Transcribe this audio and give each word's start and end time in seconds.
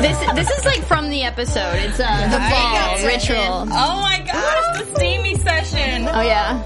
This 0.00 0.18
this 0.34 0.50
is 0.50 0.64
like 0.64 0.82
from 0.84 1.10
the 1.10 1.22
episode. 1.22 1.74
It's 1.76 2.00
uh, 2.00 2.28
the 2.30 2.38
ball 2.50 3.06
ritual. 3.06 3.68
Oh 3.72 4.00
my 4.02 4.22
gosh, 4.26 4.78
the 4.84 4.96
steamy 4.96 5.36
session. 5.36 6.08
Oh 6.08 6.20
yeah, 6.22 6.62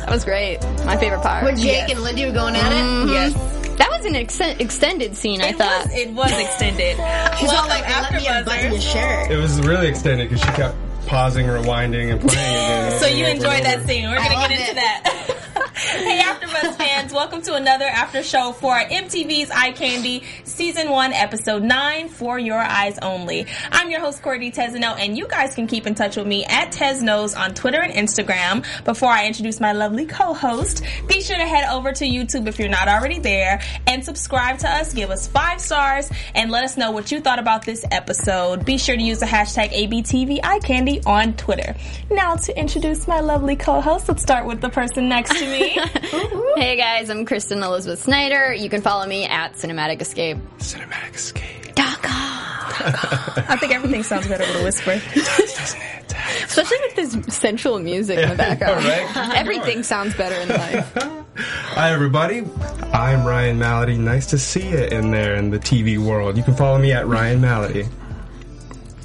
that 0.00 0.10
was 0.10 0.24
great. 0.24 0.60
My 0.84 0.96
favorite 0.96 1.22
part. 1.22 1.44
When 1.44 1.56
Jake 1.56 1.88
and 1.90 2.00
Lindy 2.02 2.26
were 2.26 2.32
going 2.32 2.56
at 2.56 2.72
it. 2.72 3.10
Yes. 3.12 3.34
That 3.78 3.90
was 3.92 4.04
an 4.06 4.16
ex- 4.16 4.40
extended 4.40 5.16
scene. 5.16 5.40
I 5.40 5.48
It 5.50 5.56
thought. 5.58 5.84
was, 5.86 5.94
it 5.94 6.10
was 6.12 6.32
extended. 6.32 6.96
She's 7.38 7.48
all 7.48 7.68
Welcome, 7.68 7.68
like, 7.68 7.88
let 7.88 8.12
me 8.12 8.26
unbutton 8.26 8.72
his 8.72 8.84
AfterBuzzers. 8.84 8.92
shirt. 9.22 9.30
It 9.30 9.36
was 9.36 9.60
really 9.60 9.86
extended 9.86 10.28
because 10.28 10.44
she 10.44 10.50
kept 10.52 10.74
pausing, 11.06 11.46
rewinding, 11.46 12.10
and 12.10 12.20
playing 12.20 12.54
again. 12.56 12.98
So 13.00 13.06
you 13.06 13.24
enjoyed 13.26 13.62
that 13.64 13.86
scene. 13.86 14.08
We're 14.10 14.16
gonna 14.16 14.34
love 14.34 14.48
get 14.50 14.58
into 14.58 14.72
it. 14.72 14.74
that. 14.74 15.34
hey, 15.92 16.20
AfterBuzz 16.24 16.74
fans, 16.74 17.12
welcome 17.12 17.40
to 17.40 17.54
another 17.54 17.84
after 17.84 18.20
show 18.20 18.50
for 18.50 18.74
MTV's 18.74 19.48
Eye 19.52 19.70
Candy 19.70 20.24
Season 20.42 20.90
1, 20.90 21.12
Episode 21.12 21.62
9, 21.62 22.08
For 22.08 22.36
Your 22.36 22.58
Eyes 22.58 22.98
Only. 23.00 23.46
I'm 23.70 23.88
your 23.88 24.00
host, 24.00 24.20
Courtney 24.20 24.50
Tezeno, 24.50 24.98
and 24.98 25.16
you 25.16 25.28
guys 25.28 25.54
can 25.54 25.68
keep 25.68 25.86
in 25.86 25.94
touch 25.94 26.16
with 26.16 26.26
me 26.26 26.44
at 26.46 26.72
Tesnos 26.72 27.38
on 27.38 27.54
Twitter 27.54 27.80
and 27.80 27.92
Instagram. 27.92 28.66
Before 28.84 29.10
I 29.10 29.28
introduce 29.28 29.60
my 29.60 29.70
lovely 29.70 30.04
co-host, 30.04 30.82
be 31.06 31.22
sure 31.22 31.36
to 31.36 31.46
head 31.46 31.70
over 31.70 31.92
to 31.92 32.04
YouTube 32.04 32.48
if 32.48 32.58
you're 32.58 32.68
not 32.68 32.88
already 32.88 33.20
there, 33.20 33.60
and 33.86 34.04
subscribe 34.04 34.58
to 34.58 34.68
us, 34.68 34.92
give 34.92 35.10
us 35.10 35.28
five 35.28 35.60
stars, 35.60 36.10
and 36.34 36.50
let 36.50 36.64
us 36.64 36.76
know 36.76 36.90
what 36.90 37.12
you 37.12 37.20
thought 37.20 37.38
about 37.38 37.64
this 37.64 37.84
episode. 37.92 38.64
Be 38.64 38.78
sure 38.78 38.96
to 38.96 39.02
use 39.02 39.20
the 39.20 39.26
hashtag 39.26 39.70
ABTV 39.70 40.40
Eye 40.42 40.58
Candy 40.58 41.00
on 41.06 41.34
Twitter. 41.34 41.76
Now 42.10 42.34
to 42.34 42.58
introduce 42.58 43.06
my 43.06 43.20
lovely 43.20 43.54
co-host, 43.54 44.08
let's 44.08 44.22
start 44.22 44.44
with 44.44 44.60
the 44.60 44.70
person 44.70 45.08
next 45.08 45.38
to 45.38 45.46
me. 45.46 45.67
Hey 46.56 46.76
guys, 46.76 47.08
I'm 47.08 47.24
Kristen 47.24 47.62
Elizabeth 47.62 48.02
Snyder. 48.02 48.52
You 48.52 48.68
can 48.68 48.82
follow 48.82 49.06
me 49.06 49.24
at 49.26 49.52
Cinematic 49.54 50.00
Escape. 50.00 50.38
Cinematic 50.58 51.14
escape. 51.14 51.74
Dot 51.74 52.02
com. 52.02 52.14
I 53.48 53.56
think 53.60 53.72
everything 53.72 54.02
sounds 54.02 54.26
better 54.26 54.44
with 54.44 54.60
a 54.60 54.64
whisper. 54.64 55.00
Doesn't 55.14 55.80
it? 55.80 56.14
Especially 56.44 56.78
with 56.82 56.96
this 56.96 57.36
sensual 57.36 57.78
music 57.78 58.18
in 58.18 58.28
the 58.30 58.34
background. 58.34 58.84
Right? 58.84 59.34
Everything 59.36 59.82
sounds 59.82 60.14
better 60.16 60.34
in 60.34 60.48
life. 60.48 60.92
Hi, 61.36 61.92
everybody. 61.92 62.44
I'm 62.92 63.24
Ryan 63.24 63.58
Malaty. 63.58 63.98
Nice 63.98 64.26
to 64.26 64.38
see 64.38 64.70
you 64.70 64.78
in 64.78 65.10
there 65.12 65.36
in 65.36 65.50
the 65.50 65.58
TV 65.58 65.98
world. 65.98 66.36
You 66.36 66.42
can 66.42 66.56
follow 66.56 66.78
me 66.78 66.92
at 66.92 67.06
Ryan 67.06 67.40
Malaty. 67.40 67.88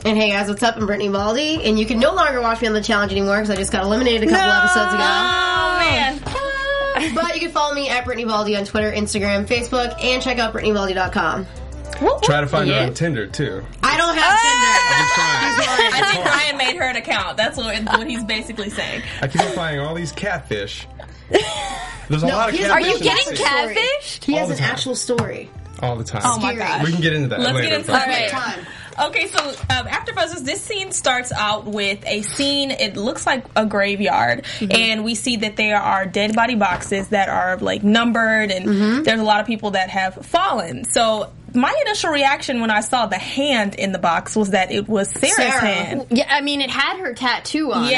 And 0.05 0.17
hey 0.17 0.31
guys, 0.31 0.49
what's 0.49 0.63
up? 0.63 0.75
I'm 0.75 0.85
Brittany 0.85 1.09
Baldi, 1.09 1.63
and 1.63 1.79
you 1.79 1.85
can 1.85 1.97
no 1.99 2.13
longer 2.13 2.41
watch 2.41 2.61
me 2.61 2.67
on 2.67 2.73
the 2.73 2.81
challenge 2.83 3.11
anymore 3.11 3.37
because 3.37 3.51
I 3.51 3.55
just 3.55 3.71
got 3.71 3.83
eliminated 3.85 4.27
a 4.27 4.31
couple 4.31 4.51
episodes 4.51 4.93
ago. 4.93 5.03
Oh 5.03 5.77
man. 5.79 6.19
But 7.15 7.33
you 7.35 7.39
can 7.41 7.51
follow 7.51 7.73
me 7.73 7.89
at 7.89 8.05
Brittany 8.05 8.25
Baldi 8.25 8.55
on 8.55 8.65
Twitter, 8.65 8.91
Instagram, 8.91 9.45
Facebook, 9.45 9.95
and 10.03 10.21
check 10.21 10.39
out 10.39 10.53
BrittanyBaldi.com. 10.53 11.45
Try 12.23 12.41
to 12.41 12.47
find 12.47 12.67
Yeah. 12.67 12.81
her 12.81 12.87
on 12.87 12.93
Tinder, 12.93 13.27
too. 13.27 13.63
I 13.83 13.97
don't 13.97 14.15
have 14.15 14.39
Tinder. 14.39 14.73
Ah! 15.15 15.93
I 15.95 16.11
think 16.13 16.25
Ryan 16.25 16.57
made 16.57 16.75
her 16.77 16.83
an 16.89 16.95
account. 16.95 17.37
That's 17.37 17.55
what, 17.57 17.81
what 17.83 18.07
he's 18.07 18.23
basically 18.23 18.69
saying. 18.69 19.03
I 19.21 19.27
keep 19.27 19.41
on 19.41 19.51
finding 19.53 19.81
all 19.85 19.93
these 19.93 20.11
catfish. 20.11 20.87
There's 22.09 22.23
a 22.23 22.27
No, 22.27 22.35
lot 22.35 22.49
of 22.49 22.55
he's- 22.55 22.67
catfish. 22.67 22.85
Are 22.85 22.89
you 22.93 22.99
getting 22.99 23.29
this 23.29 23.39
catfish? 23.39 24.19
He 24.23 24.33
All 24.33 24.39
has 24.39 24.49
an 24.51 24.57
time. 24.57 24.71
actual 24.71 24.95
story. 24.95 25.49
All 25.81 25.95
the 25.95 26.03
time. 26.03 26.21
Oh 26.25 26.39
my 26.39 26.53
Scary. 26.53 26.57
gosh. 26.69 26.83
We 26.85 26.91
can 26.91 27.01
get 27.01 27.13
into 27.13 27.27
that 27.29 27.39
Let's 27.39 27.53
later. 27.55 27.67
get 27.69 27.79
into 27.79 27.91
but- 27.91 28.07
it. 28.07 28.11
Right. 28.11 28.21
Right. 28.21 28.29
Time. 28.31 28.65
Okay, 28.99 29.27
so 29.27 29.39
um, 29.49 29.87
after 29.87 30.13
Buzzers, 30.13 30.43
this 30.43 30.61
scene 30.61 30.91
starts 30.91 31.31
out 31.31 31.65
with 31.65 32.05
a 32.05 32.21
scene. 32.21 32.71
It 32.71 32.95
looks 32.95 33.25
like 33.25 33.45
a 33.55 33.65
graveyard, 33.65 34.45
and 34.69 35.03
we 35.03 35.15
see 35.15 35.37
that 35.37 35.55
there 35.55 35.77
are 35.79 36.05
dead 36.05 36.35
body 36.35 36.55
boxes 36.55 37.09
that 37.09 37.29
are 37.29 37.57
like 37.57 37.83
numbered, 37.83 38.51
and 38.51 39.05
there's 39.05 39.19
a 39.19 39.23
lot 39.23 39.39
of 39.41 39.47
people 39.47 39.71
that 39.71 39.89
have 39.89 40.25
fallen. 40.25 40.85
So 40.85 41.31
my 41.53 41.73
initial 41.85 42.11
reaction 42.11 42.61
when 42.61 42.71
I 42.71 42.81
saw 42.81 43.05
the 43.05 43.17
hand 43.17 43.75
in 43.75 43.91
the 43.91 43.99
box 43.99 44.35
was 44.35 44.51
that 44.51 44.71
it 44.71 44.87
was 44.87 45.09
Sarah's 45.09 45.35
Sarah. 45.35 45.59
hand. 45.61 46.07
Yeah, 46.09 46.27
I 46.29 46.41
mean, 46.41 46.61
it 46.61 46.69
had 46.69 46.97
her 46.99 47.13
tattoo 47.13 47.71
on. 47.71 47.85
it. 47.85 47.91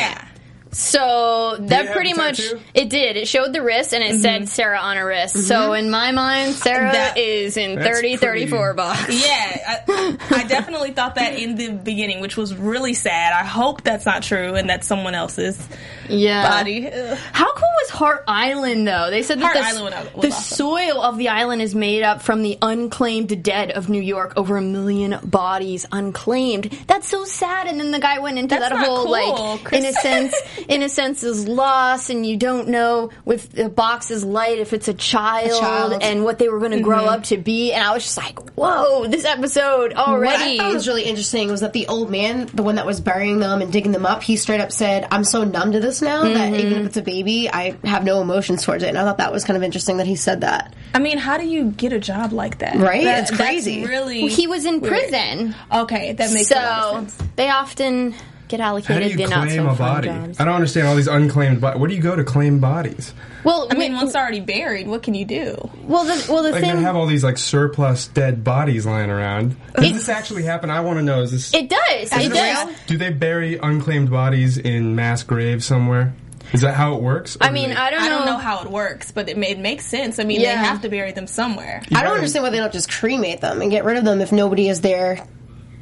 Yeah. 0.75 0.81
So 0.81 1.58
that 1.68 1.86
have 1.86 1.96
pretty 1.96 2.13
much 2.13 2.41
it 2.74 2.90
did. 2.90 3.16
It 3.18 3.28
showed 3.28 3.53
the 3.53 3.62
wrist 3.62 3.94
and 3.94 4.03
it 4.03 4.12
mm-hmm. 4.12 4.22
said 4.22 4.50
Sarah 4.50 4.80
on 4.80 4.97
her 4.97 5.06
wrist. 5.06 5.47
So 5.47 5.56
mm-hmm. 5.56 5.86
in 5.86 5.90
my 5.90 6.12
mind, 6.12 6.53
Sarah 6.53 6.91
That- 6.91 7.18
is 7.18 7.58
in 7.58 7.75
That's 7.75 7.88
30 7.88 8.18
pretty- 8.18 8.46
34 8.47 8.74
box. 8.74 9.25
Yeah, 9.25 9.80
I, 9.88 10.18
I 10.31 10.44
definitely 10.47 10.91
thought 10.91 11.16
that 11.16 11.40
in 11.40 11.56
the 11.56 11.72
beginning, 11.72 12.19
which 12.19 12.36
was 12.38 12.53
really 12.56 12.94
sad. 12.94 13.34
I 13.34 13.46
hope 13.46 13.84
that's 13.84 14.06
not 14.06 14.24
true 14.24 14.56
and 14.56 14.69
that's 14.69 14.86
someone 14.86 15.16
else's 15.16 15.66
Yeah. 16.09 16.47
body. 16.50 16.92
Ugh. 16.92 17.18
How 17.31 17.53
cool 17.53 17.69
was 17.81 17.90
Hart 17.90 18.24
Island 18.28 18.88
though? 18.88 19.09
They 19.09 19.24
said 19.24 19.40
that 19.40 19.44
Hart 19.44 19.57
the, 19.57 19.63
Island 19.63 20.09
was 20.13 20.22
the 20.22 20.28
awesome. 20.36 20.56
soil 20.56 21.02
of 21.02 21.18
the 21.18 21.30
island 21.30 21.62
is 21.62 21.74
made 21.74 22.03
up 22.03 22.22
from 22.22 22.44
the 22.44 22.57
unclaimed 22.62 23.44
dead 23.44 23.72
of 23.72 23.90
New 23.90 24.02
York. 24.02 24.34
Over 24.36 24.57
a 24.57 24.62
million 24.62 25.19
bodies 25.24 25.86
unclaimed. 25.92 26.66
That's 26.88 27.07
so 27.07 27.24
sad. 27.25 27.68
And 27.68 27.80
then 27.80 27.92
the 27.92 28.00
guy 28.00 28.19
went 28.19 28.38
into 28.38 28.56
That's 28.56 28.69
that 28.69 28.86
whole 28.86 29.03
cool, 29.03 29.12
like 29.12 29.63
Chris. 29.63 29.84
innocence, 29.84 30.36
innocence 30.68 31.24
is 31.24 31.48
lost, 31.48 32.09
and 32.09 32.26
you 32.26 32.38
don't 32.38 32.68
know 32.70 33.09
if 33.26 33.50
the 33.52 33.70
box 33.70 34.12
is 34.12 34.24
light, 34.24 34.59
if 34.59 34.74
it's 34.74 34.88
a 34.88 34.94
child, 34.94 35.59
child. 35.59 36.03
and 36.03 36.24
what 36.24 36.40
they 36.40 36.50
were 36.50 36.59
going 36.59 36.72
to 36.72 36.81
grow 36.81 36.96
Mm-hmm. 36.96 37.09
up 37.09 37.24
to 37.26 37.38
be. 37.38 37.72
And 37.74 37.84
I 37.84 37.94
was 37.94 38.03
just 38.03 38.18
like, 38.18 38.40
whoa, 38.56 39.08
this 39.08 39.25
episode 39.25 39.94
already 39.94 40.58
What. 40.58 40.66
I 40.66 40.70
thought 40.70 40.74
was 40.74 40.88
really 40.88 41.04
interesting 41.04 41.50
was 41.52 41.62
that 41.62 41.74
the 41.74 41.88
old 41.88 42.09
man, 42.09 42.48
the 42.54 42.64
one 42.64 42.75
that 42.75 42.86
was 42.86 43.02
burying 43.02 43.40
them 43.40 43.62
and 43.62 43.72
digging 43.72 43.92
them 43.92 44.06
up, 44.06 44.24
he 44.24 44.38
straight 44.38 44.62
up 44.62 44.72
said, 44.72 45.08
"I'm 45.12 45.24
so 45.24 45.44
numb 45.44 45.72
to 45.74 45.80
this 45.80 46.02
now 46.02 46.24
that 46.24 46.54
even 46.54 46.74
if 46.81 46.86
it's 46.88 46.98
a 46.98 47.02
baby, 47.02 47.50
I 47.52 47.78
have 47.84 48.04
no 48.04 48.22
emotions 48.22 48.64
towards 48.64 48.84
it." 48.84 48.88
And 48.90 48.98
I 48.98 49.04
thought 49.04 49.18
that 49.18 49.31
was 49.31 49.44
kind 49.44 49.58
of 49.58 49.64
interesting 49.64 49.98
that 49.98 50.08
he 50.08 50.16
said 50.16 50.42
that. 50.42 50.74
I 50.94 51.00
mean, 51.00 51.18
how 51.18 51.38
do 51.38 51.46
you 51.46 51.66
get 51.72 51.92
a 51.94 52.00
job 52.00 52.31
like 52.34 52.59
that? 52.59 52.75
Right? 52.78 53.04
That- 53.04 53.30
It's 53.30 53.36
crazy. 53.36 53.80
That's 53.81 53.90
really. 53.90 54.28
he 54.28 54.48
was 54.48 54.66
in 54.66 54.80
weird. 54.80 54.94
prison. 54.94 55.56
Okay, 55.72 56.14
that 56.14 56.31
makes 56.31 56.52
a 56.52 56.56
lot 56.56 56.64
So 56.94 56.98
of 57.00 57.09
sense. 57.12 57.30
they 57.36 57.50
often 57.50 58.16
get 58.47 58.59
How 58.59 58.78
do 58.78 58.85
allocated 58.85 59.11
you 59.11 59.17
the 59.17 59.28
not 59.28 59.47
claim 59.47 59.57
so 59.63 59.69
a 59.69 59.75
fun 59.75 59.78
body? 59.78 60.07
jobs. 60.07 60.39
I 60.39 60.45
don't 60.45 60.56
understand 60.56 60.88
all 60.88 60.95
these 60.95 61.07
unclaimed 61.07 61.61
bodies. 61.61 61.79
Where 61.79 61.88
do 61.89 61.95
you 61.95 62.01
go 62.01 62.16
to 62.16 62.23
claim 62.23 62.59
bodies? 62.59 63.13
Well, 63.44 63.67
I 63.72 63.75
mean, 63.75 63.94
once 63.94 64.13
they're 64.13 64.22
already 64.22 64.39
buried, 64.39 64.88
what 64.88 65.03
can 65.03 65.13
you 65.13 65.25
do? 65.25 65.69
well, 65.83 66.03
the 66.03 66.25
well 66.31 66.44
the 66.44 66.51
Like 66.51 66.61
thing 66.61 66.75
they 66.75 66.81
have 66.81 66.95
all 66.95 67.06
these 67.06 67.23
like 67.23 67.38
surplus 67.38 68.07
dead 68.07 68.44
bodies 68.44 68.85
lying 68.85 69.09
around. 69.09 69.56
Does 69.75 69.94
this 69.94 70.09
actually 70.09 70.44
happen? 70.44 70.69
I 70.69 70.81
want 70.81 70.97
to 71.00 71.03
know. 71.03 71.22
Is 71.22 71.31
this? 71.31 71.53
it 71.53 71.69
does. 71.69 72.11
It 72.11 72.31
it 72.31 72.33
does. 72.33 72.66
real? 72.67 72.75
do 72.88 72.97
they 72.97 73.11
bury 73.11 73.57
unclaimed 73.57 74.09
bodies 74.09 74.57
in 74.57 74.95
mass 74.95 75.23
graves 75.23 75.66
somewhere? 75.66 76.13
Is 76.53 76.62
that 76.62 76.75
how 76.75 76.94
it 76.95 77.01
works? 77.01 77.38
I 77.41 77.50
mean, 77.50 77.69
they- 77.69 77.75
I 77.75 77.89
don't 77.89 78.03
I 78.03 78.07
know. 78.07 78.17
don't 78.17 78.25
know 78.27 78.38
how 78.38 78.62
it 78.62 78.69
works, 78.69 79.12
but 79.12 79.27
it, 79.29 79.35
ma- 79.38 79.47
it 79.47 79.57
makes 79.59 79.83
sense. 79.83 80.19
I 80.19 80.23
mean, 80.23 80.39
Yeah. 80.39 80.51
they 80.62 80.67
have 80.67 80.81
to 80.83 80.89
bury 80.89 81.12
them 81.12 81.25
somewhere. 81.27 81.81
I 81.94 82.03
don't 82.03 82.13
understand 82.13 82.44
why 82.44 82.51
they 82.51 82.57
don't 82.59 82.71
just 82.71 82.89
cremate 82.89 83.41
them 83.41 83.62
and 83.63 83.71
get 83.71 83.83
rid 83.83 83.98
of 83.98 84.06
them 84.06 84.21
if 84.21 84.31
nobody 84.31 84.69
is 84.69 84.81
there, 84.81 85.25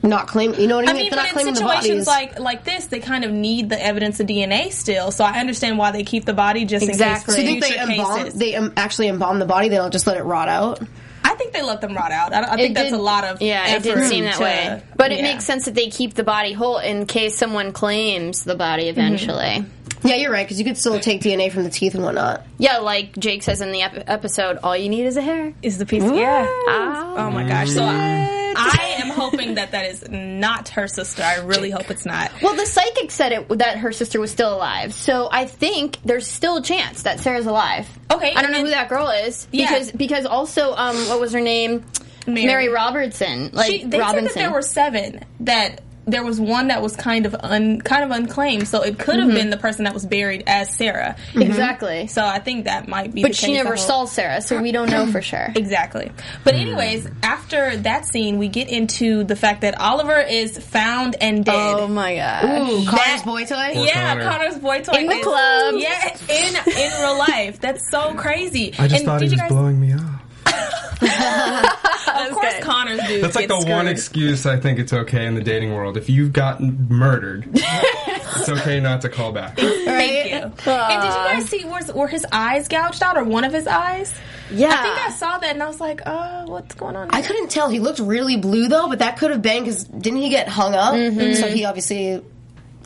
not 0.04 0.28
claim. 0.28 0.54
You 0.54 0.68
know 0.68 0.76
what 0.76 0.88
I 0.90 0.94
mean? 0.94 0.96
I 0.96 1.00
mean? 1.00 1.02
mean, 1.04 1.10
they're 1.12 1.18
not 1.18 1.24
but 1.24 1.28
in 1.30 1.34
claiming 1.34 1.54
the 1.54 1.60
situations 1.60 2.06
bodies. 2.06 2.08
like 2.08 2.40
like 2.40 2.64
this, 2.66 2.86
they 2.88 3.00
kind 3.00 3.24
of 3.24 3.32
need 3.32 3.70
the 3.70 3.84
evidence 3.84 4.20
of 4.20 4.28
DNA 4.28 4.72
still. 4.72 5.12
So 5.12 5.24
I 5.24 5.40
understand 5.40 5.78
why 5.78 5.92
they 5.92 6.04
keep 6.04 6.26
the 6.26 6.34
body 6.34 6.66
just 6.66 6.86
Exactly. 6.88 7.36
in 7.40 7.46
Do 7.46 7.48
case 7.48 7.56
you 7.56 7.62
for 7.62 7.68
think 7.68 7.76
they 7.88 7.94
embalm? 7.94 8.18
cases. 8.24 8.40
They 8.40 8.56
um, 8.56 8.74
actually 8.78 9.08
embalm 9.08 9.40
the 9.40 9.46
body. 9.46 9.70
They 9.70 9.78
don't 9.78 9.92
just 9.92 10.06
let 10.06 10.18
it 10.18 10.24
rot 10.24 10.50
out. 10.50 10.82
I 11.26 11.36
think 11.36 11.54
they 11.54 11.62
let 11.64 11.80
them 11.82 11.96
rot 11.96 12.12
out. 12.12 12.34
I, 12.34 12.42
don't- 12.42 12.50
I 12.52 12.56
think 12.58 12.72
It 12.72 12.74
that's 12.76 12.94
a 12.94 12.98
lot 12.98 13.24
of 13.24 13.42
yeah. 13.42 13.66
It 13.68 13.72
effort 13.78 13.84
didn't 13.84 14.10
seem 14.10 14.26
that 14.26 14.36
to- 14.36 14.44
way, 14.44 14.84
but 14.98 15.12
it 15.12 15.20
yeah. 15.20 15.24
makes 15.34 15.46
sense 15.46 15.66
that 15.66 15.74
they 15.74 15.90
keep 15.90 16.14
the 16.16 16.24
body 16.24 16.52
whole 16.54 16.78
in 16.80 17.06
case 17.08 17.38
someone 17.38 17.72
claims 17.72 18.44
the 18.44 18.56
body 18.56 18.92
Mm-hmm. 18.94 19.83
Eventually. 20.04 20.12
Yeah, 20.20 20.24
you're 20.24 20.32
right 20.32 20.46
because 20.46 20.60
you 20.60 20.66
could 20.66 20.78
still 20.78 21.00
take 21.00 21.22
DNA 21.22 21.52
from 21.52 21.64
the 21.64 21.70
teeth 21.70 21.96
and 21.96 22.04
whatnot. 22.04 22.46
Yeah, 22.58 22.78
like 22.80 23.16
Jake 23.18 23.44
says 23.44 23.62
in 23.62 23.72
the 23.72 23.82
ep- 23.82 24.04
episode, 24.08 24.60
all 24.64 24.76
you 24.76 24.90
need 24.90 25.06
is 25.06 25.18
a 25.18 25.22
hair. 25.22 25.54
Is 25.62 25.78
the 25.78 25.86
piece? 25.86 26.04
Yeah. 26.04 26.46
Ah. 26.68 27.28
Oh 27.28 27.32
my 27.32 27.48
gosh. 27.48 27.70
So 27.72 27.84
I, 27.84 28.56
I 28.56 28.96
am 29.02 29.10
hoping 29.10 29.56
that 29.56 29.72
that 29.72 29.86
is 29.86 30.08
not 30.10 30.70
her 30.70 30.88
sister. 30.88 31.24
I 31.24 31.38
really 31.40 31.70
hope 31.72 31.90
it's 31.90 32.06
not. 32.06 32.32
Well, 32.42 32.56
the 32.56 32.66
psychic 32.66 33.12
said 33.12 33.32
it 33.32 33.50
that 33.60 33.78
her 33.80 33.92
sister 33.92 34.20
was 34.20 34.32
still 34.32 34.54
alive, 34.54 34.94
so 34.94 35.28
I 35.32 35.46
think 35.46 35.98
there's 36.06 36.28
still 36.28 36.58
a 36.58 36.62
chance 36.62 37.04
that 37.04 37.20
Sarah's 37.20 37.46
alive. 37.46 37.88
Okay, 38.12 38.34
I 38.36 38.42
don't 38.42 38.52
know 38.52 38.64
who 38.64 38.70
that 38.70 38.90
girl 38.90 39.10
is 39.10 39.48
Yeah. 39.52 39.68
because 39.70 39.92
because 39.92 40.26
also 40.26 40.74
um 40.76 40.96
what 41.10 41.20
was 41.20 41.34
her 41.34 41.42
name? 41.42 41.84
Mary. 42.26 42.46
Mary 42.46 42.70
Robertson. 42.70 43.50
Like 43.52 43.70
She, 43.70 43.84
they 43.84 44.00
Robinson. 44.00 44.28
said 44.30 44.36
that 44.36 44.40
there 44.40 44.52
were 44.54 44.62
seven 44.62 45.26
that 45.42 45.82
there 46.06 46.24
was 46.24 46.40
one 46.40 46.68
that 46.68 46.82
was 46.82 46.96
kind 46.98 47.26
of 47.26 47.34
un, 47.40 47.80
kind 47.80 48.04
of 48.04 48.12
unclaimed, 48.12 48.68
so 48.68 48.82
it 48.82 49.00
could 49.00 49.16
have 49.16 49.28
Mm-hmm. 49.28 49.36
been 49.38 49.50
the 49.52 49.58
person 49.58 49.86
that 49.86 49.94
was 49.94 50.06
buried 50.06 50.44
as 50.48 50.70
Sarah. 50.76 51.16
Exactly. 51.34 52.08
So 52.08 52.26
I 52.26 52.40
think 52.40 52.66
that 52.66 52.88
might 52.90 53.14
be. 53.14 53.22
But 53.22 53.30
the 53.32 53.38
she 53.38 53.48
case 53.48 53.56
never 53.64 53.78
saw 53.78 54.06
Sarah, 54.06 54.42
so 54.42 54.62
we 54.62 54.72
don't 54.74 54.90
know 54.90 55.08
for 55.08 55.22
sure. 55.32 55.52
Exactly. 55.56 56.12
But 56.44 56.56
anyways, 56.56 57.08
after 57.24 57.78
that 57.78 58.06
scene, 58.06 58.38
we 58.38 58.50
get 58.50 58.68
into 58.68 59.24
the 59.24 59.36
fact 59.38 59.62
that 59.62 59.80
Oliver 59.80 60.20
is 60.20 60.58
found 60.58 61.16
and 61.22 61.46
dead. 61.46 61.76
Oh 61.80 61.88
my 61.88 62.16
god. 62.18 62.44
Ooh, 62.44 62.86
Connor's 62.86 62.92
That- 62.92 63.22
boy 63.26 63.46
toy. 63.46 63.72
yeah, 63.84 64.16
Connor. 64.16 64.24
Connor's 64.30 64.58
boy 64.60 64.82
toy 64.82 64.94
In 65.00 65.08
the 65.08 65.14
is- 65.16 65.24
club. 65.26 65.76
Yeah, 65.78 66.18
in 66.30 66.56
in 66.78 66.92
real 67.02 67.18
life. 67.18 67.60
That's 67.62 67.90
so 67.90 68.14
crazy. 68.16 68.74
I 68.78 68.88
just 68.90 68.96
and 68.96 69.06
thought 69.06 69.22
he 69.22 69.26
was 69.26 69.32
you 69.34 69.38
guys? 69.40 69.50
blowing 69.50 69.80
me 69.80 69.94
off. 69.94 70.20
of 72.08 72.32
course, 72.32 72.54
good. 72.54 72.64
Connor's 72.64 73.00
dude. 73.08 73.24
That's 73.24 73.36
like 73.36 73.48
the 73.48 73.56
gets 73.58 73.66
one 73.70 73.88
excuse 73.88 74.46
I 74.46 74.60
think 74.60 74.80
it's 74.80 74.94
okay 74.94 75.26
in 75.26 75.36
the 75.36 75.44
dating 75.44 75.74
world. 75.74 75.98
If 75.98 76.10
you've 76.10 76.34
gotten 76.34 76.88
murdered, 76.90 77.48
it's 77.54 78.50
okay 78.50 78.80
not 78.80 79.02
to 79.02 79.10
call 79.10 79.32
back. 79.32 79.58
Thank 79.58 80.32
you. 80.32 80.38
and 80.38 80.56
did 80.56 80.66
you 80.66 80.66
guys 80.68 81.46
see 81.50 81.66
was 81.66 81.92
were 81.94 82.08
his 82.08 82.26
eyes 82.32 82.68
gouged 82.68 83.04
out 83.04 83.18
or 83.18 83.24
one 83.24 83.44
of 83.44 83.54
his 83.54 83.68
eyes? 83.68 84.14
Yeah. 84.52 84.70
I 84.72 84.84
think 84.84 85.08
I 85.08 85.10
saw 85.12 85.38
that 85.40 85.52
and 85.54 85.64
I 85.64 85.68
was 85.68 85.80
like, 85.80 86.02
oh, 86.06 86.46
what's 86.48 86.76
going 86.76 86.96
on? 86.96 87.10
I 87.12 87.22
couldn't 87.22 87.50
tell. 87.50 87.70
He 87.70 87.80
looked 87.80 88.00
really 88.00 88.38
blue 88.38 88.68
though, 88.68 88.88
but 88.90 89.00
that 89.00 89.18
could 89.18 89.32
have 89.32 89.42
been 89.42 89.64
because 89.64 89.84
didn't 89.86 90.20
he 90.20 90.30
get 90.30 90.48
hung 90.48 90.76
up? 90.76 90.94
Mm-hmm. 90.94 91.34
So 91.36 91.48
he 91.48 91.66
obviously 91.66 92.24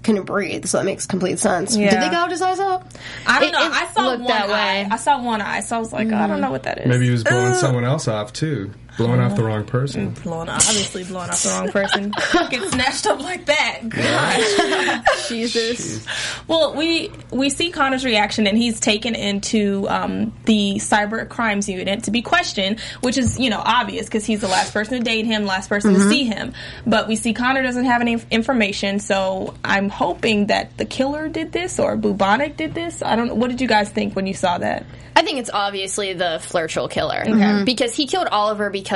couldn't 0.03 0.23
breathe. 0.25 0.65
So 0.67 0.77
that 0.77 0.85
makes 0.85 1.05
complete 1.05 1.39
sense. 1.39 1.75
Yeah. 1.75 1.89
Did 1.89 2.01
they 2.03 2.09
gouge 2.09 2.31
his 2.31 2.41
eyes 2.41 2.59
out? 2.59 2.85
I 3.25 3.39
don't 3.39 3.49
It- 3.49 3.51
know. 3.53 3.65
it 3.65 3.71
I 3.73 3.87
saw 3.87 4.05
one 4.11 4.23
that 4.25 4.49
eye. 4.49 4.83
way. 4.83 4.87
I 4.91 4.95
saw 4.95 5.21
one 5.21 5.41
eye, 5.41 5.59
so 5.61 5.75
I 5.75 5.79
was 5.79 5.91
like, 5.91 6.11
I 6.13 6.27
don't 6.27 6.39
know 6.39 6.51
what 6.51 6.63
that 6.63 6.77
is. 6.77 6.87
Maybe 6.87 7.05
he 7.05 7.11
was 7.11 7.23
blowing 7.25 7.53
someone 7.55 7.83
else 7.83 8.07
off 8.07 8.31
too, 8.31 8.71
blowing 8.97 9.19
off 9.19 9.35
the 9.35 9.43
wrong 9.43 9.63
person. 9.65 10.09
blowing 10.23 10.49
obviously 10.49 11.03
blowing 11.03 11.29
off 11.29 11.43
the 11.43 11.49
wrong 11.49 11.71
person. 11.71 12.11
Get 12.49 12.69
snatched 12.71 13.07
up 13.07 13.19
like 13.19 13.45
that. 13.45 13.81
Gosh. 13.89 15.29
Jesus. 15.29 16.05
Well, 16.47 16.75
we 16.75 17.11
we 17.31 17.49
see 17.49 17.71
Connor's 17.71 18.05
reaction, 18.05 18.47
and 18.47 18.57
he's 18.57 18.79
taken 18.79 19.15
into 19.15 19.87
um, 19.89 20.33
the 20.45 20.75
cyber 20.77 21.27
crimes 21.27 21.69
unit 21.69 22.03
to 22.03 22.11
be 22.11 22.21
questioned, 22.21 22.79
which 23.01 23.17
is 23.17 23.39
you 23.39 23.49
know 23.49 23.61
obvious 23.63 24.05
because 24.05 24.25
he's 24.25 24.41
the 24.41 24.47
last 24.47 24.73
person 24.73 24.97
to 24.97 25.03
date 25.03 25.25
him, 25.25 25.45
last 25.45 25.69
person 25.69 25.93
to 25.93 26.01
see 26.09 26.23
him. 26.25 26.53
But 26.85 27.07
we 27.07 27.15
see 27.15 27.33
Connor 27.33 27.63
doesn't 27.63 27.85
have 27.85 28.01
any 28.01 28.17
information, 28.31 28.99
so 28.99 29.55
I'm 29.63 29.89
hoping 29.89 30.47
that 30.47 30.77
the 30.77 30.85
killer 30.85 31.27
did 31.29 31.51
this 31.51 31.79
or 31.79 31.95
Bubonic 31.97 32.57
did 32.57 32.73
this. 32.73 33.01
I 33.01 33.15
don't. 33.15 33.27
know. 33.27 33.35
What 33.35 33.49
did 33.49 33.61
you 33.61 33.67
guys 33.67 33.89
think 33.89 34.15
when 34.15 34.25
you 34.27 34.33
saw 34.33 34.57
that? 34.57 34.85
I 35.15 35.23
think 35.23 35.39
it's 35.39 35.49
obviously 35.51 36.13
the 36.13 36.39
Flirtual 36.43 36.91
killer 36.91 37.63
because 37.65 37.95
he 37.95 38.05
killed 38.05 38.27
Oliver 38.27 38.69
because 38.69 38.86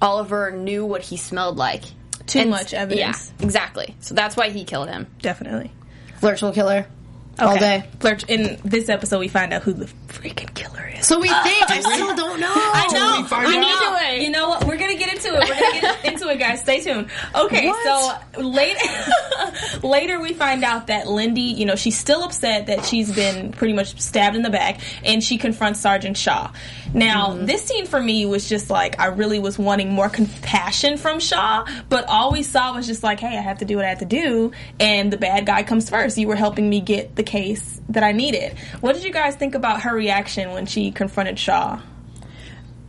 Oliver 0.00 0.50
knew 0.50 0.84
what 0.84 1.02
he 1.02 1.16
smelled 1.16 1.56
like. 1.56 1.84
Too 2.26 2.40
And- 2.40 2.50
much 2.50 2.72
evidence. 2.74 3.32
Yeah, 3.38 3.44
exactly. 3.44 3.94
So 4.00 4.14
that's 4.14 4.36
why 4.36 4.50
he 4.50 4.64
killed 4.64 4.88
him. 4.88 5.06
Definitely. 5.20 5.70
Flirtual 6.20 6.54
killer. 6.54 6.86
All 7.38 7.56
day. 7.58 7.82
Flirt. 7.98 8.30
In 8.30 8.60
this 8.64 8.88
episode, 8.88 9.18
we 9.18 9.26
find 9.26 9.52
out 9.52 9.62
who 9.62 9.72
the 9.72 9.86
freaking 10.06 10.54
killer 10.54 10.88
is. 10.96 11.04
So 11.08 11.18
we 11.18 11.28
uh, 11.28 11.42
think. 11.42 11.68
I 11.68 11.80
still 11.80 12.14
don't 12.14 12.38
know. 12.38 12.46
I 12.48 12.86
know. 12.92 13.22
we 13.22 13.28
find 13.28 13.46
I 13.48 13.56
out? 13.56 13.92
know. 14.16 14.22
You 14.22 14.30
know 14.30 14.48
what? 14.50 14.64
We're 14.64 14.76
gonna 14.76 14.94
get 14.96 15.12
into 15.12 15.34
it. 15.34 15.40
We're 15.40 15.54
gonna 15.60 15.80
get 15.80 16.04
into 16.12 16.28
it, 16.28 16.38
guys. 16.38 16.60
Stay 16.60 16.80
tuned. 16.80 17.08
Okay, 17.34 17.66
What? 17.66 18.24
so 18.36 18.40
later, 18.40 18.78
later 19.82 20.20
we 20.20 20.32
find 20.32 20.64
out 20.64 20.86
that 20.88 21.06
Lindy, 21.08 21.40
you 21.42 21.64
know, 21.66 21.74
she's 21.76 21.98
still 21.98 22.22
upset 22.22 22.66
that 22.66 22.84
she's 22.84 23.14
been 23.14 23.52
pretty 23.52 23.74
much 23.74 24.00
stabbed 24.00 24.36
in 24.36 24.42
the 24.42 24.50
back, 24.50 24.80
and 25.04 25.22
she 25.22 25.38
confronts 25.38 25.80
Sergeant 25.80 26.16
Shaw. 26.16 26.50
Now, 26.92 27.14
Mm-hmm. 27.34 27.46
this 27.46 27.64
scene 27.64 27.86
for 27.86 28.00
me 28.00 28.26
was 28.26 28.48
just 28.48 28.70
like 28.70 29.00
I 29.00 29.06
really 29.06 29.38
was 29.38 29.58
wanting 29.58 29.90
more 29.90 30.08
compassion 30.08 30.96
from 30.96 31.20
Shaw, 31.20 31.66
but 31.88 32.06
all 32.08 32.32
we 32.32 32.42
saw 32.42 32.74
was 32.74 32.86
just 32.86 33.02
like, 33.02 33.20
hey, 33.20 33.36
I 33.36 33.40
have 33.40 33.58
to 33.58 33.64
do 33.64 33.76
what 33.76 33.84
I 33.84 33.88
have 33.88 33.98
to 34.00 34.04
do, 34.04 34.52
and 34.78 35.12
the 35.12 35.16
bad 35.16 35.46
guy 35.46 35.62
comes 35.62 35.88
first. 35.90 36.18
You 36.18 36.28
were 36.28 36.36
helping 36.36 36.68
me 36.68 36.80
get 36.80 37.16
the 37.16 37.22
case 37.22 37.80
that 37.88 38.02
I 38.02 38.12
needed. 38.12 38.56
What 38.80 38.94
did 38.94 39.04
you 39.04 39.12
guys 39.12 39.34
think 39.36 39.54
about 39.54 39.82
her 39.82 39.94
reaction 39.94 40.52
when 40.52 40.66
she 40.66 40.90
confronted 40.90 41.38
Shaw? 41.38 41.80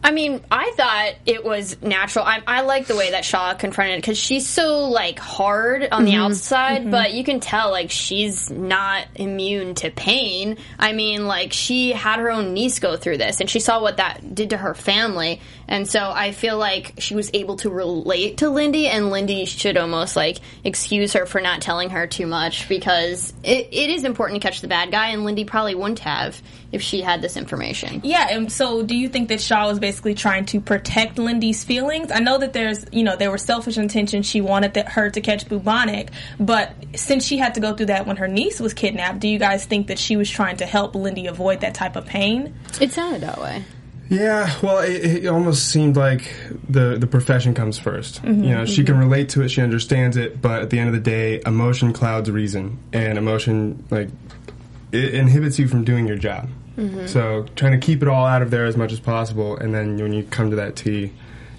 I 0.05 0.11
mean, 0.11 0.39
I 0.51 0.71
thought 0.77 1.15
it 1.25 1.43
was 1.43 1.81
natural. 1.81 2.25
I, 2.25 2.39
I 2.45 2.61
like 2.61 2.85
the 2.85 2.95
way 2.95 3.09
that 3.09 3.25
Shaw 3.25 3.55
confronted 3.55 3.99
because 3.99 4.19
she's 4.19 4.47
so 4.47 4.87
like 4.87 5.17
hard 5.17 5.87
on 5.91 6.05
the 6.05 6.11
mm-hmm. 6.11 6.21
outside, 6.21 6.81
mm-hmm. 6.81 6.91
but 6.91 7.15
you 7.15 7.23
can 7.23 7.39
tell 7.39 7.71
like 7.71 7.89
she's 7.89 8.51
not 8.51 9.07
immune 9.15 9.73
to 9.73 9.89
pain. 9.89 10.59
I 10.77 10.93
mean, 10.93 11.25
like 11.25 11.53
she 11.53 11.91
had 11.91 12.19
her 12.19 12.29
own 12.29 12.53
niece 12.53 12.77
go 12.77 12.97
through 12.97 13.17
this, 13.17 13.41
and 13.41 13.49
she 13.49 13.59
saw 13.59 13.81
what 13.81 13.97
that 13.97 14.35
did 14.35 14.51
to 14.51 14.57
her 14.57 14.75
family, 14.75 15.41
and 15.67 15.87
so 15.87 15.99
I 15.99 16.31
feel 16.31 16.57
like 16.57 16.95
she 16.99 17.15
was 17.15 17.29
able 17.33 17.57
to 17.57 17.69
relate 17.69 18.37
to 18.37 18.49
Lindy, 18.49 18.87
and 18.87 19.09
Lindy 19.09 19.45
should 19.45 19.77
almost 19.77 20.15
like 20.15 20.39
excuse 20.63 21.13
her 21.13 21.25
for 21.25 21.41
not 21.41 21.61
telling 21.61 21.89
her 21.91 22.07
too 22.07 22.27
much 22.27 22.69
because 22.69 23.33
it, 23.43 23.69
it 23.71 23.89
is 23.89 24.03
important 24.03 24.41
to 24.41 24.47
catch 24.47 24.61
the 24.61 24.67
bad 24.67 24.91
guy, 24.91 25.09
and 25.09 25.25
Lindy 25.25 25.45
probably 25.45 25.75
wouldn't 25.75 25.99
have 25.99 26.41
if 26.71 26.81
she 26.81 27.01
had 27.01 27.21
this 27.21 27.37
information. 27.37 28.01
Yeah, 28.03 28.27
and 28.31 28.51
so 28.51 28.83
do 28.83 28.95
you 28.95 29.09
think 29.09 29.29
that 29.29 29.41
Shaw 29.41 29.67
was 29.67 29.79
basically 29.79 30.13
trying 30.13 30.45
to 30.47 30.59
protect 30.59 31.17
Lindy's 31.17 31.63
feelings? 31.63 32.11
I 32.11 32.19
know 32.19 32.37
that 32.37 32.53
there's, 32.53 32.85
you 32.91 33.03
know, 33.03 33.15
there 33.15 33.31
were 33.31 33.37
selfish 33.37 33.77
intentions. 33.77 34.25
She 34.25 34.41
wanted 34.41 34.75
her 34.75 35.09
to 35.09 35.21
catch 35.21 35.47
bubonic, 35.47 36.11
but 36.39 36.73
since 36.95 37.25
she 37.25 37.37
had 37.37 37.55
to 37.55 37.59
go 37.59 37.75
through 37.75 37.87
that 37.87 38.05
when 38.05 38.17
her 38.17 38.27
niece 38.27 38.59
was 38.59 38.73
kidnapped, 38.73 39.19
do 39.19 39.27
you 39.27 39.39
guys 39.39 39.65
think 39.65 39.87
that 39.87 39.99
she 39.99 40.17
was 40.17 40.29
trying 40.29 40.57
to 40.57 40.65
help 40.65 40.95
Lindy 40.95 41.27
avoid 41.27 41.61
that 41.61 41.73
type 41.73 41.95
of 41.95 42.05
pain? 42.05 42.53
It 42.79 42.91
sounded 42.91 43.21
that 43.21 43.39
way. 43.39 43.63
Yeah, 44.09 44.53
well, 44.61 44.79
it, 44.79 45.23
it 45.23 45.27
almost 45.27 45.67
seemed 45.69 45.97
like 45.97 46.31
the 46.69 46.97
the 46.97 47.07
profession 47.07 47.53
comes 47.53 47.79
1st 47.79 48.19
Mm-hmm, 48.21 48.43
you 48.43 48.51
know, 48.51 48.65
she 48.65 48.83
can 48.83 48.97
relate 48.97 49.29
to 49.29 49.41
it, 49.41 49.49
she 49.49 49.61
understands 49.61 50.15
it, 50.15 50.41
but 50.41 50.61
at 50.61 50.69
the 50.69 50.77
end 50.79 50.89
of 50.89 50.93
the 50.93 51.01
day, 51.01 51.41
emotion 51.45 51.91
clouds 51.91 52.29
reason, 52.29 52.77
and 52.93 53.17
emotion 53.17 53.83
like 53.89 54.09
it 54.91 55.13
inhibits 55.15 55.57
you 55.59 55.67
from 55.67 55.83
doing 55.83 56.07
your 56.07 56.17
job. 56.17 56.49
Mm-hmm. 56.77 57.07
So 57.07 57.45
trying 57.55 57.79
to 57.79 57.83
keep 57.85 58.01
it 58.01 58.07
all 58.07 58.25
out 58.25 58.41
of 58.41 58.51
there 58.51 58.65
as 58.65 58.77
much 58.77 58.91
as 58.91 58.99
possible, 58.99 59.57
and 59.57 59.73
then 59.73 59.97
when 59.97 60.13
you 60.13 60.23
come 60.23 60.49
to 60.51 60.55
that 60.57 60.75
T, 60.75 61.11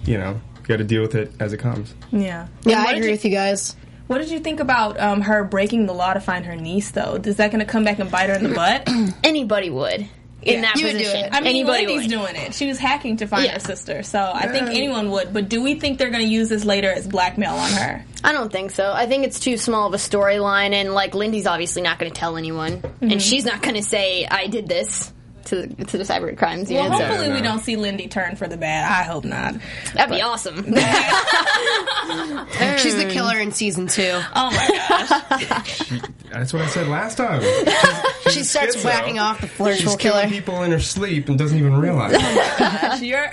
you 0.05 0.19
know, 0.19 0.41
you 0.61 0.67
got 0.67 0.77
to 0.77 0.85
deal 0.85 1.03
with 1.03 1.15
it 1.15 1.33
as 1.41 1.53
it 1.53 1.59
comes. 1.59 1.95
Yeah. 2.13 2.47
Yeah, 2.63 2.85
I 2.87 2.93
agree 2.93 3.07
you- 3.07 3.13
with 3.13 3.25
you 3.25 3.31
guys. 3.31 3.75
What 4.07 4.19
did 4.19 4.31
you 4.31 4.39
think 4.39 4.61
about 4.61 5.01
um, 5.01 5.23
her 5.23 5.43
breaking 5.43 5.87
the 5.87 5.93
law 5.93 6.15
to 6.15 6.21
find 6.21 6.45
her 6.47 6.55
niece, 6.55 6.93
though? 6.93 7.21
Is 7.25 7.39
that 7.39 7.51
going 7.51 7.59
to 7.59 7.65
come 7.71 7.83
back 7.83 7.99
and 7.99 8.09
bite 8.09 8.29
her 8.31 8.37
in 8.37 8.45
the 8.45 8.55
butt? 8.55 8.89
Anybody 9.25 9.69
would 9.69 10.09
in 10.47 10.55
Yeah. 10.55 10.61
that 10.63 10.77
You 10.77 10.87
would 10.87 10.99
do 10.99 11.05
it. 11.05 11.29
I 11.33 11.41
mean, 11.41 11.49
Anybody 11.49 11.87
Lindy's 11.87 12.03
would. 12.11 12.11
doing 12.11 12.37
it. 12.37 12.55
She 12.55 12.67
was 12.67 12.79
hacking 12.79 13.17
to 13.19 13.27
find 13.27 13.45
Yeah. 13.45 13.55
her 13.55 13.59
sister, 13.61 14.03
so 14.03 14.31
I 14.35 14.47
think 14.49 14.69
anyone 14.71 15.11
would. 15.11 15.33
But 15.33 15.49
do 15.49 15.63
we 15.63 15.75
think 15.75 15.99
they're 15.99 16.11
going 16.11 16.25
to 16.25 16.29
use 16.33 16.49
this 16.49 16.65
later 16.65 16.91
as 16.93 17.07
blackmail 17.07 17.55
on 17.55 17.71
her? 17.73 18.05
I 18.25 18.33
don't 18.33 18.51
think 18.51 18.71
so. 18.71 18.93
I 18.95 19.07
think 19.07 19.25
it's 19.25 19.39
too 19.41 19.57
small 19.57 19.87
of 19.87 19.95
a 19.95 19.99
storyline, 19.99 20.73
and 20.73 20.95
like 20.95 21.15
Lindy's 21.15 21.47
obviously 21.47 21.83
not 21.83 21.99
going 21.99 22.11
to 22.11 22.19
tell 22.19 22.37
anyone, 22.37 22.79
Mm-hmm. 22.79 23.11
and 23.13 23.23
she's 23.23 23.45
not 23.45 23.63
going 23.63 23.75
to 23.77 23.83
say 23.83 24.27
I 24.31 24.47
did 24.47 24.69
this 24.69 25.13
to 25.47 25.67
the, 25.67 25.85
to 25.87 25.99
the 25.99 26.05
cyber 26.05 26.37
crimes 26.37 26.71
Well, 26.71 26.85
unit. 26.85 26.99
so 26.99 27.07
hopefully 27.07 27.33
we 27.33 27.41
don't 27.41 27.61
see 27.61 27.77
Lindy 27.77 28.09
turn 28.09 28.37
for 28.37 28.47
the 28.47 28.57
bad. 28.57 28.85
I 28.85 29.03
hope 29.05 29.25
not. 29.25 29.55
that'd 29.95 30.15
be 30.15 30.23
awesome. 30.23 30.57
She's 32.79 32.97
the 32.97 33.09
killer 33.11 33.39
in 33.39 33.53
season 33.53 33.87
two. 33.87 34.11
Oh 34.35 34.51
my 34.51 35.47
gosh. 35.49 35.79
That's 36.33 36.53
what 36.53 36.63
I 36.63 36.67
said 36.67 36.89
last 36.89 37.17
time. 37.17 37.43
She 38.31 38.43
starts 38.43 38.83
whacking 38.85 39.19
off 39.19 39.41
the 39.41 39.47
She's 39.75 39.97
killing 39.97 39.99
killer. 39.99 40.29
people 40.29 40.63
in 40.63 40.73
her 40.73 40.81
sleep 40.81 41.29
and 41.29 41.39
doesn't 41.39 41.59
even 41.59 41.79
realize. 41.79 42.15
Oh 42.15 42.19
it. 42.19 42.59
Gosh, 42.59 43.01
You're, 43.01 43.31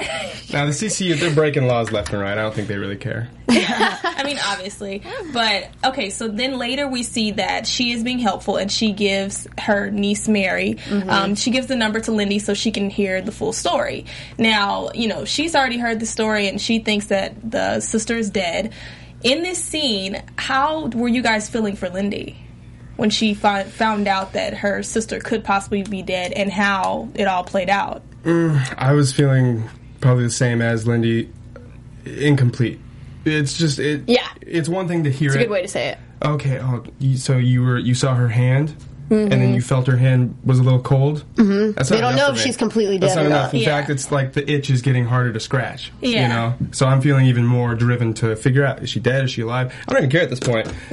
now 0.51 0.65
the 0.65 0.72
CCU, 0.72 1.20
they're 1.20 1.34
breaking 1.34 1.67
laws 1.67 1.91
left 1.91 2.12
and 2.13 2.22
right. 2.22 2.38
I 2.38 2.41
don't 2.41 2.53
think 2.53 2.67
they 2.67 2.77
really 2.77 2.96
care. 2.98 3.29
I 4.03 4.24
mean, 4.25 4.39
obviously. 4.43 5.01
But, 5.31 5.69
okay, 5.83 6.10
so 6.10 6.27
then 6.27 6.57
later 6.57 6.88
we 6.88 7.03
see 7.03 7.31
that 7.31 7.67
she 7.67 7.91
is 7.91 8.03
being 8.03 8.19
helpful 8.19 8.57
and 8.57 8.72
she 8.72 8.91
gives 8.91 9.48
her 9.60 9.89
niece 9.89 10.27
Mary, 10.27 10.77
um, 11.10 11.36
she 11.36 11.51
gives 11.51 11.67
the 11.67 11.75
number 11.75 12.00
to 12.01 12.12
Lindy 12.12 12.39
so 12.39 12.53
she 12.53 12.72
can 12.72 12.89
hear 12.89 13.22
the 13.22 13.31
full 13.31 13.53
story. 13.53 14.05
Now, 14.38 14.89
you 14.93 15.07
know, 15.07 15.25
she's 15.25 15.55
already 15.55 15.77
heard 15.77 16.00
the 16.00 16.05
story 16.05 16.48
and 16.48 16.60
she 16.62 16.79
thinks 16.79 17.07
that 17.07 17.51
the 17.51 17.79
sister 17.79 18.15
is 18.15 18.29
dead. 18.29 18.74
In 19.24 19.41
this 19.43 19.63
scene, 19.63 20.22
how 20.38 20.88
were 20.88 21.07
you 21.07 21.22
guys 21.22 21.50
feeling 21.50 21.75
for 21.75 21.89
Lindy? 21.89 22.39
When 22.95 23.10
she 23.10 23.33
fi- 23.33 23.63
found 23.63 24.07
out 24.07 24.33
that 24.33 24.53
her 24.53 24.83
sister 24.83 25.19
could 25.19 25.43
possibly 25.43 25.81
be 25.81 26.03
dead 26.03 26.31
and 26.31 26.51
how 26.51 27.10
it 27.15 27.27
all 27.27 27.43
played 27.43 27.69
out. 27.69 28.03
I 28.25 28.93
was 28.93 29.12
feeling 29.12 29.67
probably 30.00 30.25
the 30.25 30.29
same 30.29 30.62
as 30.62 30.86
Lindy, 30.86 31.31
incomplete. 32.05 32.79
It's 33.25 33.58
just 33.58 33.80
it. 33.80 34.03
Yeah. 34.08 34.27
It's 34.42 34.68
one 34.70 34.88
thing 34.88 35.03
to 35.06 35.12
hear 35.12 35.32
it. 35.32 35.36
It's 35.36 35.36
a 35.36 35.39
it. 35.39 35.44
good 35.46 35.51
way 35.51 35.62
to 35.62 35.68
say 35.68 35.88
it. 35.89 35.98
Okay. 36.24 36.60
Oh, 36.60 36.84
you, 37.00 37.18
so 37.18 37.38
you 37.38 37.63
were 37.63 37.77
you 37.77 37.94
saw 37.96 38.15
her 38.15 38.27
hand, 38.30 38.75
and 39.10 39.32
then 39.32 39.53
you 39.53 39.62
felt 39.62 39.86
her 39.88 39.98
hand 39.98 40.38
was 40.44 40.60
a 40.60 40.63
little 40.63 40.82
cold. 40.82 41.24
Mm-hmm. 41.36 41.72
That's 41.74 41.89
not 41.89 41.96
They 41.98 42.01
don't 42.01 42.15
know 42.15 42.30
if 42.32 42.39
she's 42.39 42.58
completely 42.58 42.98
dead. 42.98 43.08
That's 43.10 43.15
not 43.18 43.24
or 43.25 43.27
enough. 43.27 43.44
not. 43.48 43.53
In 43.53 43.60
Yeah. 43.62 43.77
fact, 43.77 43.89
it's 43.89 44.12
like 44.12 44.34
the 44.34 44.50
itch 44.50 44.70
is 44.70 44.82
getting 44.82 45.06
harder 45.06 45.32
to 45.34 45.39
scratch. 45.39 45.92
Yeah. 46.01 46.22
You 46.24 46.27
know. 46.30 46.53
So 46.72 46.86
I'm 46.88 47.01
feeling 47.01 47.25
even 47.27 47.46
more 47.46 47.75
driven 47.75 48.13
to 48.15 48.36
figure 48.36 48.65
out 48.65 48.82
is 48.82 48.89
she 48.89 49.00
dead? 49.00 49.25
Is 49.25 49.32
she 49.32 49.42
alive? 49.42 49.74
I 49.88 49.92
don't 49.94 50.00
even 50.01 50.10
care 50.10 50.22
at 50.24 50.30
this 50.30 50.39
point. 50.39 50.72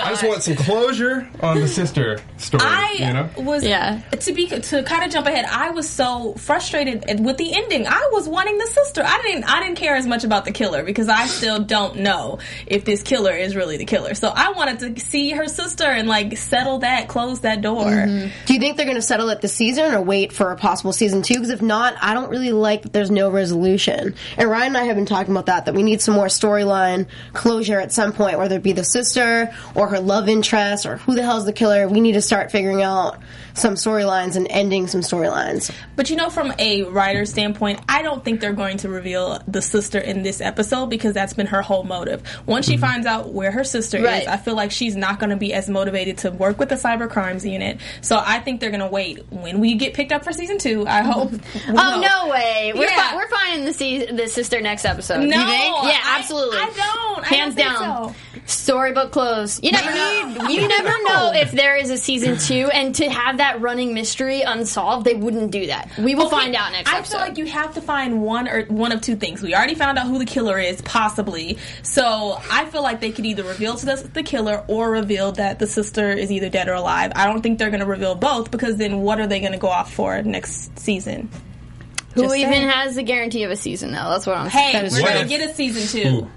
God. 0.00 0.06
I 0.06 0.10
just 0.10 0.24
want 0.24 0.42
some 0.42 0.56
closure 0.56 1.28
on 1.40 1.60
the 1.60 1.68
sister 1.68 2.20
story. 2.38 2.62
I 2.64 2.96
you 2.98 3.12
know, 3.12 3.28
was 3.38 3.64
Yeah. 3.64 4.00
to 4.10 4.32
be 4.32 4.46
to 4.46 4.82
kind 4.82 5.04
of 5.04 5.10
jump 5.10 5.26
ahead. 5.26 5.44
I 5.44 5.70
was 5.70 5.88
so 5.88 6.34
frustrated 6.34 7.20
with 7.24 7.36
the 7.36 7.54
ending. 7.54 7.86
I 7.86 8.10
was 8.12 8.28
wanting 8.28 8.58
the 8.58 8.66
sister. 8.66 9.02
I 9.04 9.20
didn't. 9.22 9.44
I 9.44 9.60
didn't 9.60 9.76
care 9.76 9.96
as 9.96 10.06
much 10.06 10.24
about 10.24 10.44
the 10.44 10.52
killer 10.52 10.82
because 10.84 11.08
I 11.08 11.26
still 11.26 11.60
don't 11.60 11.96
know 11.96 12.38
if 12.66 12.84
this 12.84 13.02
killer 13.02 13.32
is 13.32 13.54
really 13.56 13.76
the 13.76 13.84
killer. 13.84 14.14
So 14.14 14.28
I 14.28 14.52
wanted 14.52 14.96
to 14.96 15.00
see 15.00 15.30
her 15.30 15.46
sister 15.48 15.84
and 15.84 16.08
like 16.08 16.36
settle 16.38 16.78
that, 16.78 17.08
close 17.08 17.40
that 17.40 17.60
door. 17.60 17.84
Mm-hmm. 17.84 18.28
Do 18.46 18.54
you 18.54 18.60
think 18.60 18.76
they're 18.76 18.86
going 18.86 18.96
to 18.96 19.02
settle 19.02 19.28
it 19.30 19.40
this 19.40 19.54
season 19.54 19.94
or 19.94 20.02
wait 20.02 20.32
for 20.32 20.50
a 20.52 20.56
possible 20.56 20.92
season 20.92 21.22
two? 21.22 21.34
Because 21.34 21.50
if 21.50 21.62
not, 21.62 21.94
I 22.00 22.14
don't 22.14 22.30
really 22.30 22.52
like 22.52 22.82
that 22.82 22.92
there's 22.92 23.10
no 23.10 23.30
resolution. 23.30 24.14
And 24.36 24.50
Ryan 24.50 24.68
and 24.68 24.76
I 24.76 24.84
have 24.84 24.96
been 24.96 25.06
talking 25.06 25.32
about 25.32 25.46
that, 25.46 25.64
that 25.66 25.74
we 25.74 25.82
need 25.82 26.00
some 26.00 26.14
more 26.14 26.26
storyline 26.26 27.06
closure 27.32 27.80
at 27.80 27.92
some 27.92 28.12
point, 28.12 28.38
whether 28.38 28.56
it 28.56 28.62
be 28.62 28.72
the 28.72 28.84
sister 28.84 29.52
or 29.74 29.88
her 29.90 30.00
love 30.00 30.28
interest 30.28 30.86
or 30.86 30.96
who 30.96 31.14
the 31.14 31.22
hell's 31.22 31.44
the 31.44 31.52
killer. 31.52 31.86
We 31.88 32.00
need 32.00 32.12
to 32.12 32.22
start 32.22 32.50
figuring 32.50 32.82
out 32.82 33.18
some 33.54 33.74
storylines 33.74 34.36
and 34.36 34.46
ending 34.48 34.86
some 34.86 35.00
storylines. 35.02 35.70
But 35.96 36.08
you 36.08 36.16
know, 36.16 36.30
from 36.30 36.52
a 36.58 36.84
writer 36.84 37.24
standpoint, 37.26 37.80
I 37.88 38.02
don't 38.02 38.24
think 38.24 38.40
they're 38.40 38.52
going 38.52 38.78
to 38.78 38.88
reveal 38.88 39.40
the 39.46 39.60
sister 39.60 39.98
in 39.98 40.22
this 40.22 40.40
episode 40.40 40.86
because 40.86 41.14
that's 41.14 41.32
been 41.34 41.48
her 41.48 41.60
whole 41.62 41.82
motive. 41.82 42.22
Once 42.46 42.66
she 42.66 42.74
mm-hmm. 42.74 42.80
finds 42.80 43.06
out 43.06 43.32
where 43.32 43.50
her 43.50 43.64
sister 43.64 44.00
Right. 44.02 44.22
is, 44.22 44.28
I 44.28 44.36
feel 44.36 44.54
like 44.54 44.70
she's 44.70 44.96
not 44.96 45.18
going 45.18 45.30
to 45.30 45.36
be 45.36 45.52
as 45.52 45.68
motivated 45.68 46.18
to 46.18 46.30
work 46.30 46.58
with 46.58 46.68
the 46.68 46.76
cyber 46.76 47.10
crimes 47.10 47.44
unit. 47.44 47.80
So 48.00 48.22
I 48.24 48.38
think 48.38 48.60
they're 48.60 48.70
going 48.70 48.80
to 48.80 48.86
wait 48.88 49.26
when 49.30 49.60
we 49.60 49.74
get 49.74 49.94
picked 49.94 50.12
up 50.12 50.24
for 50.24 50.32
season 50.32 50.58
two. 50.58 50.86
I 50.86 51.02
hope. 51.10 51.32
Oh 51.68 52.00
no 52.00 52.30
way! 52.30 52.72
We're 52.74 52.84
Yeah. 52.84 53.10
fi- 53.10 53.16
we're 53.16 53.28
finding 53.28 53.64
the 53.66 53.72
se- 53.72 54.12
the 54.12 54.28
sister 54.28 54.60
next 54.60 54.84
episode. 54.84 55.18
No, 55.18 55.24
you 55.24 55.30
think? 55.32 55.76
Yeah, 55.84 56.00
I- 56.02 56.16
absolutely. 56.20 56.58
I 56.58 56.64
don't. 56.66 57.24
I 57.24 57.34
Hands 57.34 57.54
don't 57.54 57.64
think 57.66 57.78
down. 57.78 58.08
so. 58.14 58.14
Storybook 58.46 59.12
closed. 59.12 59.62
You 59.64 59.70
never 59.72 59.90
know. 59.94 60.48
You 60.48 60.66
never 60.66 60.88
know 61.04 61.30
if 61.34 61.52
there 61.52 61.76
is 61.76 61.90
a 61.90 61.96
season 61.96 62.36
two, 62.36 62.68
and 62.72 62.94
to 62.96 63.08
have 63.08 63.38
that 63.38 63.60
running 63.60 63.94
mystery 63.94 64.42
unsolved, 64.42 65.06
they 65.06 65.14
wouldn't 65.14 65.52
do 65.52 65.66
that. 65.68 65.90
We 65.98 66.14
will 66.16 66.26
Okay, 66.26 66.30
find 66.36 66.56
out 66.56 66.72
next 66.72 66.90
I 66.92 66.98
episode. 66.98 67.18
feel 67.18 67.26
like 67.28 67.38
you 67.38 67.46
have 67.46 67.74
to 67.74 67.80
find 67.80 68.22
one 68.22 68.48
or 68.48 68.64
one 68.64 68.90
of 68.92 69.00
two 69.02 69.14
things. 69.16 69.40
We 69.42 69.54
already 69.54 69.74
found 69.76 69.98
out 69.98 70.06
who 70.08 70.18
the 70.18 70.24
killer 70.24 70.58
is, 70.58 70.80
possibly. 70.82 71.58
So 71.82 72.40
I 72.50 72.64
feel 72.66 72.82
like 72.82 73.00
they 73.00 73.12
could 73.12 73.24
either 73.26 73.44
reveal 73.44 73.76
to 73.76 73.92
us 73.92 74.02
the 74.02 74.22
killer 74.22 74.64
or 74.66 74.90
reveal 74.90 75.32
that 75.32 75.58
the 75.60 75.66
sister 75.66 76.10
is 76.10 76.32
either 76.32 76.48
dead 76.48 76.68
or 76.68 76.74
alive. 76.74 77.12
I 77.14 77.26
don't 77.26 77.42
think 77.42 77.58
they're 77.58 77.70
going 77.70 77.80
to 77.80 77.86
reveal 77.86 78.14
both 78.16 78.50
because 78.50 78.76
then 78.76 79.00
what 79.02 79.20
are 79.20 79.26
they 79.28 79.40
going 79.40 79.52
to 79.52 79.58
go 79.58 79.68
off 79.68 79.92
for 79.94 80.20
next 80.22 80.76
season? 80.78 81.30
Who 82.14 82.22
Just 82.22 82.36
even 82.36 82.52
saying. 82.52 82.68
has 82.68 82.96
the 82.96 83.04
guarantee 83.04 83.44
of 83.44 83.52
a 83.52 83.56
season 83.56 83.92
though? 83.92 84.10
That's 84.10 84.26
what 84.26 84.36
I'm 84.36 84.48
Hey, 84.48 84.72
saying. 84.72 84.84
is 84.86 84.94
we're 84.94 85.02
What 85.02 85.12
going 85.12 85.22
to 85.22 85.28
get 85.28 85.48
a 85.48 85.54
season 85.54 86.02
two. 86.02 86.08
Ooh. 86.16 86.30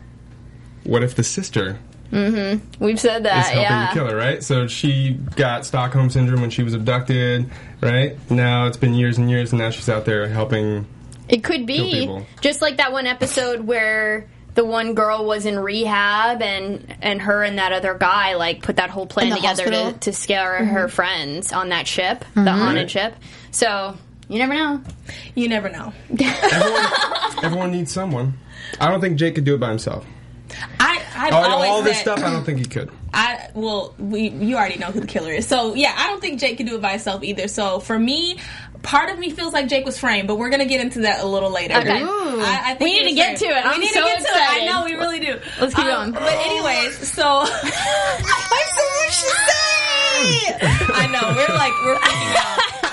what 0.84 1.02
if 1.04 1.16
the 1.16 1.24
sister 1.24 1.80
Mm-hmm. 2.14 2.84
We've 2.84 3.00
said 3.00 3.18
is 3.18 3.24
that. 3.24 3.46
helping 3.46 3.62
yeah. 3.62 3.88
the 3.88 3.94
killer, 3.94 4.16
right? 4.16 4.44
So 4.44 4.68
she 4.68 5.14
got 5.36 5.66
Stockholm 5.66 6.10
syndrome 6.10 6.42
when 6.42 6.52
she 6.52 6.62
was 6.62 6.74
abducted, 6.74 7.50
right? 7.82 8.18
Now 8.30 8.68
it's 8.68 8.78
been 8.78 8.94
years 8.94 9.18
and 9.18 9.30
years, 9.30 9.52
and 9.52 9.60
now 9.60 9.72
she's 9.72 9.90
out 9.90 10.06
there 10.06 10.28
helping. 10.28 10.86
It 11.28 11.44
could 11.44 11.66
be 11.66 11.92
people. 11.92 12.26
just 12.42 12.62
like 12.62 12.78
that 12.78 12.92
one 12.92 13.08
episode 13.08 13.62
where 13.62 14.28
the 14.54 14.64
one 14.64 14.94
girl 14.94 15.26
was 15.26 15.48
in 15.48 15.58
rehab 15.58 16.42
and 16.44 16.96
and 17.02 17.22
her 17.22 17.44
and 17.44 17.58
that 17.58 17.72
other 17.74 17.96
guy 17.96 18.36
like 18.36 18.62
put 18.62 18.76
that 18.76 18.92
whole 18.92 19.08
plan 19.08 19.28
In 19.28 19.30
the 19.32 19.36
together 19.38 19.66
to, 19.66 19.72
hospital? 19.72 20.00
to 20.00 20.14
scare 20.14 20.60
mm-hmm. 20.60 20.68
her 20.68 20.88
friends 20.88 21.52
on 21.52 21.70
that 21.70 21.88
ship, 21.88 22.20
the 22.36 22.42
mm-hmm. 22.42 22.60
haunted 22.60 22.92
ship. 22.92 23.16
So 23.52 23.98
you 24.30 24.38
never 24.38 24.54
know. 24.54 24.82
You 25.34 25.48
never 25.48 25.70
know. 25.70 25.94
Everyone, 26.12 26.92
everyone 27.44 27.72
needs 27.72 27.92
someone. 27.92 28.38
I 28.80 28.90
don't 28.90 29.02
think 29.02 29.18
Jake 29.18 29.36
could 29.36 29.46
do 29.46 29.56
it 29.56 29.60
by 29.60 29.70
himself. 29.70 30.06
I, 30.80 31.02
I've 31.16 31.34
All, 31.34 31.44
always 31.44 31.70
all 31.70 31.82
this 31.82 31.96
said- 31.98 32.02
stuff, 32.04 32.20
I 32.24 32.32
don't 32.32 32.44
think 32.44 32.60
he 32.60 32.66
could. 32.66 32.92
I 33.14 33.50
well, 33.54 33.94
we 34.00 34.30
you 34.30 34.56
already 34.56 34.80
know 34.80 34.88
who 34.88 35.00
the 35.00 35.08
killer 35.08 35.32
is. 35.32 35.48
So 35.48 35.76
yeah, 35.76 35.94
I 35.96 36.08
don't 36.08 36.20
think 36.22 36.40
Jake 36.40 36.58
can 36.58 36.66
do 36.66 36.76
it 36.76 36.82
by 36.82 36.92
himself 36.92 37.24
either. 37.24 37.48
So 37.48 37.80
for 37.80 37.98
me, 38.00 38.40
part 38.82 39.12
of 39.12 39.20
me 39.20 39.30
feels 39.30 39.54
like 39.54 39.68
Jake 39.68 39.86
was 39.86 40.00
framed, 40.00 40.28
but 40.28 40.38
we're 40.38 40.50
gonna 40.50 40.66
get 40.66 40.82
into 40.82 41.02
that 41.02 41.24
a 41.24 41.28
little 41.28 41.52
later. 41.52 41.76
Okay. 41.78 42.02
I, 42.04 42.62
I 42.72 42.76
think 42.76 42.80
We 42.82 43.04
need 43.04 43.10
to 43.10 43.16
get 43.16 43.38
framed. 43.38 43.54
to 43.54 43.60
it. 43.60 43.64
We 43.66 43.70
I'm 43.70 43.80
need 43.80 43.90
so 43.92 44.02
to 44.02 44.06
get 44.08 44.20
to 44.20 44.26
it. 44.26 44.62
I 44.62 44.66
know 44.66 44.86
we 44.86 44.94
really 44.96 45.20
do. 45.20 45.40
Let's 45.62 45.76
keep 45.76 45.86
Um, 45.86 46.12
going. 46.12 46.14
But 46.14 46.34
anyways, 46.34 47.08
so 47.12 47.24
I 47.46 48.64
see 48.74 48.90
what 48.98 49.14
she 49.14 49.30
say. 49.30 50.58
I 50.96 51.08
know 51.12 51.36
we're 51.36 51.56
like 51.56 51.74
we're 51.86 51.96
freaking 51.98 52.36
out. 52.36 52.93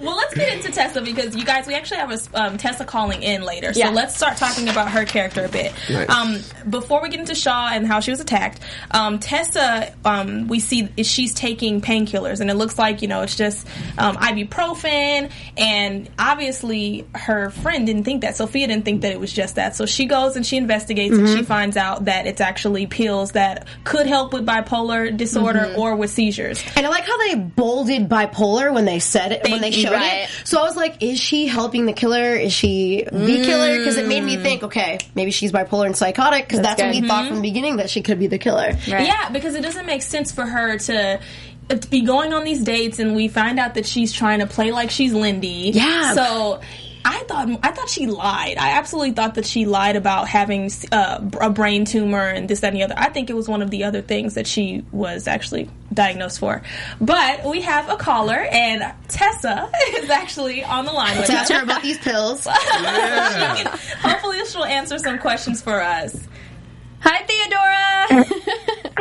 Well, 0.00 0.16
let's 0.16 0.34
get 0.34 0.52
into 0.54 0.70
Tessa 0.72 1.00
because 1.02 1.34
you 1.36 1.44
guys, 1.44 1.66
we 1.66 1.74
actually 1.74 1.98
have 1.98 2.10
a 2.12 2.18
um, 2.40 2.58
Tessa 2.58 2.84
calling 2.84 3.22
in 3.22 3.42
later. 3.42 3.72
So 3.72 3.80
Yeah. 3.80 3.90
let's 3.90 4.16
start 4.16 4.36
talking 4.36 4.68
about 4.68 4.90
her 4.90 5.04
character 5.04 5.44
a 5.44 5.48
bit. 5.48 5.72
Nice. 5.90 6.08
Um, 6.08 6.40
before 6.68 7.02
we 7.02 7.08
get 7.08 7.20
into 7.20 7.34
Shaw 7.34 7.70
and 7.72 7.86
how 7.86 8.00
she 8.00 8.10
was 8.10 8.20
attacked, 8.20 8.60
um, 8.90 9.18
Tessa, 9.18 9.92
um, 10.04 10.48
we 10.48 10.60
see 10.60 10.88
she's 11.02 11.34
taking 11.34 11.80
painkillers, 11.80 12.40
and 12.40 12.50
it 12.50 12.54
looks 12.54 12.78
like 12.78 13.02
you 13.02 13.08
know 13.08 13.22
it's 13.22 13.36
just 13.36 13.66
um, 13.98 14.16
ibuprofen, 14.16 15.30
and 15.56 16.08
obviously 16.18 17.06
her 17.14 17.50
friend 17.50 17.86
didn't 17.86 18.04
think 18.04 18.22
that. 18.22 18.36
Sophia 18.36 18.66
didn't 18.66 18.84
think 18.84 19.02
that 19.02 19.12
it 19.12 19.20
was 19.20 19.32
just 19.32 19.54
that, 19.56 19.76
so 19.76 19.86
she 19.86 20.06
goes 20.06 20.36
and 20.36 20.44
she 20.46 20.56
investigates, 20.56 21.16
and 21.16 21.28
she 21.28 21.42
finds 21.42 21.76
out 21.76 22.04
that 22.06 22.26
it's 22.26 22.40
actually 22.40 22.86
pills 22.86 23.32
that 23.32 23.66
could 23.84 24.06
help 24.06 24.32
with 24.32 24.44
bipolar 24.46 25.14
disorder 25.16 25.74
or 25.76 25.96
with 25.96 26.10
seizures. 26.10 26.62
And 26.76 26.84
I 26.86 26.88
like 26.90 27.04
how 27.04 27.16
they 27.18 27.34
bolded 27.36 28.08
bipolar 28.08 28.72
when 28.72 28.84
they 28.84 28.98
said 28.98 29.32
it, 29.32 29.42
when 29.50 29.60
they. 29.60 29.70
Showed 29.86 29.94
Right. 29.94 30.24
it. 30.24 30.30
So 30.44 30.60
I 30.60 30.64
was 30.64 30.76
like, 30.76 31.02
is 31.02 31.18
she 31.18 31.46
helping 31.46 31.86
the 31.86 31.92
killer? 31.92 32.34
Is 32.34 32.52
she 32.52 33.04
the 33.10 33.42
killer? 33.44 33.78
Because 33.78 33.96
it 33.96 34.06
made 34.08 34.24
me 34.24 34.36
mm. 34.36 34.42
think, 34.42 34.62
okay, 34.64 34.98
maybe 35.14 35.30
she's 35.30 35.52
bipolar 35.52 35.86
and 35.86 35.96
psychotic, 35.96 36.46
because 36.46 36.60
that's, 36.60 36.80
what 36.80 36.90
we 36.90 37.00
thought 37.00 37.20
mm-hmm. 37.20 37.28
from 37.28 37.36
the 37.36 37.42
beginning 37.42 37.76
that 37.76 37.90
she 37.90 38.02
could 38.02 38.18
be 38.18 38.26
the 38.26 38.38
killer. 38.38 38.72
Right. 38.88 39.06
Yeah, 39.06 39.30
because 39.30 39.54
it 39.54 39.62
doesn't 39.62 39.86
make 39.86 40.02
sense 40.02 40.32
for 40.32 40.44
her 40.44 40.78
to 40.78 41.20
to 41.68 41.76
be 41.88 42.02
going 42.02 42.32
on 42.32 42.44
these 42.44 42.62
dates 42.62 42.98
and 43.00 43.16
we 43.16 43.28
find 43.28 43.58
out 43.58 43.74
that 43.74 43.86
she's 43.86 44.12
trying 44.12 44.38
to 44.38 44.46
play 44.46 44.70
like 44.70 44.90
she's 44.90 45.12
Lindy. 45.12 45.70
Yeah. 45.74 46.14
So 46.14 46.60
I 47.08 47.22
thought 47.28 47.48
I 47.62 47.70
thought 47.70 47.88
she 47.88 48.06
lied. 48.06 48.56
I 48.58 48.70
absolutely 48.70 49.12
thought 49.12 49.36
that 49.36 49.46
she 49.46 49.64
lied 49.64 49.94
about 49.94 50.26
having 50.26 50.70
uh, 50.90 51.20
a 51.40 51.50
brain 51.50 51.84
tumor 51.84 52.26
and 52.26 52.48
this 52.48 52.60
that 52.60 52.68
and 52.68 52.76
the 52.76 52.82
other. 52.82 52.94
I 52.96 53.10
think 53.10 53.30
it 53.30 53.36
was 53.36 53.48
one 53.48 53.62
of 53.62 53.70
the 53.70 53.84
other 53.84 54.02
things 54.02 54.34
that 54.34 54.46
she 54.48 54.84
was 54.90 55.28
actually 55.28 55.70
diagnosed 55.94 56.40
for. 56.40 56.62
But 57.00 57.44
we 57.44 57.60
have 57.60 57.88
a 57.88 57.96
caller 57.96 58.34
and 58.50 58.92
Tessa 59.06 59.70
is 59.98 60.10
actually 60.10 60.64
on 60.64 60.84
the 60.84 60.92
line 60.92 61.16
with 61.16 61.30
us. 61.30 61.48
her 61.48 61.62
about 61.62 61.82
these 61.82 61.98
pills. 61.98 62.44
Can- 62.72 63.66
hopefully 64.00 64.44
she'll 64.46 64.64
answer 64.64 64.98
some 64.98 65.18
questions 65.20 65.62
for 65.62 65.80
us. 65.80 66.26
Hi, 67.00 67.22
Theodora. 67.26 68.24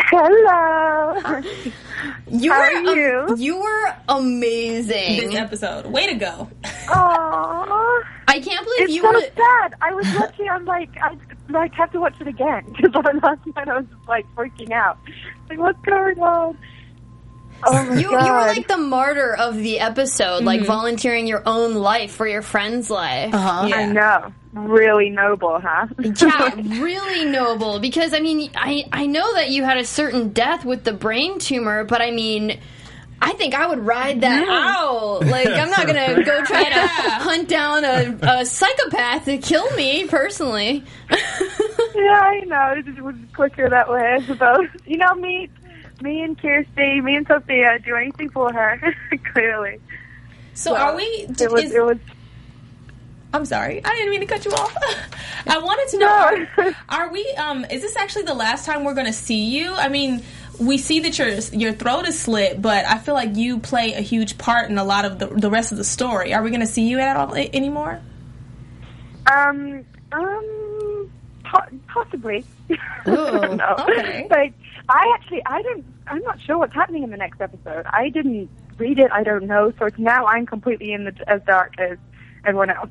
Hello. 0.10 1.42
you 2.30 2.52
How 2.52 2.60
were 2.60 2.66
are 2.66 2.96
you? 2.96 3.26
am- 3.30 3.38
you 3.38 3.60
were 3.60 3.96
amazing. 4.10 5.28
This 5.30 5.36
episode. 5.36 5.86
Way 5.88 6.08
to 6.08 6.16
go. 6.16 6.50
Aww. 6.64 8.04
I 8.28 8.40
can't 8.40 8.64
believe 8.66 8.82
It's 8.82 8.94
you 8.94 9.02
so 9.02 9.12
were. 9.12 9.22
sad. 9.22 9.76
I 9.82 9.94
was 9.94 10.06
watching. 10.20 10.50
I'm 10.50 10.66
like, 10.66 10.90
I 11.02 11.16
like 11.50 11.74
have 11.74 11.92
to 11.94 12.00
watch 12.00 12.16
it 12.20 12.28
again 12.28 12.64
because 12.76 12.94
last 13.24 13.46
night 13.56 13.68
I 13.68 13.78
was 13.78 13.86
like 14.08 14.26
freaking 14.36 14.72
out. 14.72 14.98
Like, 15.50 15.60
what's 15.60 15.80
going 15.82 16.20
on? 16.20 16.58
Oh 17.64 17.94
You, 17.94 18.12
you 18.12 18.12
were 18.12 18.18
like 18.18 18.68
the 18.68 18.78
martyr 18.78 19.34
of 19.36 19.56
the 19.58 19.80
episode, 19.80 20.44
like 20.44 20.66
volunteering 20.66 21.28
your 21.28 21.44
own 21.46 21.76
life 21.76 22.12
for 22.12 22.28
your 22.28 22.42
friend's 22.42 22.90
life. 22.90 23.34
Uh-huh. 23.34 23.68
Yeah. 23.68 23.76
I 23.76 23.86
know. 23.86 24.34
Really 24.54 25.10
noble, 25.10 25.60
huh? 25.60 25.88
Yeah, 26.00 26.56
really 26.82 27.26
noble. 27.26 27.80
Because 27.80 28.14
I 28.14 28.20
mean, 28.20 28.50
I 28.56 28.86
I 28.92 29.06
know 29.06 29.34
that 29.36 29.50
you 29.50 29.64
had 29.64 29.78
a 29.78 29.86
certain 29.86 30.30
death 30.30 30.64
with 30.64 30.84
the 30.84 30.94
brain 30.94 31.40
tumor, 31.40 31.84
but 31.84 32.02
I 32.02 32.12
mean. 32.12 32.60
I 33.22 33.32
think 33.32 33.56
I 33.56 33.66
would 33.66 33.80
ride 33.80 34.22
that 34.22 34.46
out. 34.48 35.26
Like, 35.26 35.48
I'm 35.48 35.70
not 35.70 35.88
gonna 35.88 36.22
go 36.24 36.44
try 36.44 36.66
to 36.70 36.88
hunt 36.88 37.48
down 37.48 37.86
a, 37.86 38.18
a 38.22 38.46
psychopath 38.46 39.24
to 39.26 39.38
kill 39.38 39.72
me 39.72 40.06
personally. 40.06 40.84
yeah, 41.10 42.20
I 42.22 42.44
know. 42.46 42.74
It 42.78 42.86
just 42.86 43.00
was 43.00 43.16
quicker 43.34 43.70
that 43.70 43.90
way, 43.90 44.18
I 44.20 44.26
suppose. 44.26 44.68
You 44.86 44.98
know, 44.98 45.16
me, 45.16 45.50
me 46.02 46.24
and 46.24 46.38
Kiersey, 46.38 47.04
me 47.04 47.16
and 47.16 47.28
Sophia 47.28 47.80
do 47.84 47.96
anything 47.96 48.30
for 48.30 48.52
her. 48.54 48.80
Clearly, 49.34 49.80
So 50.54 50.76
are 50.76 50.96
we? 50.96 51.04
it 51.04 51.52
was. 51.52 51.64
is- 51.66 51.74
it 51.74 51.84
was. 51.84 51.98
I'm 53.34 53.44
sorry, 53.46 53.84
I 53.84 53.90
didn't 53.96 54.12
mean 54.12 54.22
to 54.22 54.26
cut 54.28 54.46
you 54.46 54.52
off. 54.52 54.74
I 55.48 55.58
wanted 55.58 55.88
to 55.92 55.98
know: 56.00 56.46
No. 56.64 56.74
are, 56.90 57.06
are 57.08 57.12
we? 57.12 57.26
Um, 57.38 57.66
is 57.66 57.82
this 57.82 57.98
actually 57.98 58.24
the 58.24 58.34
last 58.34 58.66
time 58.66 58.86
we're 58.86 58.94
going 58.94 59.08
to 59.08 59.14
see 59.14 59.44
you? 59.58 59.74
I 59.74 59.90
mean, 59.90 60.24
we 60.58 60.78
see 60.78 61.02
that 61.02 61.20
your 61.20 61.28
your 61.52 61.74
throat 61.74 62.08
is 62.08 62.18
slit, 62.18 62.62
but 62.62 62.86
I 62.86 62.98
feel 62.98 63.14
like 63.14 63.36
you 63.36 63.60
play 63.60 63.94
a 63.94 64.00
huge 64.00 64.38
part 64.38 64.70
in 64.70 64.78
a 64.78 64.86
lot 64.86 65.04
of 65.04 65.20
the 65.20 65.28
the 65.28 65.50
rest 65.50 65.74
of 65.74 65.78
the 65.78 65.84
story. 65.84 66.34
Are 66.34 66.42
we 66.44 66.50
going 66.50 66.62
to 66.62 66.66
see 66.68 66.88
you 66.88 67.00
at 67.00 67.18
all 67.18 67.36
a- 67.36 67.50
anymore? 67.54 68.00
Um, 69.32 69.84
um, 70.14 71.12
po- 71.44 71.78
possibly. 71.88 72.46
no. 73.06 73.76
okay. 73.80 74.28
Like, 74.30 74.54
I 74.90 75.12
actually, 75.16 75.42
I 75.46 75.62
don't, 75.62 75.86
I'm 76.08 76.22
not 76.22 76.40
sure 76.42 76.58
what's 76.58 76.74
happening 76.74 77.04
in 77.04 77.12
the 77.12 77.18
next 77.18 77.42
episode. 77.42 77.86
I 77.88 78.10
didn't 78.10 78.50
read 78.78 79.00
it. 79.00 79.12
I 79.12 79.24
don't 79.24 79.48
know. 79.48 79.72
So 79.80 79.90
now 79.98 80.26
I'm 80.26 80.46
completely 80.46 80.92
in 80.94 81.06
the 81.06 81.14
as 81.28 81.42
dark 81.48 81.74
as 81.80 81.98
everyone 82.46 82.70
else. 82.70 82.90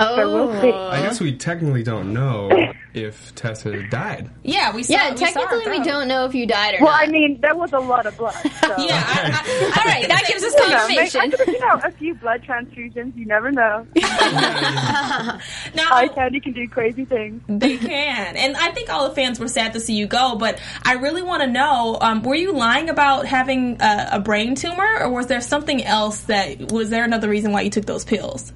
So 0.00 0.34
we'll 0.48 0.60
see. 0.60 0.72
I 0.72 1.02
guess 1.02 1.20
we 1.20 1.36
technically 1.36 1.84
don't 1.84 2.12
know 2.12 2.50
if 2.94 3.32
Tessa 3.36 3.80
died. 3.90 4.28
Yeah, 4.42 4.74
we 4.74 4.82
saw. 4.82 4.92
Yeah, 4.94 5.10
we 5.12 5.16
saw 5.18 5.26
technically 5.26 5.70
we 5.78 5.84
don't 5.84 6.08
know 6.08 6.24
if 6.24 6.34
you 6.34 6.46
died 6.46 6.74
or 6.74 6.84
Well, 6.84 6.92
not. 6.92 7.00
Well, 7.00 7.08
I 7.08 7.12
mean, 7.12 7.40
there 7.40 7.54
was 7.54 7.72
a 7.72 7.78
lot 7.78 8.04
of 8.06 8.16
blood. 8.16 8.34
So. 8.34 8.74
Yeah, 8.84 9.02
I, 9.06 9.30
I, 9.30 9.80
All 9.80 9.84
right, 9.86 10.08
that 10.08 10.24
gives 10.26 10.42
us 10.42 10.52
You 10.58 10.68
know, 10.68 10.88
make, 10.88 11.12
confirmation. 11.12 11.54
you 11.54 11.60
know, 11.60 11.80
a 11.84 11.90
few 11.92 12.14
blood 12.16 12.42
transfusions. 12.42 13.16
You 13.16 13.26
never 13.26 13.52
know. 13.52 13.86
now 13.94 15.88
Eye 15.92 16.08
candy 16.12 16.40
can 16.40 16.52
do 16.54 16.68
crazy 16.68 17.04
things. 17.04 17.40
They 17.48 17.76
can. 17.76 18.36
And 18.36 18.56
I 18.56 18.72
think 18.72 18.90
all 18.90 19.08
the 19.08 19.14
fans 19.14 19.38
were 19.38 19.48
sad 19.48 19.74
to 19.74 19.80
see 19.80 19.94
you 19.94 20.06
go, 20.06 20.34
but 20.36 20.60
I 20.82 20.94
really 20.94 21.22
want 21.22 21.42
to 21.42 21.48
know 21.48 21.98
um, 22.00 22.22
were 22.22 22.34
you 22.34 22.52
lying 22.52 22.88
about 22.88 23.26
having 23.26 23.80
a, 23.80 24.08
a 24.12 24.20
brain 24.20 24.54
tumor, 24.56 24.98
or 25.00 25.10
was 25.10 25.28
there 25.28 25.40
something 25.40 25.84
else 25.84 26.22
that 26.22 26.72
was 26.72 26.90
there 26.90 27.04
another 27.04 27.28
reason 27.28 27.52
why 27.52 27.60
you 27.62 27.70
took 27.70 27.86
those 27.86 28.04
pills? 28.04 28.52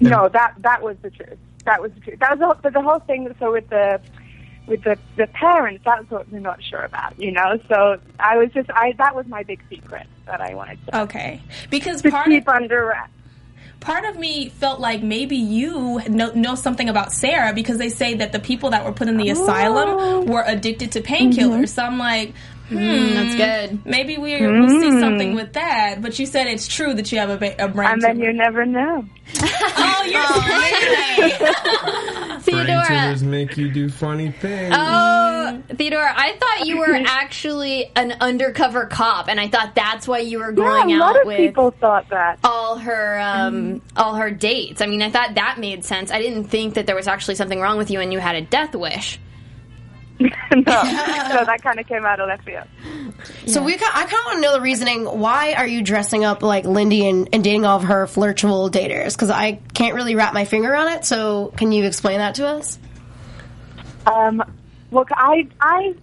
No, 0.00 0.28
that 0.28 0.54
that 0.58 0.82
was 0.82 0.96
the 1.02 1.10
truth. 1.10 1.38
That 1.64 1.82
was 1.82 1.92
the 1.92 2.00
truth. 2.00 2.18
That 2.20 2.30
was 2.30 2.38
the, 2.38 2.46
whole- 2.46 2.58
but 2.62 2.72
the 2.72 2.82
whole 2.82 2.98
thing. 3.00 3.34
So 3.38 3.52
with 3.52 3.68
the 3.68 4.00
with 4.66 4.82
the 4.82 4.98
the 5.16 5.26
parents, 5.28 5.82
that's 5.84 6.10
what 6.10 6.30
we're 6.30 6.40
not 6.40 6.62
sure 6.62 6.80
about. 6.82 7.18
You 7.20 7.32
know. 7.32 7.58
So 7.68 7.98
I 8.18 8.36
was 8.36 8.50
just 8.52 8.70
I 8.70 8.92
that 8.98 9.14
was 9.14 9.26
my 9.26 9.42
big 9.42 9.62
secret 9.70 10.06
that 10.26 10.40
I 10.40 10.54
wanted 10.54 10.84
to, 10.86 11.02
Okay. 11.02 11.40
Because 11.70 12.02
to 12.02 12.10
part 12.10 12.26
of, 12.26 12.32
keep 12.32 12.48
under 12.48 12.86
wraps. 12.86 13.12
part 13.80 14.04
of 14.04 14.18
me 14.18 14.48
felt 14.48 14.80
like 14.80 15.02
maybe 15.02 15.36
you 15.36 16.00
know, 16.08 16.32
know 16.32 16.54
something 16.56 16.88
about 16.88 17.12
Sarah 17.12 17.52
because 17.54 17.78
they 17.78 17.88
say 17.88 18.14
that 18.14 18.32
the 18.32 18.40
people 18.40 18.70
that 18.70 18.84
were 18.84 18.92
put 18.92 19.08
in 19.08 19.16
the 19.16 19.30
oh. 19.30 19.42
asylum 19.42 20.26
were 20.26 20.42
addicted 20.44 20.92
to 20.92 21.00
painkillers. 21.00 21.36
Mm-hmm. 21.36 21.64
So 21.66 21.82
I'm 21.84 21.98
like, 21.98 22.34
hmm, 22.68 23.14
That's 23.14 23.34
good. 23.34 23.86
maybe 23.86 24.18
we 24.18 24.40
will 24.46 24.68
see 24.68 25.00
something 25.00 25.34
with 25.34 25.52
that. 25.54 26.02
But 26.02 26.18
you 26.18 26.26
said 26.26 26.46
it's 26.46 26.68
true 26.68 26.94
that 26.94 27.10
you 27.12 27.18
have 27.18 27.30
a, 27.30 27.36
ba- 27.36 27.64
a 27.64 27.68
brain 27.68 27.90
And 27.90 28.02
then 28.02 28.20
you 28.20 28.32
never 28.32 28.64
know. 28.64 29.04
oh, 29.40 30.02
you're 30.06 31.30
sweet. 31.30 31.52
Brain 32.46 32.66
tumors 32.86 33.22
make 33.24 33.56
you 33.56 33.70
do 33.70 33.88
funny 33.88 34.30
things. 34.30 34.72
Oh, 34.76 35.62
Theodora, 35.74 36.12
I 36.16 36.36
thought 36.36 36.66
you 36.66 36.78
were 36.78 36.94
actually 37.06 37.90
an 37.96 38.12
undercover 38.20 38.86
cop, 38.86 39.28
and 39.28 39.40
I 39.40 39.48
thought 39.48 39.74
that's 39.74 40.06
why 40.06 40.18
you 40.18 40.38
were 40.38 40.52
going 40.52 40.90
yeah, 40.90 40.98
a 40.98 41.02
out 41.02 41.14
lot 41.14 41.20
of 41.20 41.26
with 41.26 41.36
people 41.38 41.72
thought 41.72 42.08
that. 42.10 42.38
all 42.44 42.76
her 42.78 43.18
um, 43.20 43.82
all 43.96 44.14
her 44.14 44.30
dates. 44.30 44.80
I 44.80 44.86
mean, 44.86 45.02
I 45.02 45.10
thought 45.10 45.34
that 45.34 45.58
made 45.58 45.84
sense. 45.84 46.10
I 46.10 46.20
didn't 46.20 46.44
think 46.44 46.74
that 46.74 46.86
there 46.86 46.96
was 46.96 47.08
actually 47.08 47.34
something 47.34 47.60
wrong 47.60 47.78
with 47.78 47.90
you 47.90 48.00
and 48.00 48.12
you 48.12 48.18
had 48.20 48.36
a 48.36 48.42
death 48.42 48.74
wish. 48.74 49.18
no, 50.20 50.28
no, 50.50 50.64
that 50.64 51.60
kind 51.62 51.78
of 51.78 51.86
came 51.86 52.04
out 52.04 52.20
of 52.20 52.28
left 52.28 52.44
field. 52.44 52.66
So 53.46 53.62
we, 53.62 53.76
ca- 53.76 53.90
I 53.92 54.04
kind 54.04 54.14
of 54.14 54.24
want 54.24 54.36
to 54.36 54.40
know 54.40 54.52
the 54.52 54.60
reasoning. 54.60 55.04
Why 55.04 55.52
are 55.52 55.66
you 55.66 55.82
dressing 55.82 56.24
up 56.24 56.42
like 56.42 56.64
Lindy 56.64 57.08
and, 57.08 57.28
and 57.32 57.44
dating 57.44 57.66
all 57.66 57.76
of 57.76 57.84
her 57.84 58.06
flirtual 58.06 58.70
daters? 58.70 59.12
Because 59.12 59.30
I 59.30 59.60
can't 59.74 59.94
really 59.94 60.14
wrap 60.14 60.32
my 60.32 60.44
finger 60.44 60.74
on 60.74 60.88
it. 60.88 61.04
So 61.04 61.52
can 61.56 61.72
you 61.72 61.84
explain 61.84 62.18
that 62.18 62.36
to 62.36 62.46
us? 62.46 62.78
Um, 64.06 64.42
look, 64.90 65.08
I 65.12 65.48
I 65.60 65.94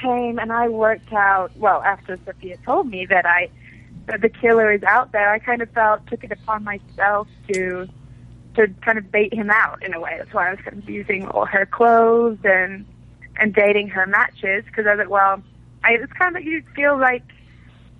came 0.00 0.38
and 0.38 0.52
I 0.52 0.68
worked 0.68 1.12
out. 1.12 1.50
Well, 1.56 1.82
after 1.82 2.18
Sophia 2.24 2.58
told 2.64 2.88
me 2.88 3.06
that 3.06 3.26
I 3.26 3.50
that 4.06 4.20
the 4.20 4.28
killer 4.28 4.72
is 4.72 4.82
out 4.82 5.12
there, 5.12 5.32
I 5.32 5.38
kind 5.38 5.62
of 5.62 5.70
felt 5.70 6.06
took 6.06 6.22
it 6.22 6.30
upon 6.32 6.64
myself 6.64 7.26
to 7.52 7.88
to 8.54 8.68
kind 8.82 8.98
of 8.98 9.10
bait 9.10 9.32
him 9.32 9.50
out 9.50 9.82
in 9.84 9.94
a 9.94 10.00
way. 10.00 10.16
That's 10.18 10.32
why 10.32 10.48
I 10.48 10.50
was 10.50 10.60
kind 10.60 10.82
of 10.82 10.88
using 10.88 11.26
all 11.28 11.46
her 11.46 11.66
clothes 11.66 12.38
and 12.44 12.84
and 13.38 13.54
dating 13.54 13.88
her 13.88 14.06
matches 14.06 14.64
because 14.66 14.86
I 14.86 14.90
was 14.90 14.98
like, 14.98 15.10
well, 15.10 15.42
I, 15.84 15.92
it's 15.92 16.12
kind 16.12 16.36
of 16.36 16.42
like 16.42 16.44
you 16.44 16.62
feel 16.74 16.98
like 16.98 17.22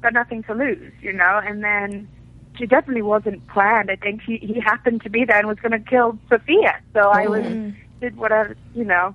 got 0.03 0.13
nothing 0.13 0.43
to 0.45 0.55
lose, 0.55 0.93
you 1.01 1.13
know, 1.13 1.41
and 1.45 1.63
then. 1.63 2.09
She 2.57 2.67
definitely 2.67 3.03
wasn't 3.03 3.47
planned. 3.47 3.89
I 3.89 3.95
think 3.95 4.21
he 4.21 4.39
he 4.39 4.59
happened 4.59 5.03
to 5.03 5.11
be 5.11 5.25
there 5.25 5.39
and 5.39 5.47
was 5.47 5.59
going 5.59 5.71
to 5.71 5.79
kill 5.79 6.19
Sophia. 6.29 6.81
So 6.93 6.99
I 6.99 7.29
was 7.29 7.45
oh. 7.47 7.73
did 8.01 8.17
whatever 8.17 8.57
you 8.75 8.83
know. 8.83 9.15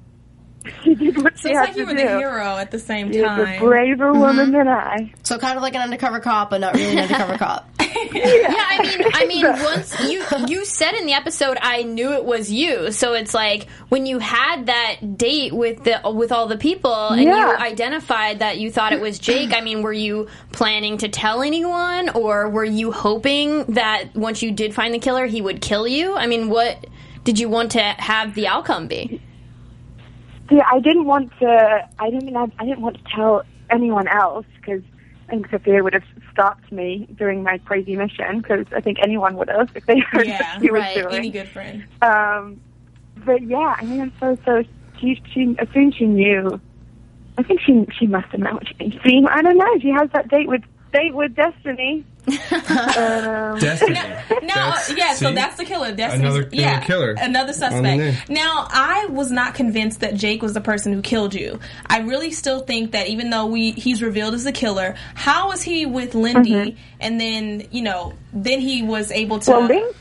She 0.84 0.96
did 0.96 1.22
what 1.22 1.38
she 1.38 1.50
it's 1.50 1.58
had 1.58 1.68
like 1.70 1.76
you 1.78 1.86
were 1.86 1.94
do. 1.94 1.98
the 2.04 2.18
hero 2.18 2.58
at 2.58 2.72
the 2.72 2.80
same 2.80 3.12
She 3.12 3.22
was 3.22 3.32
a 3.40 3.46
time. 3.46 3.60
braver 3.60 4.12
mm-hmm. 4.12 4.20
woman 4.20 4.52
than 4.52 4.68
I. 4.68 5.14
So 5.24 5.38
kind 5.38 5.58
of 5.58 5.62
like 5.64 5.76
an 5.76 5.82
undercover 5.82 6.20
cop, 6.20 6.50
but 6.50 6.62
not 6.62 6.74
really 6.74 6.94
an 6.98 7.00
undercover 7.00 7.38
cop. 7.38 7.70
Yeah, 8.14 8.54
I 8.54 8.82
mean, 8.82 9.02
I 9.14 9.26
mean, 9.26 9.46
once 9.64 10.00
you 10.10 10.24
you 10.48 10.66
said 10.66 10.94
in 10.94 11.06
the 11.06 11.14
episode, 11.14 11.58
I 11.62 11.84
knew 11.84 12.12
it 12.14 12.26
was 12.26 12.52
you. 12.52 12.92
So 12.92 13.14
it's 13.14 13.34
like 13.34 13.68
when 13.90 14.06
you 14.06 14.20
had 14.20 14.66
that 14.68 15.18
date 15.18 15.54
with 15.54 15.84
the 15.84 16.00
with 16.12 16.32
all 16.32 16.48
the 16.48 16.58
people, 16.58 17.10
and 17.10 17.24
Yeah. 17.24 17.52
you 17.52 17.58
identified 17.58 18.40
that 18.40 18.58
you 18.60 18.72
thought 18.72 18.94
it 18.94 19.02
was 19.02 19.20
Jake. 19.20 19.54
I 19.56 19.62
mean, 19.62 19.82
were 19.84 19.94
you 19.94 20.28
planning 20.52 20.98
to 21.00 21.08
tell 21.10 21.42
anyone, 21.42 22.10
or 22.10 22.50
were 22.50 22.66
you 22.66 22.92
hoping 22.92 23.64
that 23.74 24.16
once 24.16 24.42
you 24.44 24.52
did 24.52 24.74
find 24.76 24.94
the 24.94 25.00
killer, 25.00 25.26
he 25.26 25.42
would 25.42 25.62
kill 25.62 25.88
you? 25.88 26.16
I 26.16 26.28
mean, 26.28 26.50
what 26.50 26.86
did 27.24 27.40
you 27.40 27.48
want 27.50 27.72
to 27.72 27.82
have 27.82 28.36
the 28.36 28.48
outcome 28.48 28.88
be? 28.88 29.22
See, 30.50 30.60
I 30.60 30.80
didn't 30.80 31.06
want 31.06 31.32
to. 31.40 31.88
I 32.00 32.10
didn't. 32.10 32.36
I, 32.36 32.46
I 32.60 32.66
didn't 32.66 32.82
want 32.82 32.98
to 32.98 33.04
tell 33.16 33.44
anyone 33.70 34.08
else 34.08 34.46
because 34.58 34.82
I 35.28 35.32
think 35.32 35.50
Sophia 35.50 35.82
would 35.84 35.94
have 35.94 36.04
stopped 36.32 36.72
me 36.72 37.08
during 37.18 37.44
my 37.44 37.58
crazy 37.60 37.96
mission. 37.96 38.40
Because 38.42 38.66
I 38.76 38.82
think 38.82 38.98
anyone 39.02 39.36
would 39.38 39.50
have 39.50 39.70
if 39.76 39.86
they 39.86 40.00
heard 40.12 40.28
Yeah, 40.28 40.38
what 40.60 40.62
she 40.64 40.70
right. 40.70 40.96
was 40.96 41.04
doing. 41.04 41.16
Any 41.16 41.30
good 41.32 41.48
friend. 41.50 41.86
Um, 42.02 42.60
but 43.26 43.42
yeah, 43.44 43.76
I 43.80 43.86
mean, 43.86 44.12
so 44.20 44.38
so 44.46 44.64
she 45.00 45.22
she 45.34 45.56
as 45.60 45.68
soon 45.74 45.88
as 45.90 45.96
she 45.96 46.06
knew, 46.06 46.60
I 47.38 47.44
think 47.44 47.62
she 47.62 47.86
she 47.98 48.06
must 48.08 48.28
have 48.30 48.42
known 48.42 48.56
what 48.56 48.68
she 48.68 49.00
seen. 49.06 49.26
I 49.28 49.42
don't 49.42 49.58
know. 49.58 49.80
She 49.80 49.90
has 49.90 50.10
that 50.14 50.28
date 50.28 50.48
with 50.50 50.62
date 50.94 51.14
with 51.14 51.36
Destiny. 51.36 52.06
um, 52.28 52.34
Destiny. 53.60 53.94
No, 53.94 54.48
That's- 54.48 54.94
yeah, 54.96 55.14
so 55.14 55.34
that's 55.34 55.58
the 55.58 55.66
killer. 55.66 55.92
Destiny's, 55.92 56.22
Another- 56.26 56.42
another 56.44 56.56
yeah, 56.56 56.80
killer 56.82 57.12
Another 57.20 57.52
on 57.66 57.72
the 57.74 57.82
name. 57.82 58.00
suspect. 58.14 58.30
Now, 58.30 58.68
I 58.70 59.08
was 59.10 59.30
not 59.32 59.56
convinced 59.56 60.00
that 60.00 60.16
Jake 60.16 60.42
was 60.42 60.54
the 60.54 60.62
person 60.62 60.94
who 60.94 61.02
killed 61.02 61.34
you. 61.34 61.60
I 61.88 62.00
really 62.00 62.32
still 62.32 62.62
think 62.62 62.92
that 62.94 63.08
even 63.10 63.30
though 63.30 63.46
we 63.48 63.72
he's 63.72 64.02
revealed 64.02 64.34
as 64.36 64.44
the 64.46 64.52
killer, 64.54 64.96
how 65.16 65.50
was 65.50 65.62
he 65.62 65.86
with 65.86 66.16
Lindy 66.16 66.52
Mm-hmm. 66.54 66.78
and 67.02 67.20
then, 67.20 67.68
you 67.72 67.82
know, 67.82 68.14
then 68.32 68.60
he 68.62 68.84
was 68.84 69.12
able 69.12 69.40
to 69.40 69.52
well, 69.52 69.66
Lin- 69.68 69.92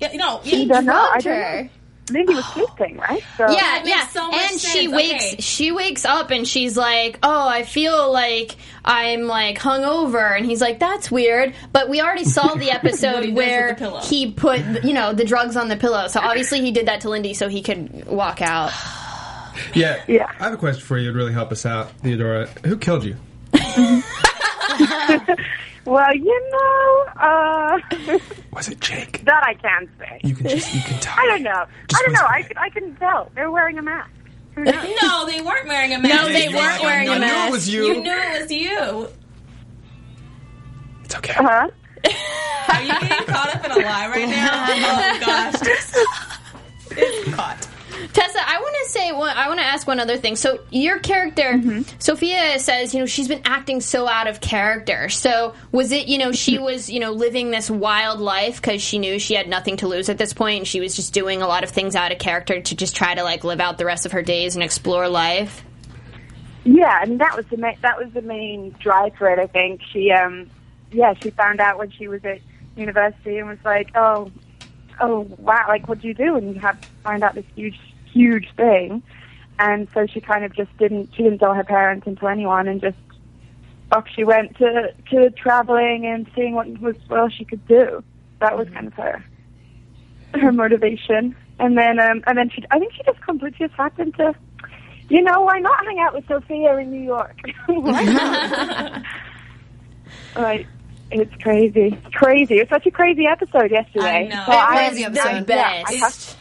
Yeah, 0.00 0.12
no, 0.14 0.40
I 0.44 0.64
don't 0.64 0.84
know. 0.86 1.10
I 1.14 1.70
don't 2.12 2.26
know. 2.26 2.32
Lindy 2.32 2.34
was 2.34 2.44
sleeping, 2.46 2.96
right? 2.98 3.22
So 3.36 3.50
Yeah, 3.50 3.82
yeah. 3.84 4.06
so 4.08 4.30
much 4.30 4.50
and 4.52 4.60
she 4.60 4.88
wakes 4.88 5.24
Okay. 5.32 5.36
she 5.40 5.72
wakes 5.72 6.04
up 6.04 6.30
and 6.30 6.46
she's 6.46 6.76
like, 6.76 7.18
"Oh, 7.22 7.48
I 7.48 7.62
feel 7.64 8.12
like 8.12 8.56
I'm 8.84 9.22
like 9.22 9.58
hungover." 9.58 10.36
And 10.36 10.44
he's 10.46 10.60
like, 10.60 10.78
"That's 10.78 11.10
weird." 11.10 11.54
But 11.72 11.88
we 11.88 12.00
already 12.00 12.24
saw 12.24 12.48
the 12.48 12.52
What 12.54 12.62
he 12.64 12.70
episode 12.70 13.34
where 13.34 13.74
the 13.74 14.00
he 14.00 14.30
put, 14.32 14.60
you 14.84 14.92
know, 14.92 15.12
the 15.12 15.24
drugs 15.24 15.56
on 15.56 15.68
the 15.68 15.76
pillow. 15.76 16.08
So 16.08 16.20
obviously 16.20 16.60
he 16.60 16.70
did 16.70 16.86
that 16.86 17.00
to 17.02 17.10
Lindy 17.10 17.34
so 17.34 17.48
he 17.48 17.62
could 17.62 18.06
walk 18.06 18.40
out. 18.42 18.70
Yeah. 19.74 20.02
Yeah. 20.08 20.30
I 20.40 20.44
have 20.44 20.54
a 20.54 20.56
question 20.56 20.82
for 20.82 20.96
you. 20.96 21.04
It'd 21.04 21.14
really 21.14 21.34
help 21.34 21.52
us 21.52 21.66
out, 21.66 21.90
Theodora. 22.00 22.46
Who 22.64 22.78
killed 22.78 23.04
you? 23.04 23.16
Well, 25.84 26.14
you 26.14 26.50
know, 26.52 27.04
uh, 27.16 27.78
Was 28.52 28.68
it 28.68 28.80
Jake? 28.80 29.24
that 29.24 29.42
I 29.44 29.54
can 29.54 29.88
say. 29.98 30.20
You 30.22 30.34
can 30.34 30.46
just 30.48 30.72
you 30.74 30.80
can 30.82 30.98
tell. 31.00 31.14
I 31.18 31.26
don't 31.26 31.42
know. 31.42 31.64
Just 31.88 32.02
I 32.02 32.04
don't 32.06 32.12
know. 32.14 32.20
I, 32.26 32.36
whisper 32.38 32.48
could- 32.48 32.58
I 32.58 32.70
couldn't 32.70 32.96
tell. 32.96 33.30
They're 33.34 33.50
wearing 33.50 33.78
a 33.78 33.82
mask. 33.82 34.10
No, 34.56 35.26
they 35.26 35.40
weren't 35.40 35.66
wearing 35.66 35.94
a 35.94 35.98
mask. 35.98 36.14
No, 36.14 36.28
they 36.28 36.44
You 36.48 36.56
weren't 36.56 36.72
act 36.72 36.82
like 36.82 36.92
wearing 36.92 37.08
a 37.08 37.12
I 37.12 37.14
knew 37.18 37.20
mask. 37.26 37.48
it 37.48 37.52
was 37.52 37.68
you. 37.72 37.84
You 37.86 38.02
knew 38.02 38.12
it 38.12 38.42
was 38.42 38.52
you. 38.52 39.08
It's 41.04 41.14
okay. 41.16 41.32
huh? 41.36 41.68
Are 42.68 42.82
you 42.82 42.92
getting 43.00 43.26
caught 43.26 43.54
up 43.56 43.64
in 43.64 43.70
a 43.72 43.76
lie 43.76 44.08
right 44.08 44.28
now? 44.28 44.66
Oh 44.68 44.96
my 44.96 45.18
gosh. 45.24 45.54
It's 46.94 47.34
caught. 47.34 47.66
Tessa, 48.12 48.38
I 48.38 48.58
want 48.58 48.76
to 48.84 48.90
say, 48.90 49.12
one, 49.12 49.36
I 49.36 49.48
want 49.48 49.60
to 49.60 49.66
ask 49.66 49.86
one 49.86 50.00
other 50.00 50.16
thing. 50.16 50.36
So 50.36 50.60
your 50.70 50.98
character, 50.98 51.60
Sophia 51.98 52.58
says, 52.58 52.94
you 52.94 53.00
know, 53.00 53.06
she's 53.06 53.28
been 53.28 53.42
acting 53.44 53.80
so 53.80 54.08
out 54.08 54.26
of 54.26 54.40
character. 54.40 55.08
So 55.08 55.54
was 55.70 55.92
it, 55.92 56.08
you 56.08 56.18
know, 56.18 56.32
she 56.32 56.58
was, 56.58 56.90
you 56.90 57.00
know, 57.00 57.12
living 57.12 57.50
this 57.50 57.70
wild 57.70 58.20
life 58.20 58.56
because 58.56 58.82
she 58.82 58.98
knew 58.98 59.18
she 59.18 59.34
had 59.34 59.48
nothing 59.48 59.76
to 59.78 59.88
lose 59.88 60.08
at 60.08 60.18
this 60.18 60.32
point, 60.32 60.58
and 60.58 60.66
she 60.66 60.80
was 60.80 60.96
just 60.96 61.12
doing 61.12 61.42
a 61.42 61.46
lot 61.46 61.64
of 61.64 61.70
things 61.70 61.94
out 61.94 62.12
of 62.12 62.18
character 62.18 62.60
to 62.60 62.74
just 62.74 62.96
try 62.96 63.14
to 63.14 63.22
like 63.22 63.44
live 63.44 63.60
out 63.60 63.78
the 63.78 63.86
rest 63.86 64.06
of 64.06 64.12
her 64.12 64.22
days 64.22 64.54
and 64.54 64.64
explore 64.64 65.08
life. 65.08 65.64
Yeah, 66.64 66.98
I 67.00 67.06
mean 67.06 67.18
that 67.18 67.36
was 67.36 67.44
the 67.46 67.56
main 67.56 67.76
that 67.82 67.98
was 67.98 68.12
the 68.12 68.22
main 68.22 68.74
drive 68.78 69.14
for 69.16 69.28
it. 69.28 69.38
I 69.38 69.46
think 69.46 69.82
she, 69.92 70.12
um, 70.12 70.48
yeah, 70.92 71.14
she 71.20 71.30
found 71.30 71.60
out 71.60 71.78
when 71.78 71.90
she 71.90 72.06
was 72.06 72.24
at 72.24 72.40
university 72.76 73.38
and 73.38 73.48
was 73.48 73.58
like, 73.64 73.90
oh, 73.96 74.30
oh 75.02 75.20
wow, 75.38 75.66
like 75.68 75.88
what 75.88 76.00
do 76.00 76.08
you 76.08 76.14
do? 76.14 76.36
And 76.36 76.54
you 76.54 76.60
have 76.60 76.80
to 76.80 76.88
find 77.02 77.22
out 77.22 77.34
this 77.34 77.44
huge, 77.54 77.78
huge 78.10 78.48
thing. 78.56 79.02
And 79.58 79.86
so 79.92 80.06
she 80.06 80.20
kind 80.20 80.44
of 80.44 80.54
just 80.54 80.74
didn't 80.78 81.10
she 81.14 81.22
didn't 81.22 81.40
tell 81.40 81.52
her 81.52 81.64
parents 81.64 82.06
and 82.06 82.18
to 82.20 82.26
anyone, 82.28 82.68
and 82.68 82.80
just 82.80 82.96
off 83.90 84.06
she 84.14 84.24
went 84.24 84.56
to 84.56 84.94
to 85.10 85.30
traveling 85.30 86.06
and 86.06 86.26
seeing 86.34 86.54
what 86.54 86.66
was 86.80 86.96
what 87.08 87.20
else 87.20 87.34
she 87.34 87.44
could 87.44 87.66
do. 87.66 88.02
That 88.40 88.56
was 88.56 88.68
kind 88.70 88.86
of 88.86 88.94
her 88.94 89.24
her 90.34 90.52
motivation. 90.52 91.36
And 91.58 91.76
then 91.76 92.00
um, 92.00 92.22
and 92.26 92.38
then 92.38 92.48
she 92.48 92.64
I 92.70 92.78
think 92.78 92.94
she 92.94 93.02
just 93.04 93.20
completely 93.20 93.66
just 93.66 93.74
happened 93.78 94.14
to 94.16 94.34
you 95.12 95.20
know, 95.20 95.42
why 95.42 95.58
not 95.58 95.84
hang 95.84 95.98
out 95.98 96.14
with 96.14 96.26
Sophia 96.26 96.76
in 96.78 96.90
New 96.90 97.02
York? 97.02 97.38
Why 97.66 98.04
not? 98.04 99.02
like, 100.36 100.66
It's 101.12 101.34
crazy. 101.42 101.96
It's 102.04 102.14
crazy. 102.14 102.56
It 102.58 102.60
was 102.62 102.68
such 102.70 102.86
a 102.86 102.90
crazy 102.90 103.26
episode 103.26 103.70
yesterday. 103.70 104.06
I 104.06 104.28
know. 104.28 104.42
So 104.46 104.52
It 104.52 104.56
I, 104.56 104.88
was 104.88 104.96
the 104.96 105.02
the 105.04 105.20
episode. 105.20 105.46
best. 105.46 105.90
I 105.90 105.92
have- 105.94 106.36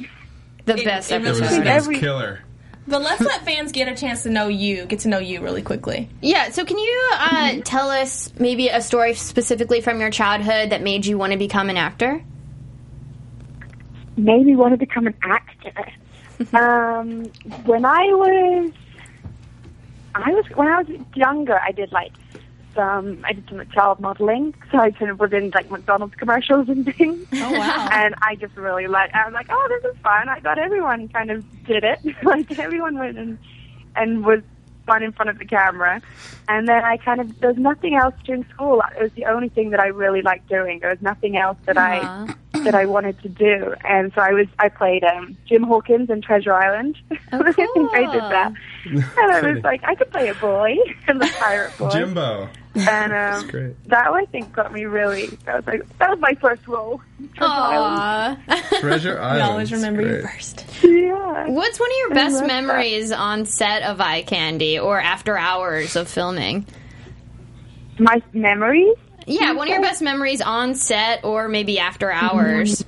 the 0.65 0.75
It- 0.77 0.85
best 0.85 1.11
it 1.11 1.15
really 1.15 1.27
It 1.27 1.31
was, 1.31 1.41
episode. 1.41 1.49
was. 1.49 1.57
it 1.57 1.59
was 1.59 1.67
Every- 1.87 1.99
killer. 1.99 2.39
But 2.87 3.03
let's 3.03 3.21
let 3.21 3.45
fans 3.45 3.71
get 3.71 3.87
a 3.87 3.95
chance 3.95 4.23
to 4.23 4.29
know 4.31 4.47
you, 4.47 4.85
get 4.87 4.99
to 4.99 5.07
know 5.07 5.19
you 5.19 5.41
really 5.41 5.61
quickly. 5.61 6.09
Yeah, 6.21 6.49
so 6.49 6.65
can 6.65 6.79
you 6.79 7.09
uh, 7.13 7.53
tell 7.63 7.91
us 7.91 8.33
maybe 8.39 8.69
a 8.69 8.81
story 8.81 9.13
specifically 9.13 9.81
from 9.81 9.99
your 10.01 10.09
childhood 10.09 10.71
that 10.71 10.81
made 10.81 11.05
you 11.05 11.17
want 11.17 11.31
to 11.31 11.37
become 11.37 11.69
an 11.69 11.77
actor? 11.77 12.23
maybe 14.17 14.55
want 14.55 14.73
to 14.73 14.77
become 14.77 15.07
an 15.07 15.15
actor. 15.23 15.73
um, 16.57 17.25
when 17.65 17.85
I 17.85 18.03
was, 18.13 18.71
I 20.15 20.31
was 20.31 20.45
when 20.55 20.67
I 20.67 20.81
was 20.81 20.87
younger, 21.15 21.59
I 21.59 21.71
did 21.71 21.91
like 21.91 22.11
some, 22.75 23.23
I 23.25 23.33
did 23.33 23.47
some 23.49 23.61
child 23.71 23.99
modeling, 23.99 24.53
so 24.71 24.77
I 24.77 24.91
kind 24.91 25.11
of 25.11 25.19
was 25.19 25.31
in 25.33 25.51
like 25.51 25.69
McDonald's 25.69 26.15
commercials 26.15 26.69
and 26.69 26.85
things. 26.97 27.27
Oh 27.33 27.51
wow. 27.51 27.89
And 27.91 28.15
I 28.21 28.35
just 28.35 28.55
really 28.55 28.87
like. 28.87 29.13
I 29.13 29.25
was 29.25 29.33
like, 29.33 29.47
oh, 29.49 29.67
this 29.69 29.91
is 29.93 29.97
fun. 30.01 30.29
I 30.29 30.39
thought 30.39 30.57
everyone 30.57 31.07
kind 31.09 31.31
of 31.31 31.45
did 31.65 31.83
it. 31.83 31.99
like 32.23 32.57
everyone 32.59 32.97
went 32.97 33.17
and 33.17 33.37
and 33.95 34.25
was 34.25 34.41
fun 34.85 35.03
in 35.03 35.11
front 35.11 35.29
of 35.29 35.39
the 35.39 35.45
camera. 35.45 36.01
And 36.47 36.67
then 36.67 36.83
I 36.83 36.97
kind 36.97 37.21
of 37.21 37.39
there's 37.39 37.57
nothing 37.57 37.95
else 37.95 38.15
during 38.25 38.45
school. 38.53 38.81
It 38.97 39.01
was 39.01 39.11
the 39.13 39.25
only 39.25 39.49
thing 39.49 39.69
that 39.71 39.79
I 39.79 39.87
really 39.87 40.21
liked 40.21 40.49
doing. 40.49 40.79
There 40.79 40.89
was 40.89 41.01
nothing 41.01 41.37
else 41.37 41.57
that 41.65 41.77
Aw. 41.77 41.81
I 41.81 42.35
that 42.63 42.75
I 42.75 42.85
wanted 42.85 43.21
to 43.21 43.29
do. 43.29 43.73
And 43.83 44.11
so 44.13 44.21
I 44.21 44.31
was 44.33 44.47
I 44.59 44.69
played 44.69 45.03
um, 45.03 45.37
Jim 45.45 45.63
Hawkins 45.63 46.09
in 46.09 46.21
Treasure 46.21 46.53
Island. 46.53 46.97
Oh, 47.33 47.41
I 47.45 47.53
think 47.53 47.93
I 47.93 48.11
did 48.11 48.21
that. 48.21 48.51
And 48.85 49.31
I 49.31 49.53
was 49.53 49.63
like, 49.63 49.81
I 49.85 49.95
could 49.95 50.11
play 50.11 50.27
a 50.27 50.35
boy 50.35 50.75
and 51.07 51.21
the 51.21 51.31
pirate 51.39 51.71
boy. 51.77 51.89
Jimbo. 51.89 52.49
And 52.73 53.11
um, 53.11 53.75
that 53.87 54.07
I 54.07 54.25
think 54.25 54.53
got 54.53 54.71
me 54.71 54.85
really. 54.85 55.27
That 55.45 55.57
was 55.57 55.67
like 55.67 55.97
that 55.99 56.09
was 56.11 56.19
my 56.19 56.33
first 56.35 56.65
role. 56.67 57.01
Treasure 57.35 57.51
Island. 57.51 58.39
Aw. 58.47 58.61
Treasure 58.79 59.09
You 59.15 59.17
Island. 59.17 59.41
always 59.43 59.71
remember 59.73 60.01
you 60.03 60.21
first. 60.21 60.65
Yeah. 60.81 61.47
What's 61.49 61.79
one 61.79 61.89
of 61.91 61.97
your 61.97 62.09
best 62.11 62.35
love 62.35 62.41
that. 62.43 62.47
memories 62.47 63.11
on 63.11 63.45
set 63.45 63.83
of 63.83 63.99
Eye 63.99 64.21
Candy 64.21 64.79
or 64.79 64.99
after 65.01 65.37
hours 65.37 65.95
of 65.97 66.07
filming? 66.07 66.65
My 67.99 68.21
memories. 68.33 68.95
Yeah, 69.27 69.51
one 69.51 69.67
of 69.67 69.73
your 69.73 69.81
best 69.81 70.01
memories 70.01 70.41
on 70.41 70.73
set 70.73 71.23
or 71.25 71.47
maybe 71.49 71.77
after 71.77 72.09
hours. 72.11 72.83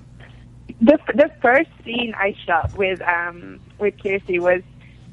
The 0.82 0.98
the 1.14 1.30
first 1.42 1.70
scene 1.84 2.14
I 2.18 2.36
shot 2.46 2.74
with 2.78 3.02
um 3.02 3.60
with 3.80 3.98
Kiersey 3.98 4.40
was 4.40 4.62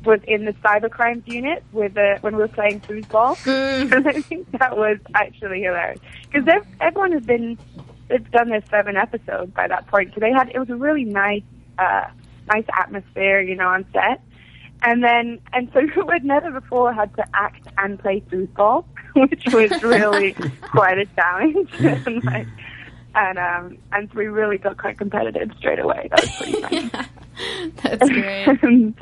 was 0.05 0.21
in 0.27 0.45
the 0.47 0.53
cybercrimes 0.55 1.27
unit 1.27 1.63
with 1.73 1.95
the 1.95 2.19
when 2.23 2.35
we 2.37 2.43
were 2.43 2.49
playing 2.49 2.81
foosball, 2.81 3.37
Mm. 3.45 3.93
and 3.93 4.09
I 4.09 4.21
think 4.23 4.51
that 4.59 4.77
was 4.77 4.99
actually 5.15 5.63
hilarious 5.63 6.01
because 6.33 6.49
everyone 6.81 7.13
has 7.13 7.25
been 7.25 7.59
they've 8.09 8.31
done 8.31 8.49
their 8.49 8.63
seven 8.71 8.97
episodes 8.97 9.53
by 9.53 9.69
that 9.69 9.87
point, 9.87 10.13
so 10.15 10.21
they 10.21 10.33
had 10.33 10.51
it 10.55 10.59
was 10.59 10.71
a 10.71 10.77
really 10.77 11.05
nice 11.05 11.43
uh 11.79 12.05
nice 12.53 12.65
atmosphere, 12.77 13.41
you 13.41 13.55
know, 13.55 13.69
on 13.69 13.85
set. 13.93 14.21
And 14.83 15.05
then, 15.05 15.39
and 15.53 15.71
so 15.75 15.81
we'd 16.09 16.25
never 16.25 16.51
before 16.51 16.93
had 16.95 17.15
to 17.17 17.25
act 17.35 17.67
and 17.77 17.99
play 17.99 18.23
foosball, 18.31 18.87
which 19.15 19.45
was 19.53 19.83
really 19.83 20.33
quite 20.73 20.99
a 20.99 21.05
challenge. 21.15 21.69
and, 21.79 22.25
like, 22.25 22.47
and 23.15 23.39
um, 23.39 23.77
and 23.93 24.09
so 24.11 24.19
we 24.19 24.27
really 24.29 24.57
got 24.57 24.79
quite 24.79 24.97
competitive 24.97 25.51
straight 25.59 25.79
away. 25.81 26.09
That 26.11 26.21
was 26.23 26.37
pretty 26.37 26.89
fun. 26.89 27.07
That's 27.83 28.09
great. 28.09 28.95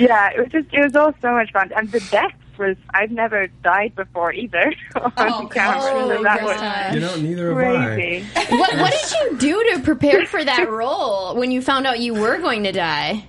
And, 0.00 0.08
yeah, 0.08 0.30
it 0.30 0.38
was 0.40 0.48
just 0.52 0.68
it 0.72 0.82
was 0.82 0.96
all 0.96 1.12
so 1.20 1.32
much 1.32 1.52
fun, 1.52 1.70
and 1.76 1.90
the 1.92 2.00
death 2.10 2.32
was 2.58 2.76
I've 2.92 3.10
never 3.10 3.46
died 3.62 3.94
before 3.94 4.32
either 4.32 4.72
on 4.96 5.12
Oh, 5.16 5.46
camera. 5.48 5.80
so 5.80 6.22
that 6.22 6.42
was 6.42 6.94
You 6.94 7.00
know, 7.00 7.16
neither 7.16 7.48
have 7.48 7.58
I. 7.58 8.24
what, 8.56 8.74
what 8.78 8.92
did 8.92 9.12
you 9.12 9.38
do 9.38 9.70
to 9.74 9.80
prepare 9.82 10.26
for 10.26 10.44
that 10.44 10.70
role 10.70 11.34
when 11.36 11.50
you 11.50 11.62
found 11.62 11.86
out 11.86 12.00
you 12.00 12.14
were 12.14 12.38
going 12.38 12.64
to 12.64 12.72
die? 12.72 13.24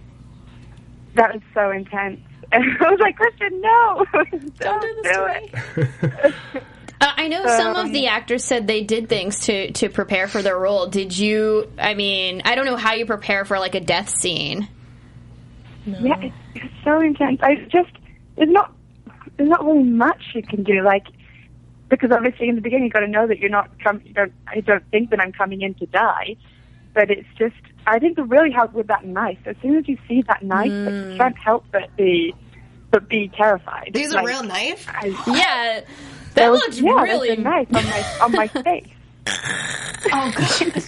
That 1.16 1.34
was 1.34 1.44
so 1.54 1.72
intense. 1.72 2.20
And 2.54 2.66
I 2.82 2.92
was 2.92 3.00
like, 3.00 3.16
Christian, 3.16 3.62
no, 3.62 4.06
don't, 4.60 4.82
do 4.82 5.02
this 5.04 5.16
to 5.16 5.26
it. 5.78 6.34
Uh, 7.00 7.12
I 7.16 7.30
know 7.30 7.46
some 7.46 7.78
of 7.78 7.94
the 7.94 8.08
actors 8.08 8.44
said 8.44 8.68
they 8.68 8.84
did 8.84 9.08
things 9.08 9.40
to 9.46 9.72
to 9.72 9.88
prepare 9.90 10.28
for 10.28 10.42
their 10.42 10.60
role. 10.60 10.88
Did 10.88 11.18
you? 11.18 11.72
I 11.80 11.94
mean, 11.94 12.42
I 12.44 12.56
don't 12.56 12.66
know 12.66 12.76
how 12.76 12.94
you 12.96 13.06
prepare 13.06 13.46
for 13.46 13.58
like 13.58 13.74
a 13.74 13.80
death 13.80 14.10
scene. 14.10 14.68
Yeah, 15.86 16.20
it's, 16.22 16.36
it's 16.56 16.74
so 16.84 17.02
intense. 17.02 17.40
I 17.42 17.56
just 17.70 17.92
there's 18.36 18.50
not 18.50 18.74
there's 19.38 19.50
not 19.50 19.66
really 19.66 19.84
much 19.84 20.24
you 20.36 20.44
can 20.44 20.64
do. 20.64 20.82
Like 20.84 21.08
because 21.90 22.12
obviously 22.12 22.48
in 22.50 22.56
the 22.56 22.62
beginning 22.62 22.86
you've 22.86 22.94
got 22.94 23.02
to 23.02 23.08
know 23.08 23.28
that 23.28 23.40
you're 23.40 23.50
not 23.50 23.70
com- 23.84 24.02
you 24.06 24.14
don't 24.14 24.34
I 24.48 24.62
don't 24.62 24.84
think 24.92 25.10
that 25.10 25.20
I'm 25.20 25.32
coming 25.32 25.62
in 25.62 25.74
to 25.76 25.86
die, 25.88 26.38
but 26.94 27.10
it's 27.10 27.28
just 27.38 27.56
I 27.86 28.00
think 28.00 28.18
it 28.18 28.24
really 28.24 28.52
helped 28.52 28.74
with 28.74 28.88
that 28.88 29.06
knife. 29.06 29.40
As 29.46 29.56
soon 29.62 29.78
as 29.78 29.88
you 29.88 29.98
see 30.08 30.22
that 30.28 30.44
knife, 30.44 30.68
you 30.68 30.72
mm. 30.72 31.18
can't 31.18 31.38
help 31.38 31.66
but 31.72 31.96
be 31.96 32.34
but 32.92 33.08
be 33.08 33.30
terrified. 33.30 33.92
These 33.94 34.14
Like, 34.14 34.24
a 34.24 34.28
real 34.28 34.44
knife? 34.44 34.88
I, 34.90 35.08
Yeah, 35.28 35.82
that 35.82 35.86
there 36.34 36.52
was, 36.52 36.62
looked 36.62 36.76
yeah, 36.82 37.02
really. 37.04 37.28
there's 37.28 37.40
a 37.40 37.42
knife 37.42 37.74
on 37.74 37.84
my 37.86 38.20
on 38.22 38.32
my 38.34 38.48
face. 38.64 38.88
Oh 40.14 40.32
god. 40.36 40.84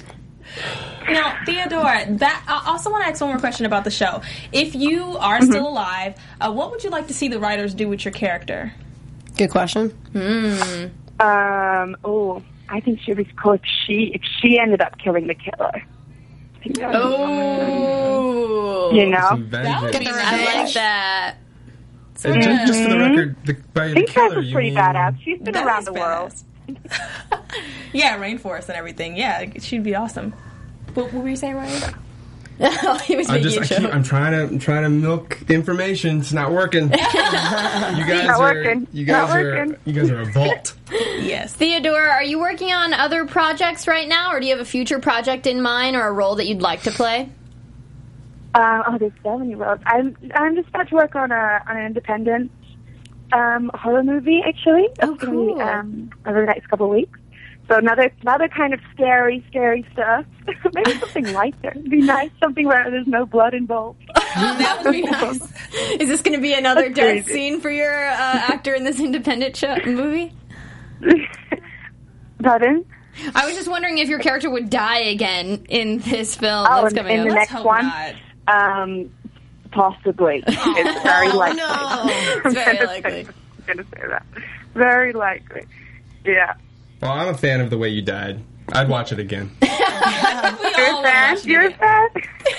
Now, 1.10 1.38
Theodore, 1.46 2.06
that 2.18 2.44
I 2.48 2.64
also 2.70 2.90
want 2.90 3.04
to 3.04 3.10
ask 3.10 3.20
one 3.22 3.30
more 3.32 3.40
question 3.40 3.66
about 3.66 3.84
the 3.84 3.92
show. 3.92 4.22
If 4.52 4.74
you 4.76 5.18
are 5.18 5.42
still 5.42 5.68
alive, 5.68 6.16
uh, 6.40 6.52
what 6.52 6.72
would 6.72 6.84
you 6.84 6.90
like 6.90 7.08
to 7.08 7.14
see 7.14 7.28
the 7.28 7.40
writers 7.40 7.74
do 7.74 7.90
with 7.90 8.06
your 8.06 8.14
character? 8.14 8.72
Good 9.38 9.50
question. 9.50 9.92
Um, 11.20 11.96
oh, 12.06 12.42
I 12.70 12.80
think 12.80 13.00
she 13.02 13.14
was 13.14 13.26
cool 13.42 13.54
if 13.54 13.62
she 13.86 14.12
if 14.14 14.22
she 14.42 14.58
ended 14.60 14.82
up 14.82 14.98
killing 15.00 15.28
the 15.28 15.36
killer. 15.36 15.72
I 15.76 16.64
think 16.64 16.78
that 16.78 16.88
would 16.88 16.94
be 16.94 16.98
Oh, 16.98 18.92
You 18.94 19.08
know, 19.10 19.28
Some 19.30 19.46
vengeance. 19.50 19.98
be 20.00 20.08
I 20.08 20.64
like 20.64 20.74
that. 20.74 21.36
And 22.26 22.42
just, 22.42 22.68
just 22.68 22.84
for 22.84 22.90
the 22.90 23.00
record, 23.00 23.36
the, 23.46 23.54
by 23.74 23.88
the 23.90 23.94
Pink 23.96 24.12
Dress 24.12 24.30
killer, 24.30 24.40
is 24.42 24.48
you 24.48 24.54
pretty 24.54 24.70
mean 24.70 24.78
badass. 24.80 25.22
She's 25.24 25.40
been 25.42 25.58
around 25.58 25.80
is 25.80 25.86
the 25.86 25.94
world. 25.94 26.34
Badass. 26.68 27.42
yeah, 27.94 28.18
rainforest 28.18 28.70
and 28.70 28.78
everything. 28.78 29.18
Yeah, 29.18 29.46
she'd 29.60 29.84
be 29.84 29.96
awesome. 29.96 30.34
What, 30.94 31.12
what 31.14 31.24
were 31.24 31.30
you 31.30 31.36
saying, 31.36 31.56
Ryan? 31.56 31.96
He 33.04 33.16
was 33.16 33.30
I 33.30 33.34
making 33.40 33.44
just, 33.44 33.60
I 33.60 33.64
a 33.64 33.68
keep, 33.68 33.78
joke. 33.80 33.94
I'm 33.94 34.04
trying 34.04 34.32
to, 34.32 34.44
I'm 34.44 34.60
trying 34.60 34.84
to 34.84 34.90
milk 34.90 35.50
information. 35.50 36.20
It's 36.20 36.32
not 36.32 36.52
working. 36.52 36.84
you 36.92 36.98
guys 36.98 38.28
Not 38.28 38.40
are, 38.40 38.54
working. 38.54 38.88
you 38.94 39.06
Not 39.08 39.28
guys 39.28 39.36
are, 39.36 39.44
working. 39.44 39.78
you 39.86 39.94
guys 39.94 40.12
are 40.12 40.22
a 40.22 40.26
vault. 40.26 40.74
Yes. 40.92 41.54
Theodore, 41.54 42.08
are 42.08 42.24
you 42.24 42.40
working 42.40 42.72
on 42.72 42.94
other 42.94 43.26
projects 43.26 43.88
right 43.88 44.08
now, 44.08 44.32
or 44.32 44.40
do 44.40 44.46
you 44.46 44.52
have 44.54 44.62
a 44.62 44.70
future 44.70 45.00
project 45.00 45.48
in 45.48 45.62
mind 45.62 45.96
or 45.96 46.08
a 46.08 46.12
role 46.12 46.36
that 46.36 46.46
you'd 46.48 46.62
like 46.62 46.84
to 46.84 46.92
play? 46.92 47.30
Uh, 48.54 48.84
oh, 48.88 48.98
there's 49.00 49.12
so 49.24 49.38
many 49.38 49.56
roles. 49.56 49.80
I'm 49.86 50.16
I'm 50.36 50.56
just 50.56 50.70
about 50.70 50.88
to 50.90 50.96
work 50.96 51.16
on 51.16 51.32
a 51.32 51.64
on 51.68 51.78
an 51.78 51.86
independent 51.88 52.52
um, 53.34 53.72
horror 53.74 54.04
movie. 54.04 54.42
Actually, 54.46 54.88
Oh, 55.02 55.16
be, 55.16 55.62
um, 55.62 56.10
over 56.26 56.42
the 56.42 56.46
next 56.48 56.68
couple 56.68 56.86
of 56.88 56.92
weeks. 56.94 57.20
So 57.70 57.78
another 57.78 58.12
another 58.22 58.50
kind 58.50 58.74
of 58.74 58.82
scary, 58.94 59.44
scary 59.50 59.86
stuff. 59.94 60.26
Maybe 60.74 61.00
something 61.00 61.32
lighter. 61.34 61.70
It'd 61.72 61.90
be 61.90 62.02
nice. 62.02 62.30
Something 62.42 62.68
where 62.68 62.92
there's 62.92 63.08
no 63.08 63.26
blood 63.26 63.54
involved. 63.54 64.02
that 64.16 64.82
would 64.84 64.92
be 64.92 65.02
nice. 65.04 65.42
Is 66.00 66.10
this 66.10 66.22
going 66.22 66.36
to 66.38 66.42
be 66.42 66.54
another 66.54 66.84
That's 66.90 66.96
death 66.96 67.26
crazy. 67.26 67.34
scene 67.34 67.62
for 67.62 67.72
your 67.72 68.08
uh, 68.10 68.14
actor 68.18 68.74
in 68.74 68.84
this 68.84 69.00
independent 69.00 69.56
show, 69.56 69.78
movie? 69.86 70.34
Pardon? 72.42 72.86
I 73.36 73.46
was 73.46 73.56
just 73.56 73.70
wondering 73.70 74.00
if 74.00 74.10
your 74.10 74.20
character 74.20 74.50
would 74.50 74.70
die 74.70 74.98
again 75.00 75.66
in 75.70 76.00
this 76.00 76.36
film 76.36 76.66
Oh, 76.70 76.82
that's 76.82 76.94
in- 76.94 76.98
coming 76.98 77.18
in 77.20 77.28
the 77.28 77.34
Let's 77.34 77.52
next 77.52 77.64
one? 77.64 77.92
Um, 78.48 79.12
possibly. 79.74 80.44
It's 80.48 81.04
very 81.04 81.30
Oh, 81.32 81.38
likely. 81.38 81.58
no. 81.58 81.66
I'm 81.70 82.54
very 82.54 82.78
gonna 82.78 82.88
likely. 82.88 83.24
Say, 83.26 83.30
I'm 83.30 83.64
gonna 83.68 83.84
say 83.84 84.08
that. 84.10 84.26
Very 84.74 85.14
likely. 85.14 85.66
Yeah. 86.26 86.54
Well, 87.02 87.12
I'm 87.12 87.30
a 87.30 87.38
fan 87.38 87.62
of 87.62 87.70
the 87.70 87.78
way 87.78 87.90
you 87.90 88.02
died. 88.02 88.40
I'd 88.72 88.88
watch 88.90 89.12
it 89.12 89.20
again. 89.20 89.52
You're 89.62 89.70
a 89.72 91.04
fan? 91.04 91.38
You're 91.44 91.68
a 91.68 91.74
fan? 91.74 92.10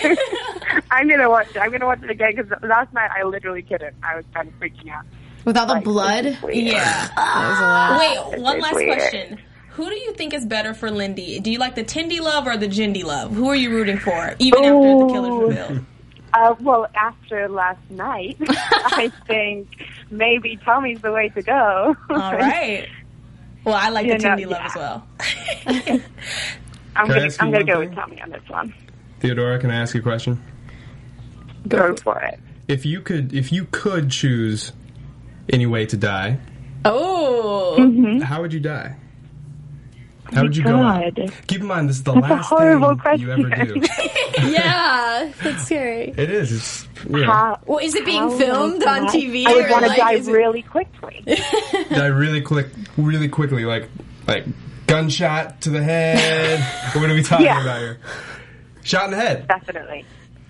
I'm 0.90 1.09
gonna 1.09 1.31
watch 1.31 1.48
it. 1.55 1.59
I'm 1.59 1.70
gonna 1.72 1.87
watch 1.87 2.03
it 2.03 2.11
again 2.11 2.33
because 2.37 2.53
last 2.62 2.92
night 2.92 3.11
I 3.16 3.22
literally 3.24 3.62
couldn't. 3.62 3.94
I 4.03 4.16
was 4.16 4.24
kind 4.35 4.48
of 4.48 4.55
freaking 4.61 4.90
out. 4.90 5.05
With 5.44 5.57
all 5.57 5.66
the 5.66 5.74
Like, 5.74 5.85
blood? 5.85 6.24
this 6.24 6.37
is 6.37 6.42
weird. 6.42 6.57
Yeah. 6.57 7.98
Wait, 7.98 8.40
one 8.40 8.61
last 8.61 8.74
weird. 8.74 8.98
question. 8.98 9.38
Who 9.70 9.90
do 9.90 9.96
you 9.96 10.12
think 10.12 10.33
is 10.35 10.44
better 10.46 10.72
for 10.72 10.90
Lindy? 10.90 11.40
Do 11.40 11.50
you 11.50 11.59
like 11.59 11.74
the 11.74 11.83
Tindy 11.85 12.20
love 12.20 12.46
or 12.46 12.57
the 12.57 12.68
Jindy 12.68 13.03
love? 13.03 13.33
Who 13.35 13.48
are 13.48 13.57
you 13.57 13.70
rooting 13.70 13.98
for, 13.98 14.35
even 14.38 14.62
after 14.64 14.98
the 14.98 15.09
killer's 15.12 15.33
Ooh. 15.33 15.48
revealed? 15.48 15.85
Uh, 16.35 16.55
well, 16.61 16.87
after 16.94 17.49
last 17.49 17.79
night, 17.90 18.37
I 18.49 19.11
think 19.27 19.68
maybe 20.11 20.57
Tommy's 20.57 21.01
the 21.01 21.12
way 21.12 21.29
to 21.31 21.42
go. 21.42 21.97
All 22.11 22.16
right. 22.35 22.88
Well, 23.64 23.75
I 23.77 23.88
like 23.90 24.07
You 24.07 24.18
the 24.18 24.25
know, 24.25 24.37
Tindy 24.37 24.47
love 24.47 24.61
yeah. 24.61 24.66
as 24.66 24.75
well. 24.75 25.07
I'm 26.97 27.09
gonna, 27.09 27.20
ask 27.25 27.40
you 27.40 27.47
I'm 27.47 27.53
gonna 27.53 27.64
one 27.64 27.66
go 27.66 27.81
thing? 27.81 27.88
with 27.90 27.94
Tommy 27.99 28.20
on 28.23 28.31
this 28.31 28.49
one. 28.49 28.75
Theodora, 29.20 29.59
can 29.59 29.70
I 29.70 29.77
ask 29.77 29.94
you 29.94 30.01
a 30.01 30.03
question? 30.03 30.42
Go 31.68 31.97
for 31.97 32.20
it. 32.20 32.38
If 32.68 32.85
you 32.85 33.01
could, 33.01 33.33
if 33.33 33.53
you 33.53 33.66
could 33.70 34.11
choose 34.11 34.73
any 35.49 35.66
way 35.66 35.87
to 35.87 35.97
die, 35.97 36.38
Oh. 36.85 37.77
Mm-hmm. 37.79 38.20
how 38.20 38.42
would 38.42 38.53
you 38.53 38.61
die? 38.61 38.97
How 40.32 40.42
would 40.42 40.56
you 40.56 40.64
go 40.64 40.76
out? 40.76 41.14
Keep 41.46 41.60
in 41.60 41.66
mind, 41.66 41.88
this 41.88 41.96
is 41.96 42.02
the 42.02 42.12
That's 42.14 42.26
a 42.26 42.30
last 42.34 42.48
horrible 42.48 42.96
thing 42.96 43.18
you 43.20 43.30
ever 43.32 43.64
do. 43.64 43.80
yeah, 44.50 45.32
that's 45.42 45.64
scary. 45.66 46.14
It 46.16 46.30
is. 46.30 46.52
It's 46.52 46.88
yeah. 47.08 47.26
How- 47.26 47.60
Well, 47.66 47.78
is 47.78 47.94
it 47.94 48.04
being 48.04 48.30
filmed 48.38 48.82
on 48.82 49.06
I- 49.08 49.10
TV? 49.12 49.46
I 49.46 49.54
would 49.54 49.70
want 49.70 49.82
to 49.84 49.88
like, 49.88 49.98
die 49.98 50.12
is 50.14 50.26
it- 50.28 50.32
really 50.32 50.62
quickly. 50.62 51.22
die 51.90 52.06
really 52.06 52.40
quick, 52.40 52.68
really 52.96 53.28
quickly, 53.28 53.64
like 53.64 53.88
like 54.26 54.44
gunshot 54.87 55.60
to 55.62 55.70
the 55.70 55.82
head. 55.82 56.60
what 56.94 57.10
are 57.10 57.14
we 57.14 57.22
talking 57.22 57.46
Yeah. 57.46 57.62
about 57.62 57.80
here? 57.80 57.98
Shot 58.82 59.04
in 59.06 59.10
the 59.12 59.16
head. 59.18 59.46
Definitely. 59.48 60.04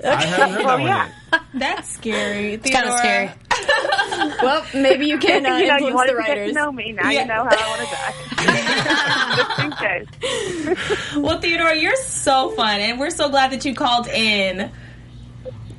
I 0.05 0.23
haven't 0.25 0.55
heard 0.57 0.65
Well, 0.65 0.77
that 0.77 0.81
one 0.81 0.89
yeah. 0.89 1.09
yet. 1.33 1.43
That's 1.55 1.89
scary. 1.91 2.55
It's 2.55 2.71
kind 2.71 2.89
of 2.89 2.99
scary. 2.99 3.31
well, 4.43 4.65
maybe 4.75 5.07
you 5.07 5.19
can 5.19 5.45
uh, 5.47 5.57
you 5.57 5.67
know, 5.69 5.77
you 5.79 5.87
influence 5.89 5.95
wanted 5.95 6.17
the 6.17 6.21
to 6.23 6.27
get 6.27 6.35
to 6.35 6.41
writers. 6.41 6.55
know 6.55 6.73
me. 6.73 6.93
Now 6.93 7.11
Yeah. 7.11 7.23
you 7.23 7.27
know 7.29 7.45
how 7.45 7.57
I 7.57 7.69
want 7.69 7.81
to 7.81 7.95
die. 7.95 8.15
Just 9.37 9.59
in 9.61 9.73
case. 9.73 11.17
Well, 11.17 11.41
Theodora, 11.41 11.77
you're 11.77 11.97
so 11.97 12.51
fun, 12.51 12.81
and 12.81 12.99
we're 13.01 13.11
so 13.11 13.29
glad 13.29 13.53
that 13.53 13.65
you 13.65 13.75
called 13.75 14.07
in. 14.09 14.71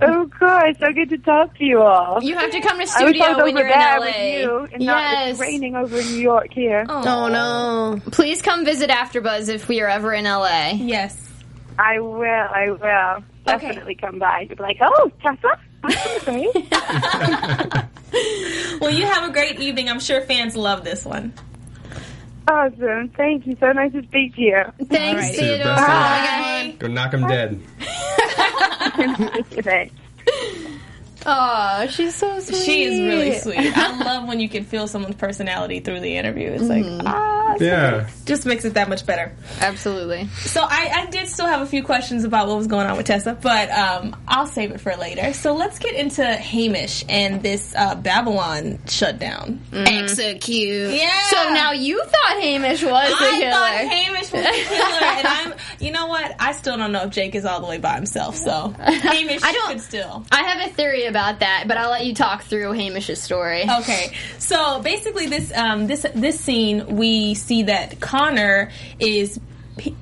Oh 0.01 0.29
course, 0.37 0.75
so 0.79 0.91
good 0.91 1.09
to 1.11 1.17
talk 1.19 1.57
to 1.57 1.63
you 1.63 1.81
all. 1.81 2.21
You 2.21 2.35
have 2.35 2.51
to 2.51 2.59
come 2.59 2.79
to 2.79 2.81
I 2.81 2.83
was 2.83 2.91
studio 2.91 3.27
when 3.37 3.39
over 3.39 3.47
you're 3.59 3.67
in 3.67 3.79
there 3.79 3.99
LA. 3.99 4.05
with 4.05 4.15
you, 4.41 4.67
and 4.73 4.85
not 4.85 5.01
yes. 5.01 5.31
it's 5.31 5.39
raining 5.39 5.75
over 5.77 5.97
in 5.97 6.05
New 6.07 6.19
York 6.19 6.51
here. 6.51 6.85
Oh 6.89 7.27
no. 7.29 8.01
Please 8.11 8.41
come 8.41 8.65
visit 8.65 8.89
AfterBuzz 8.89 9.47
if 9.47 9.69
we 9.69 9.79
are 9.81 9.87
ever 9.87 10.11
in 10.13 10.25
LA. 10.25 10.71
Yes. 10.75 11.21
I 11.79 11.99
will. 11.99 12.25
I 12.25 12.71
will 12.71 13.23
Okay. 13.47 13.67
definitely 13.67 13.95
come 13.95 14.19
by. 14.19 14.41
You'll 14.49 14.57
be 14.57 14.63
like, 14.63 14.77
oh, 14.81 15.11
Tessa. 15.21 15.57
Okay. 15.85 16.47
Well, 18.79 18.91
you 18.91 19.05
have 19.05 19.29
a 19.29 19.33
great 19.33 19.59
evening. 19.59 19.89
I'm 19.89 19.99
sure 19.99 20.21
fans 20.21 20.55
love 20.55 20.83
this 20.83 21.05
one. 21.05 21.33
awesome. 22.47 23.09
Thank 23.09 23.45
you. 23.47 23.57
So 23.59 23.71
nice 23.71 23.91
to 23.93 24.03
speak 24.03 24.35
to 24.35 24.41
you. 24.41 24.63
Thanks, 24.85 25.21
right. 25.21 25.33
See 25.35 25.41
you. 25.41 25.55
Theodore. 25.57 25.75
Best 25.75 25.81
of 25.81 25.87
luck. 25.87 25.87
Bye. 25.87 26.75
Go 26.79 26.87
knock 26.87 27.13
him 27.13 27.27
dead. 27.27 27.59
Good 29.63 29.91
night. 31.25 31.31
Aw, 31.31 31.87
she's 31.87 32.15
so 32.15 32.39
sweet. 32.39 32.63
She 32.63 32.83
is 32.83 32.99
really 32.99 33.37
sweet. 33.39 33.75
I 33.77 33.97
love 34.03 34.27
when 34.27 34.39
you 34.39 34.49
can 34.49 34.63
feel 34.63 34.87
someone's 34.87 35.15
personality 35.15 35.79
through 35.79 35.99
the 35.99 36.15
interview. 36.17 36.49
It's 36.51 36.63
like, 36.63 36.85
ah, 37.05 37.55
Yeah. 37.59 38.07
just 38.25 38.45
makes 38.45 38.65
it 38.65 38.75
that 38.75 38.89
much 38.89 39.05
better. 39.05 39.33
Absolutely. 39.59 40.27
So 40.37 40.61
I, 40.61 40.91
I 40.93 41.05
did 41.09 41.27
still 41.27 41.47
have 41.47 41.61
a 41.61 41.65
few 41.65 41.83
questions 41.83 42.23
about 42.23 42.47
what 42.47 42.57
was 42.57 42.67
going 42.67 42.87
on 42.87 42.97
with 42.97 43.05
Tessa, 43.05 43.37
but 43.41 43.69
um, 43.71 44.15
I'll 44.27 44.47
save 44.47 44.71
it 44.71 44.79
for 44.81 44.95
later. 44.95 45.33
So 45.33 45.55
let's 45.55 45.79
get 45.79 45.95
into 45.95 46.23
Hamish 46.25 47.03
and 47.09 47.41
this 47.41 47.73
uh, 47.75 47.95
Babylon 47.95 48.79
shutdown. 48.87 49.61
Execute. 49.73 50.91
Yeah. 50.93 51.21
So 51.27 51.35
now 51.53 51.71
you 51.71 52.03
thought 52.03 52.39
Hamish 52.41 52.83
was 52.83 53.09
the 53.19 53.25
I 53.25 53.37
killer. 53.39 53.51
thought 53.51 53.73
Hamish 53.73 54.31
was 54.31 54.43
the 54.43 54.75
killer, 54.75 55.05
and 55.17 55.27
I'm. 55.27 55.53
You 55.79 55.91
know 55.91 56.07
what? 56.07 56.35
I 56.39 56.53
still 56.53 56.77
don't 56.77 56.91
know 56.91 57.03
if 57.03 57.09
Jake 57.11 57.35
is 57.35 57.45
all 57.45 57.59
the 57.59 57.67
way 57.67 57.77
by 57.77 57.95
himself. 57.95 58.35
So 58.37 58.69
Hamish 58.79 59.43
I 59.43 59.51
don't- 59.51 59.71
could 59.73 59.81
still. 59.81 60.25
I 60.31 60.43
have 60.43 60.69
a 60.69 60.73
theory 60.73 61.05
about 61.05 61.14
that, 61.39 61.65
but 61.67 61.77
I'll 61.77 61.89
let 61.89 62.05
you 62.05 62.13
talk 62.13 62.43
through 62.43 62.71
Hamish's 62.73 63.21
story. 63.21 63.63
Okay, 63.63 64.15
so 64.37 64.81
basically, 64.81 65.27
this 65.27 65.51
um, 65.55 65.87
this 65.87 66.05
this 66.13 66.39
scene, 66.39 66.95
we 66.95 67.33
see 67.33 67.63
that 67.63 67.99
Connor 67.99 68.71
is. 68.99 69.39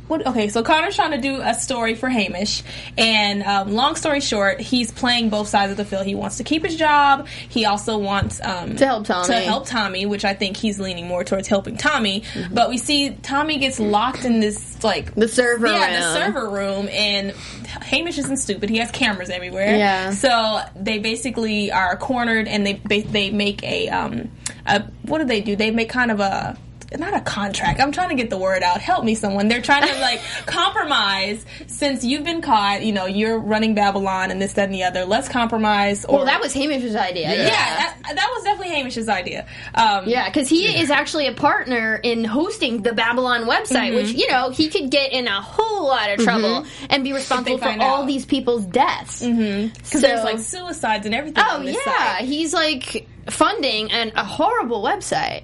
What, 0.07 0.27
okay, 0.27 0.49
so 0.49 0.61
Connor's 0.61 0.95
trying 0.95 1.11
to 1.11 1.17
do 1.21 1.41
a 1.41 1.55
story 1.55 1.95
for 1.95 2.07
Hamish, 2.07 2.61
and 2.95 3.41
um, 3.41 3.73
long 3.73 3.95
story 3.95 4.21
short, 4.21 4.61
he's 4.61 4.91
playing 4.91 5.29
both 5.29 5.47
sides 5.47 5.71
of 5.71 5.77
the 5.77 5.85
field. 5.85 6.05
He 6.05 6.13
wants 6.13 6.37
to 6.37 6.43
keep 6.43 6.63
his 6.63 6.75
job. 6.75 7.27
He 7.49 7.65
also 7.65 7.97
wants 7.97 8.39
um, 8.43 8.75
To 8.75 8.85
help 8.85 9.07
Tommy. 9.07 9.27
To 9.27 9.39
help 9.39 9.65
Tommy, 9.65 10.05
which 10.05 10.25
I 10.25 10.35
think 10.35 10.57
he's 10.57 10.79
leaning 10.79 11.07
more 11.07 11.23
towards 11.23 11.47
helping 11.47 11.77
Tommy. 11.77 12.23
But 12.51 12.69
we 12.69 12.77
see 12.77 13.11
Tommy 13.23 13.57
gets 13.57 13.79
locked 13.79 14.25
in 14.25 14.39
this 14.39 14.83
like 14.83 15.15
The 15.15 15.27
server 15.27 15.65
yeah, 15.65 15.85
room. 15.85 15.93
the 15.93 16.13
server 16.13 16.49
room, 16.49 16.87
and 16.89 17.31
Hamish 17.31 18.19
isn't 18.19 18.37
stupid. 18.37 18.69
He 18.69 18.77
has 18.77 18.91
cameras 18.91 19.31
everywhere. 19.31 19.75
Yeah. 19.75 20.11
So 20.11 20.61
they 20.75 20.99
basically 20.99 21.71
are 21.71 21.97
cornered, 21.97 22.47
and 22.47 22.65
they 22.67 22.73
they, 22.73 23.01
they 23.01 23.31
make 23.31 23.63
a 23.63 23.89
um 23.89 24.29
a 24.67 24.83
what 25.03 25.17
do 25.17 25.25
they 25.25 25.41
do? 25.41 25.55
They 25.55 25.71
make 25.71 25.89
kind 25.89 26.11
of 26.11 26.19
a 26.19 26.57
not 26.97 27.13
a 27.15 27.21
contract. 27.21 27.79
I'm 27.79 27.91
trying 27.91 28.09
to 28.09 28.15
get 28.15 28.29
the 28.29 28.37
word 28.37 28.63
out. 28.63 28.81
Help 28.81 29.03
me, 29.03 29.15
someone. 29.15 29.47
They're 29.47 29.61
trying 29.61 29.87
to 29.87 29.99
like 29.99 30.21
compromise 30.45 31.45
since 31.67 32.03
you've 32.03 32.23
been 32.23 32.41
caught. 32.41 32.83
You 32.83 32.91
know, 32.93 33.05
you're 33.05 33.37
running 33.39 33.75
Babylon 33.75 34.31
and 34.31 34.41
this, 34.41 34.53
that, 34.53 34.65
and 34.65 34.73
the 34.73 34.83
other. 34.83 35.05
Let's 35.05 35.27
compromise. 35.29 36.05
Or 36.05 36.17
Well, 36.17 36.25
that 36.25 36.39
was 36.41 36.53
Hamish's 36.53 36.95
idea. 36.95 37.29
Yeah. 37.29 37.43
yeah, 37.45 37.75
that, 37.75 37.97
that 38.15 38.29
was 38.35 38.43
definitely 38.43 38.75
Hamish's 38.75 39.09
idea. 39.09 39.45
Um, 39.75 40.07
Yeah, 40.07 40.27
because 40.29 40.47
he 40.49 40.65
is 40.79 40.89
actually 40.91 41.27
a 41.27 41.33
partner 41.33 41.99
in 42.01 42.23
hosting 42.23 42.81
the 42.81 42.93
Babylon 42.93 43.43
website, 43.45 43.73
Mm-hmm. 43.89 43.95
which 43.95 44.11
you 44.13 44.29
know 44.31 44.49
he 44.51 44.69
could 44.69 44.89
get 44.91 45.11
in 45.11 45.27
a 45.27 45.41
whole 45.41 45.87
lot 45.87 46.09
of 46.11 46.19
trouble 46.19 46.65
and 46.89 47.03
be 47.03 47.11
responsible 47.13 47.57
for 47.57 47.65
find 47.65 47.81
all 47.81 48.05
these 48.05 48.25
people's 48.25 48.65
deaths. 48.65 49.21
Mm-hmm. 49.23 49.73
because 49.73 50.01
there's 50.01 50.23
like 50.23 50.39
suicides 50.39 51.05
and 51.05 51.13
everything. 51.15 51.43
oh 51.45 51.57
on 51.57 51.65
this 51.65 51.77
yeah, 51.85 52.17
site. 52.17 52.25
he's 52.25 52.53
like 52.53 53.07
funding 53.29 53.91
an, 53.91 54.11
a 54.15 54.23
horrible 54.23 54.83
website. 54.83 55.43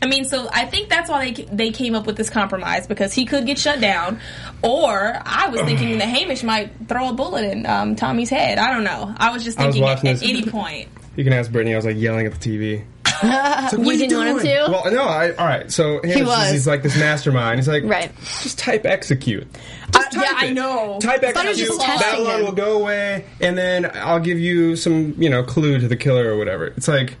I 0.00 0.06
mean, 0.06 0.24
so 0.24 0.48
I 0.52 0.64
think 0.66 0.88
that's 0.88 1.10
why 1.10 1.30
they 1.32 1.42
they 1.44 1.70
came 1.70 1.94
up 1.94 2.06
with 2.06 2.16
this 2.16 2.30
compromise 2.30 2.86
because 2.86 3.12
he 3.12 3.24
could 3.26 3.46
get 3.46 3.58
shut 3.58 3.80
down, 3.80 4.20
or 4.62 5.20
I 5.24 5.48
was 5.48 5.60
thinking 5.62 5.98
that 5.98 6.06
Hamish 6.08 6.42
might 6.42 6.70
throw 6.88 7.08
a 7.08 7.12
bullet 7.12 7.44
in 7.44 7.66
um, 7.66 7.96
Tommy's 7.96 8.30
head. 8.30 8.58
I 8.58 8.72
don't 8.72 8.84
know. 8.84 9.12
I 9.16 9.30
was 9.32 9.42
just 9.44 9.58
I 9.58 9.66
was 9.66 9.74
thinking 9.74 9.88
at, 9.88 10.04
at 10.04 10.22
any 10.22 10.42
point. 10.44 10.88
You 11.16 11.24
can 11.24 11.32
ask 11.32 11.50
Brittany. 11.50 11.72
I 11.74 11.76
was 11.76 11.84
like 11.84 11.96
yelling 11.96 12.26
at 12.26 12.32
the 12.32 12.38
TV. 12.38 12.84
It's 13.04 13.22
like, 13.24 13.72
what 13.72 13.72
You 13.72 13.90
are 13.90 13.96
didn't 13.96 14.16
want 14.18 14.28
him 14.28 14.36
doing? 14.38 14.46
to? 14.66 14.70
Well, 14.70 14.92
no. 14.92 15.02
I, 15.02 15.32
all 15.34 15.46
right. 15.48 15.68
So 15.72 16.00
Hamish 16.04 16.24
was. 16.24 16.46
is, 16.46 16.52
he's 16.52 16.66
like 16.68 16.84
this 16.84 16.96
mastermind. 16.96 17.58
He's 17.58 17.66
like, 17.66 17.82
Right. 17.82 18.12
Just 18.40 18.60
type 18.60 18.86
execute. 18.86 19.48
Just 19.92 20.14
yeah, 20.14 20.22
type 20.22 20.34
I 20.36 20.46
it. 20.46 20.54
know. 20.54 21.00
Type 21.00 21.24
I 21.24 21.32
thought 21.32 21.42
he 21.42 21.48
was 21.48 21.60
execute. 21.60 21.80
just 21.80 21.80
testing 22.04 22.24
Babylon 22.24 22.44
will 22.44 22.52
go 22.52 22.80
away, 22.80 23.24
and 23.40 23.58
then 23.58 23.90
I'll 23.94 24.20
give 24.20 24.38
you 24.38 24.76
some, 24.76 25.16
you 25.20 25.28
know, 25.28 25.42
clue 25.42 25.80
to 25.80 25.88
the 25.88 25.96
killer 25.96 26.32
or 26.32 26.36
whatever. 26.38 26.68
It's 26.68 26.86
like. 26.86 27.16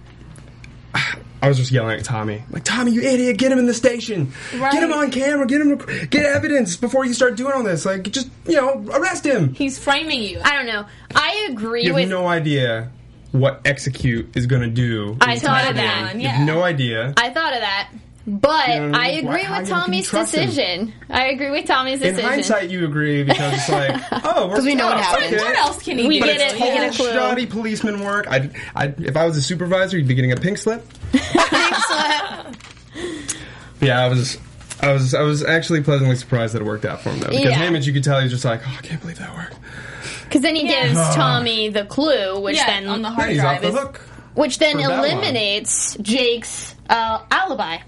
I 1.40 1.48
was 1.48 1.56
just 1.56 1.70
yelling 1.70 1.98
at 1.98 2.04
Tommy, 2.04 2.42
like 2.50 2.64
Tommy, 2.64 2.90
you 2.92 3.00
idiot! 3.00 3.36
Get 3.38 3.52
him 3.52 3.58
in 3.58 3.66
the 3.66 3.74
station. 3.74 4.32
Right. 4.56 4.72
Get 4.72 4.82
him 4.82 4.92
on 4.92 5.10
camera. 5.12 5.46
Get 5.46 5.60
him. 5.60 5.76
Get 6.10 6.24
evidence 6.24 6.76
before 6.76 7.04
you 7.04 7.14
start 7.14 7.36
doing 7.36 7.52
all 7.52 7.62
this. 7.62 7.84
Like, 7.86 8.10
just 8.10 8.28
you 8.46 8.56
know, 8.56 8.84
arrest 8.92 9.24
him. 9.24 9.54
He's 9.54 9.78
framing 9.78 10.20
you. 10.22 10.40
I 10.42 10.54
don't 10.56 10.66
know. 10.66 10.84
I 11.14 11.46
agree 11.50 11.80
with 11.80 11.84
You 11.84 11.92
have 11.92 12.00
with. 12.02 12.08
no 12.10 12.26
idea 12.26 12.90
what 13.30 13.60
execute 13.64 14.36
is 14.36 14.46
going 14.46 14.62
to 14.62 14.68
do. 14.68 15.16
I 15.20 15.38
thought 15.38 15.68
of 15.70 15.76
that. 15.76 16.14
You 16.16 16.22
Yeah. 16.22 16.28
have 16.30 16.46
no 16.46 16.62
idea. 16.62 17.14
I 17.16 17.30
thought 17.30 17.52
of 17.52 17.60
that, 17.60 17.90
but 18.28 18.68
You 18.68 18.80
know, 18.88 18.98
I 18.98 19.00
why- 19.00 19.08
agree 19.08 19.42
how 19.42 19.60
with 19.60 19.68
Tommy's 19.70 20.06
trust 20.08 20.34
him? 20.34 20.46
decision. 20.46 20.92
I 21.08 21.28
agree 21.28 21.50
with 21.50 21.64
Tommy's 21.66 21.98
decision. 22.00 22.20
In 22.20 22.24
hindsight, 22.30 22.70
you 22.70 22.84
agree 22.84 23.24
because 23.24 23.54
it's 23.54 23.68
like, 23.70 24.00
oh, 24.24 24.48
because 24.48 24.64
we 24.66 24.74
know 24.74 24.86
what 24.86 24.98
happened. 24.98 25.36
What 25.36 25.56
else 25.56 25.82
can 25.82 25.98
he 25.98 26.06
We 26.06 26.20
do? 26.20 26.26
get 26.26 26.36
it. 26.36 26.42
It's 26.42 26.52
We 26.54 26.60
get 26.60 26.74
total 26.74 26.88
a 26.88 26.92
clue. 26.92 27.12
shoddy 27.12 27.46
policeman 27.46 28.00
work. 28.04 28.26
I, 28.30 28.50
I, 28.76 28.94
if 28.98 29.16
I 29.16 29.24
was 29.24 29.36
a 29.38 29.42
supervisor, 29.42 29.96
you'd 29.96 30.06
be 30.08 30.14
getting 30.14 30.32
a 30.32 30.36
pink 30.36 30.58
slip. 30.58 30.84
Pink 31.12 31.24
slip. 31.74 32.56
yeah, 33.80 34.04
I 34.04 34.08
was, 34.08 34.38
I 34.82 34.92
was, 34.92 35.14
I 35.14 35.22
was 35.22 35.42
actually 35.44 35.82
pleasantly 35.82 36.16
surprised 36.16 36.54
that 36.54 36.62
it 36.62 36.64
worked 36.66 36.84
out 36.84 37.00
for 37.00 37.10
him 37.10 37.20
though. 37.20 37.28
Because 37.28 37.44
Yeah. 37.44 37.50
Hamish, 37.52 37.86
you 37.86 37.92
could 37.92 38.04
tell 38.04 38.18
he 38.18 38.24
was 38.24 38.32
just 38.32 38.44
like, 38.44 38.60
oh, 38.66 38.76
I 38.78 38.82
can't 38.82 39.00
believe 39.00 39.18
that 39.18 39.34
worked. 39.34 39.56
Because 40.24 40.42
then 40.42 40.54
he 40.54 40.66
Yeah. 40.70 40.88
gives 40.88 40.98
Tommy 41.14 41.70
the 41.70 41.84
clue, 41.86 42.40
which 42.40 42.56
Yeah, 42.56 42.66
then 42.66 42.86
on 42.88 43.02
the 43.02 43.08
Yeah, 43.08 43.14
hard 43.14 43.30
he's 43.30 43.38
off 43.38 43.44
drive 43.44 43.62
the 43.62 43.68
is 43.68 43.74
hook. 43.74 44.00
which 44.34 44.58
then 44.58 44.78
eliminates 44.78 45.96
Jake's 46.02 46.74
uh, 46.88 47.22
alibi 47.30 47.78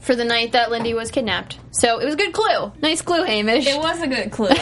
for 0.00 0.14
the 0.16 0.24
night 0.24 0.52
that 0.52 0.70
Lindy 0.70 0.94
was 0.94 1.10
kidnapped. 1.10 1.58
So 1.70 2.00
it 2.00 2.04
was 2.04 2.14
a 2.14 2.16
good 2.16 2.32
clue. 2.32 2.72
Nice 2.82 3.00
clue, 3.02 3.22
Hamish. 3.24 3.66
It 3.66 3.78
was 3.78 4.00
a 4.02 4.06
good 4.06 4.30
clue. 4.30 4.48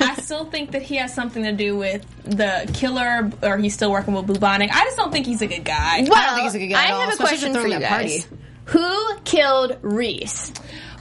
I 0.00 0.16
still 0.22 0.44
think 0.46 0.70
that 0.72 0.82
he 0.82 0.96
has 0.96 1.12
something 1.14 1.42
to 1.42 1.52
do 1.52 1.76
with 1.76 2.04
the 2.24 2.70
killer, 2.74 3.30
or 3.42 3.58
he's 3.58 3.74
still 3.74 3.90
working 3.90 4.14
with 4.14 4.26
Bubonic. 4.26 4.70
I 4.70 4.84
just 4.84 4.96
don't 4.96 5.10
think 5.12 5.26
he's 5.26 5.42
a 5.42 5.46
good 5.46 5.64
guy. 5.64 6.02
Well, 6.08 6.14
I 6.14 6.26
don't 6.26 6.34
think 6.36 6.44
he's 6.44 6.54
a 6.54 6.58
good 6.60 6.68
guy 6.72 6.82
I 6.84 6.86
at 6.86 6.92
all, 6.92 7.00
have 7.02 7.14
a 7.14 7.16
question 7.16 7.52
for 7.54 7.62
for 7.62 7.66
you 7.66 7.78
that 7.80 7.90
guys. 8.02 8.24
party. 8.26 8.36
Who 8.66 9.16
killed 9.24 9.76
Reese? 9.82 10.52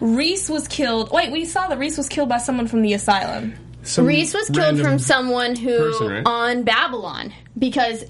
Reese 0.01 0.49
was 0.49 0.67
killed. 0.67 1.11
Wait, 1.11 1.31
we 1.31 1.45
saw 1.45 1.67
that 1.69 1.77
Reese 1.77 1.97
was 1.97 2.09
killed 2.09 2.27
by 2.29 2.39
someone 2.39 2.67
from 2.67 2.81
the 2.81 2.93
asylum. 2.93 3.53
Some 3.83 4.05
Reese 4.05 4.33
was 4.33 4.49
killed 4.49 4.79
from 4.81 4.97
someone 4.99 5.55
who 5.55 5.77
person, 5.77 6.07
right? 6.09 6.23
on 6.25 6.63
Babylon 6.63 7.31
because 7.57 8.03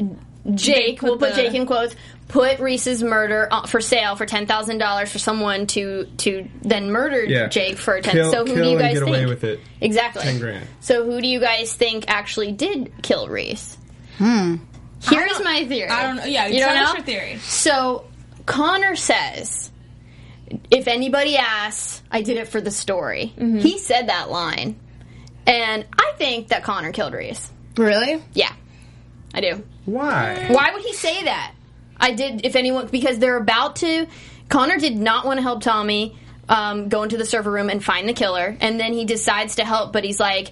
Jake, 0.56 1.00
put 1.00 1.10
we'll 1.10 1.18
put 1.18 1.36
the- 1.36 1.42
Jake 1.44 1.54
in 1.54 1.66
quotes, 1.66 1.96
put 2.28 2.60
Reese's 2.60 3.04
murder 3.04 3.48
uh, 3.52 3.66
for 3.68 3.82
sale 3.82 4.16
for 4.16 4.26
ten 4.26 4.46
thousand 4.48 4.78
dollars 4.80 5.12
for 5.12 5.20
someone 5.20 5.68
to 5.68 6.06
to 6.18 6.48
then 6.62 6.92
murder 6.92 7.24
Yeah. 7.24 7.48
Jake 7.48 7.78
for 7.78 8.02
ten. 8.02 8.14
Kill- 8.14 8.32
so 8.32 8.46
who 8.46 8.54
kill 8.54 8.64
do 8.64 8.70
you 8.70 8.78
and 8.78 8.80
guys 8.80 8.94
get 8.94 9.04
think? 9.04 9.16
away 9.18 9.26
with 9.26 9.44
it. 9.44 9.60
Exactly. 9.82 10.24
10 10.24 10.40
grand. 10.40 10.68
So 10.80 11.06
who 11.06 11.20
do 11.22 11.28
you 11.28 11.40
guys 11.40 11.74
think 11.74 12.06
actually 12.08 12.52
did 12.54 12.92
kill 13.02 13.28
Reese? 13.28 13.78
Hmm. 14.18 14.56
Here's 15.02 15.44
my 15.44 15.66
theory. 15.66 15.90
I 15.90 16.04
don't 16.04 16.16
know. 16.16 16.24
Yeah, 16.26 16.48
you 16.48 16.60
tell 16.60 16.74
don't 16.74 16.84
know 16.86 16.94
your 16.94 17.04
theory. 17.04 17.38
So 17.40 18.06
Connor 18.46 18.96
says, 18.96 19.70
if 20.72 20.88
anybody 20.88 21.36
asks, 21.36 22.02
I 22.10 22.22
did 22.22 22.38
it 22.38 22.48
for 22.48 22.62
the 22.62 22.72
story. 22.72 23.34
Mm-hmm. 23.36 23.60
He 23.60 23.78
said 23.80 24.08
that 24.08 24.30
line. 24.32 24.80
And 25.46 25.86
I 26.00 26.14
think 26.18 26.48
that 26.50 26.64
Connor 26.64 26.94
killed 26.94 27.14
Reese. 27.14 27.52
Really? 27.76 28.24
Yeah. 28.34 28.54
I 29.34 29.42
do. 29.42 29.64
Why? 29.86 30.48
Why 30.50 30.72
would 30.74 30.84
he 30.84 30.94
say 30.94 31.24
that? 31.26 31.54
I 31.98 32.12
did 32.14 32.46
if 32.46 32.56
anyone 32.56 32.88
because 32.88 33.20
they're 33.20 33.38
about 33.38 33.78
to 33.78 34.08
Connor 34.50 34.78
did 34.78 34.98
not 34.98 35.26
want 35.26 35.38
to 35.38 35.42
help 35.42 35.62
Tommy. 35.62 36.16
um, 36.50 36.90
go 36.90 37.04
into 37.04 37.16
the 37.16 37.26
server 37.26 37.50
room 37.50 37.70
and 37.70 37.82
find 37.84 38.08
the 38.08 38.14
killer, 38.14 38.58
and 38.60 38.78
then 38.78 38.92
he 38.92 39.06
decides 39.06 39.56
to 39.56 39.64
help, 39.66 39.94
but 39.94 40.04
he's 40.04 40.20
like. 40.20 40.52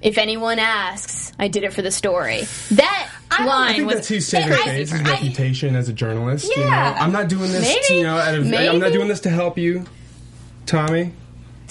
If 0.00 0.18
anyone 0.18 0.58
asks, 0.58 1.32
I 1.38 1.46
did 1.46 1.62
it 1.62 1.72
for 1.72 1.80
the 1.80 1.92
story. 1.92 2.42
That 2.72 3.08
don't- 3.30 3.46
line 3.46 3.70
I 3.70 3.72
think 3.74 3.86
was 3.86 3.94
that's 3.94 4.08
he's 4.08 4.26
saving 4.26 4.52
I- 4.52 4.56
face, 4.64 4.90
his 4.90 5.00
I- 5.00 5.12
reputation 5.12 5.76
as 5.76 5.88
a 5.88 5.92
journalist. 5.92 6.50
you 6.50 6.60
know? 6.64 6.68
Yeah. 6.70 6.96
I'm 6.98 7.12
not 7.12 7.28
doing 7.28 7.52
this, 7.52 7.62
Maybe. 7.88 8.00
you 8.00 8.02
know, 8.02 8.16
out 8.16 8.34
of, 8.34 8.44
I'm 8.52 8.80
not 8.80 8.90
doing 8.92 9.06
this 9.06 9.20
to 9.20 9.30
help 9.30 9.58
you, 9.58 9.84
Tommy. 10.66 11.12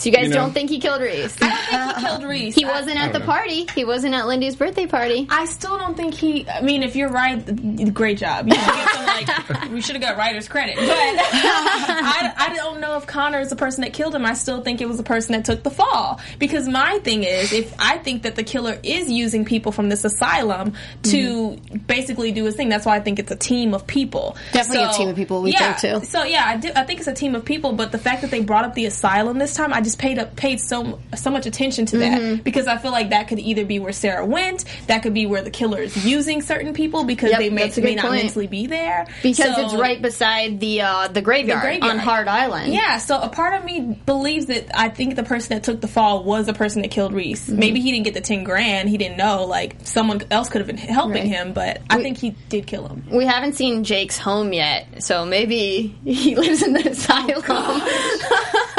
So 0.02 0.10
you 0.10 0.16
guys 0.16 0.24
You 0.24 0.30
know? 0.30 0.38
don't 0.38 0.54
think 0.54 0.72
he 0.72 0.80
killed 0.80 1.00
Reese? 1.00 1.38
I 1.40 1.48
don't 1.48 1.94
think 1.94 1.96
he 1.96 2.06
killed 2.06 2.24
Reese. 2.24 2.56
He 2.56 2.66
I- 2.66 2.72
wasn't 2.72 2.98
at 2.98 3.14
the 3.14 3.20
know. 3.20 3.26
party. 3.26 3.68
He 3.76 3.86
wasn't 3.86 4.16
at 4.16 4.26
Lindy's 4.26 4.56
birthday 4.56 4.88
party. 4.88 5.28
I 5.30 5.46
still 5.46 5.78
don't 5.78 5.96
think 5.96 6.16
he. 6.16 6.50
I 6.50 6.62
mean, 6.62 6.82
if 6.82 6.96
you're 6.96 7.10
right, 7.10 7.94
great 7.94 8.18
job. 8.18 8.48
You 8.48 8.56
should 8.56 8.66
get 8.66 8.90
some, 8.90 9.06
like, 9.06 9.72
we 9.72 9.80
should 9.80 9.96
have 9.96 10.02
got 10.02 10.18
writer's 10.18 10.48
credit. 10.48 10.78
But 10.78 10.88
I, 10.88 12.34
I 12.36 12.56
don't 12.56 12.82
know 12.82 12.98
if 12.98 13.06
Connor 13.06 13.42
is 13.42 13.52
the 13.52 13.56
person 13.56 13.84
that 13.84 13.94
killed 13.94 14.16
him. 14.16 14.26
I 14.26 14.34
still 14.34 14.64
think 14.64 14.82
it 14.82 14.88
was 14.88 14.98
the 14.98 15.04
person 15.04 15.34
that 15.34 15.46
took 15.46 15.62
the 15.62 15.70
fall. 15.70 16.20
Because 16.40 16.68
my 16.68 16.98
thing 17.00 17.24
is, 17.24 17.54
if 17.54 17.72
I 17.78 18.00
think 18.00 18.24
that 18.24 18.36
the 18.36 18.44
killer 18.44 18.80
is 18.82 19.08
using 19.12 19.46
people 19.46 19.72
from 19.72 19.90
this 19.90 20.04
asylum 20.04 20.74
to 21.04 21.18
mm-hmm. 21.18 21.78
basically 21.78 22.32
do 22.32 22.46
his 22.46 22.56
thing, 22.56 22.70
that's 22.70 22.88
why 22.88 22.96
I 22.96 23.02
think 23.02 23.20
it's 23.20 23.32
a 23.32 23.36
team 23.36 23.76
of 23.76 23.86
people. 23.86 24.36
Definitely 24.52 24.86
a 24.86 24.94
team 24.94 25.10
of 25.10 25.16
people, 25.16 25.44
we 25.44 25.52
yeah, 25.52 25.74
think, 25.74 26.02
too. 26.02 26.08
So 26.08 26.24
yeah, 26.24 26.44
I, 26.44 26.58
do, 26.58 26.72
I 26.76 26.86
think 26.86 27.02
it's 27.02 27.08
a 27.08 27.14
team 27.14 27.36
of 27.36 27.46
people. 27.46 27.74
But 27.74 27.92
the 27.92 28.00
fact 28.00 28.24
that 28.24 28.32
they 28.32 28.42
brought 28.42 28.66
up 28.66 28.74
the 28.74 28.88
asylum 28.88 29.38
this 29.38 29.54
time, 29.54 29.74
I 29.74 29.82
just 29.82 29.91
paid 29.96 30.20
up, 30.20 30.36
paid 30.36 30.60
so 30.60 31.00
so 31.16 31.30
much 31.32 31.46
attention 31.46 31.86
to 31.88 31.98
that 32.00 32.20
Mm-hmm. 32.22 32.42
because 32.44 32.68
I 32.68 32.78
feel 32.78 32.92
like 32.92 33.10
that 33.12 33.28
could 33.28 33.40
either 33.40 33.66
be 33.66 33.80
where 33.80 33.94
Sarah 33.94 34.26
went, 34.26 34.66
that 34.88 35.02
could 35.04 35.14
be 35.14 35.26
where 35.26 35.42
the 35.42 35.50
killer 35.52 35.80
is 35.82 36.06
using 36.06 36.42
certain 36.42 36.74
people 36.74 37.04
because 37.06 37.32
Yep, 37.32 37.40
they 37.40 37.50
may, 37.50 37.72
may 37.78 37.96
not 37.96 38.12
mentally 38.12 38.48
be 38.48 38.68
there 38.68 39.08
Because 39.24 39.56
So- 39.56 39.66
it's 39.66 39.74
right 39.76 40.02
beside 40.02 40.60
the 40.60 40.82
uh, 40.82 41.08
the, 41.08 41.22
graveyard 41.22 41.62
graveyard. 41.62 41.92
on 41.92 42.00
Hart 42.00 42.28
Island. 42.28 42.74
Yeah, 42.74 42.98
so 42.98 43.20
a 43.22 43.30
part 43.30 43.54
of 43.54 43.64
me 43.66 43.98
believes 44.06 44.48
that 44.48 44.70
I 44.78 44.90
think 44.90 45.16
the 45.16 45.24
person 45.24 45.56
that 45.56 45.64
took 45.64 45.82
the 45.82 45.88
fall 45.88 46.24
was 46.24 46.46
the 46.46 46.54
person 46.54 46.82
that 46.82 46.92
killed 46.92 47.14
Reese. 47.14 47.48
Mm-hmm. 47.48 47.60
Maybe 47.60 47.80
he 47.82 47.92
didn't 47.92 48.06
get 48.06 48.14
the 48.14 48.22
ten 48.22 48.44
grand. 48.44 48.90
He 48.90 48.98
didn't 48.98 49.18
know. 49.18 49.46
Like 49.46 49.76
someone 49.84 50.22
else 50.32 50.50
could 50.50 50.60
have 50.62 50.68
been 50.68 50.78
helping 50.78 51.14
Right. 51.14 51.24
him, 51.28 51.54
but 51.54 51.82
I 51.90 52.02
think 52.02 52.18
he 52.18 52.32
did 52.50 52.68
kill 52.68 52.88
him. 52.88 53.04
We 53.12 53.26
haven't 53.26 53.54
seen 53.54 53.84
Jake's 53.84 54.18
home 54.18 54.54
yet, 54.54 55.04
so 55.04 55.26
maybe 55.26 55.96
he 56.06 56.36
lives 56.44 56.62
in 56.64 56.74
the 56.74 56.90
asylum. 56.90 57.42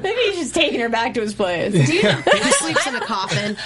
maybe 0.02 0.20
he's 0.30 0.36
just 0.38 0.54
taking 0.54 0.80
her 0.80 0.88
back 0.88 1.14
to 1.14 1.20
his 1.20 1.34
place. 1.34 1.74
He 1.90 2.02
just 2.02 2.58
sleeps 2.60 2.86
in 2.86 2.94
a 2.94 3.00
coffin. 3.00 3.56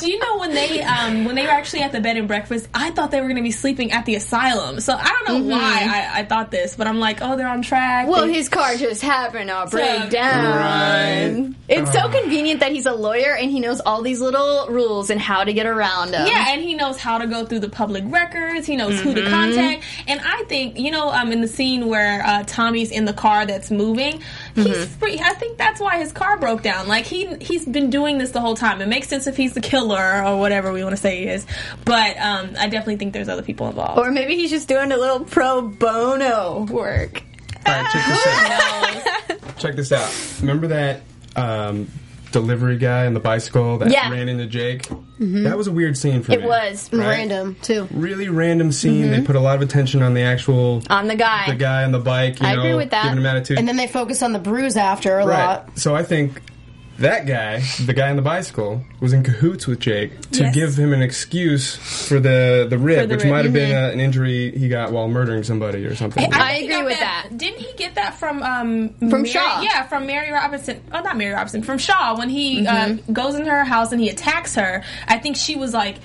Do 0.00 0.10
you 0.10 0.18
know 0.18 0.38
when 0.38 0.54
they 0.54 0.82
um, 0.82 1.24
when 1.24 1.34
they 1.34 1.42
were 1.42 1.50
actually 1.50 1.82
at 1.82 1.92
the 1.92 2.00
bed 2.00 2.16
and 2.16 2.26
breakfast? 2.28 2.68
I 2.74 2.90
thought 2.90 3.10
they 3.10 3.20
were 3.20 3.26
going 3.26 3.36
to 3.36 3.42
be 3.42 3.50
sleeping 3.50 3.92
at 3.92 4.06
the 4.06 4.14
asylum. 4.14 4.80
So 4.80 4.94
I 4.94 5.04
don't 5.26 5.46
know 5.46 5.54
why 5.54 5.60
I, 6.14 6.20
I 6.20 6.24
thought 6.24 6.50
this, 6.50 6.76
but 6.76 6.86
I'm 6.86 7.00
like, 7.00 7.18
oh, 7.22 7.36
they're 7.36 7.48
on 7.48 7.62
track. 7.62 8.06
Well, 8.08 8.26
They- 8.26 8.34
his 8.34 8.48
car 8.48 8.76
just 8.76 9.02
happened 9.02 9.48
to 9.50 9.66
break 9.70 10.02
So- 10.04 10.10
down. 10.10 10.56
Right. 10.56 11.54
It's 11.68 11.92
so 11.92 12.08
convenient 12.08 12.60
that 12.60 12.72
he's 12.72 12.86
a 12.86 12.92
lawyer 12.94 13.34
and 13.36 13.50
he 13.50 13.60
knows 13.60 13.80
all 13.80 14.02
these 14.02 14.20
little 14.20 14.66
rules 14.68 15.10
and 15.10 15.20
how 15.20 15.44
to 15.44 15.52
get 15.52 15.66
around 15.66 16.10
them. 16.12 16.26
Yeah, 16.26 16.46
and 16.52 16.60
he 16.62 16.74
knows 16.74 16.96
how 16.98 17.18
to 17.18 17.26
go 17.26 17.44
through 17.44 17.60
the 17.60 17.68
public 17.68 18.04
records. 18.06 18.66
He 18.66 18.76
knows 18.76 19.00
who 19.00 19.14
to 19.14 19.20
Mm-hmm. 19.20 19.30
contact. 19.30 19.84
And 20.08 20.20
I 20.24 20.44
think, 20.44 20.78
you 20.78 20.90
know, 20.90 21.10
um, 21.10 21.30
in 21.32 21.40
the 21.42 21.48
scene 21.48 21.86
where 21.88 22.24
uh, 22.24 22.42
Tommy's 22.46 22.90
in 22.90 23.04
the 23.04 23.12
car 23.12 23.44
that's 23.46 23.70
moving, 23.70 24.22
he's 24.54 24.66
Mm-hmm. 24.66 24.98
free. 24.98 25.18
I 25.22 25.34
think 25.34 25.58
that's 25.58 25.80
why 25.80 25.98
his 25.98 26.12
car 26.12 26.36
broke 26.38 26.62
down. 26.62 26.88
Like 26.88 27.04
he 27.06 27.34
he's 27.36 27.64
been 27.66 27.90
doing 27.90 28.18
this 28.18 28.30
the 28.30 28.40
whole 28.40 28.54
time. 28.56 28.80
It 28.80 28.88
makes 28.88 29.08
sense 29.08 29.26
if 29.26 29.36
he's 29.36 29.54
the 29.54 29.60
killer 29.60 30.22
or 30.24 30.38
whatever 30.38 30.72
we 30.72 30.82
want 30.82 30.94
to 30.96 31.00
say 31.00 31.20
he 31.20 31.28
is. 31.28 31.46
But 31.84 32.16
um, 32.18 32.50
I 32.58 32.68
definitely 32.68 32.96
think 32.96 33.12
there's 33.12 33.28
other 33.28 33.42
people 33.42 33.68
involved. 33.68 33.98
Or 33.98 34.10
maybe 34.10 34.36
he's 34.36 34.50
just 34.50 34.68
doing 34.68 34.92
a 34.92 34.96
little 34.96 35.20
pro 35.20 35.62
bono 35.62 36.66
work. 36.70 37.22
All 37.66 37.72
right, 37.74 37.86
check 37.92 38.06
this 38.06 38.26
out. 39.30 39.58
check 39.58 39.76
this 39.76 39.92
out. 39.92 40.40
Remember 40.40 40.68
that 40.68 41.02
um, 41.36 41.88
delivery 42.30 42.76
guy 42.76 43.06
on 43.06 43.14
the 43.14 43.20
bicycle 43.20 43.78
that 43.78 43.90
Yeah. 43.90 44.10
ran 44.10 44.28
into 44.28 44.46
Jake? 44.46 44.88
That 45.18 45.56
was 45.58 45.66
a 45.66 45.72
weird 45.72 45.96
scene 45.98 46.22
for 46.22 46.32
It 46.32 46.38
me. 46.40 46.44
It 46.44 46.48
was 46.48 46.88
Right? 46.92 47.06
Random, 47.06 47.56
too. 47.62 47.86
Really 47.92 48.28
random 48.28 48.72
scene. 48.72 49.10
They 49.10 49.20
put 49.20 49.36
a 49.36 49.40
lot 49.40 49.56
of 49.56 49.62
attention 49.62 50.02
on 50.02 50.14
the 50.14 50.22
actual 50.22 50.82
on 50.88 51.08
the 51.08 51.14
guy. 51.16 51.44
the 51.48 51.54
guy 51.56 51.84
on 51.84 51.92
the 51.92 51.98
bike. 51.98 52.40
You 52.40 52.46
I 52.46 52.54
know, 52.54 52.60
agree 52.60 52.74
with 52.74 52.90
that. 52.90 53.04
Giving 53.04 53.18
him 53.18 53.26
attitude. 53.26 53.58
And 53.58 53.68
then 53.68 53.76
they 53.76 53.86
focus 53.86 54.22
on 54.22 54.32
the 54.32 54.38
bruise 54.38 54.76
after 54.76 55.18
a 55.18 55.26
right. 55.26 55.46
lot. 55.46 55.68
So 55.78 55.94
I 55.94 56.02
think 56.02 56.40
that 57.00 57.26
guy, 57.26 57.60
the 57.84 57.92
guy 57.92 58.08
on 58.10 58.16
the 58.16 58.22
bicycle, 58.22 58.82
was 59.00 59.12
in 59.12 59.22
cahoots 59.22 59.66
with 59.66 59.80
Jake 59.80 60.18
to 60.32 60.44
Yes. 60.44 60.54
give 60.54 60.76
him 60.78 60.92
an 60.92 61.02
excuse 61.02 61.74
for 62.08 62.20
the 62.20 62.66
the 62.70 62.78
rib, 62.78 63.08
the 63.08 63.16
which 63.16 63.24
rib. 63.24 63.32
might 63.32 63.44
have 63.44 63.52
been 63.54 63.74
uh, 63.74 63.90
an 63.92 64.00
injury 64.00 64.56
he 64.56 64.68
got 64.68 64.92
while 64.92 65.08
murdering 65.08 65.42
somebody 65.42 65.84
or 65.86 65.94
something. 65.96 66.32
I 66.32 66.54
think 66.54 66.70
he 66.70 66.72
agree 66.76 66.84
with 66.86 66.98
that. 67.00 67.28
Didn't 67.36 67.60
he 67.60 67.72
get 67.76 67.94
that 67.96 68.14
from 68.14 68.42
um, 68.42 68.90
From 68.98 69.08
Mary- 69.10 69.28
Shaw. 69.28 69.60
Yeah, 69.62 69.82
from 69.88 70.06
Mary 70.06 70.30
Robinson. 70.30 70.80
Oh, 70.92 71.00
not 71.00 71.16
Mary 71.16 71.32
Robinson. 71.32 71.62
From 71.62 71.78
Shaw 71.78 72.16
when 72.16 72.28
he 72.28 72.60
Mm-hmm. 72.64 73.10
uh, 73.10 73.12
goes 73.12 73.34
into 73.34 73.50
her 73.50 73.64
house 73.64 73.92
and 73.92 74.00
he 74.00 74.08
attacks 74.08 74.54
her. 74.54 74.82
I 75.08 75.18
think 75.18 75.36
she 75.36 75.56
was 75.56 75.72
like 75.74 75.96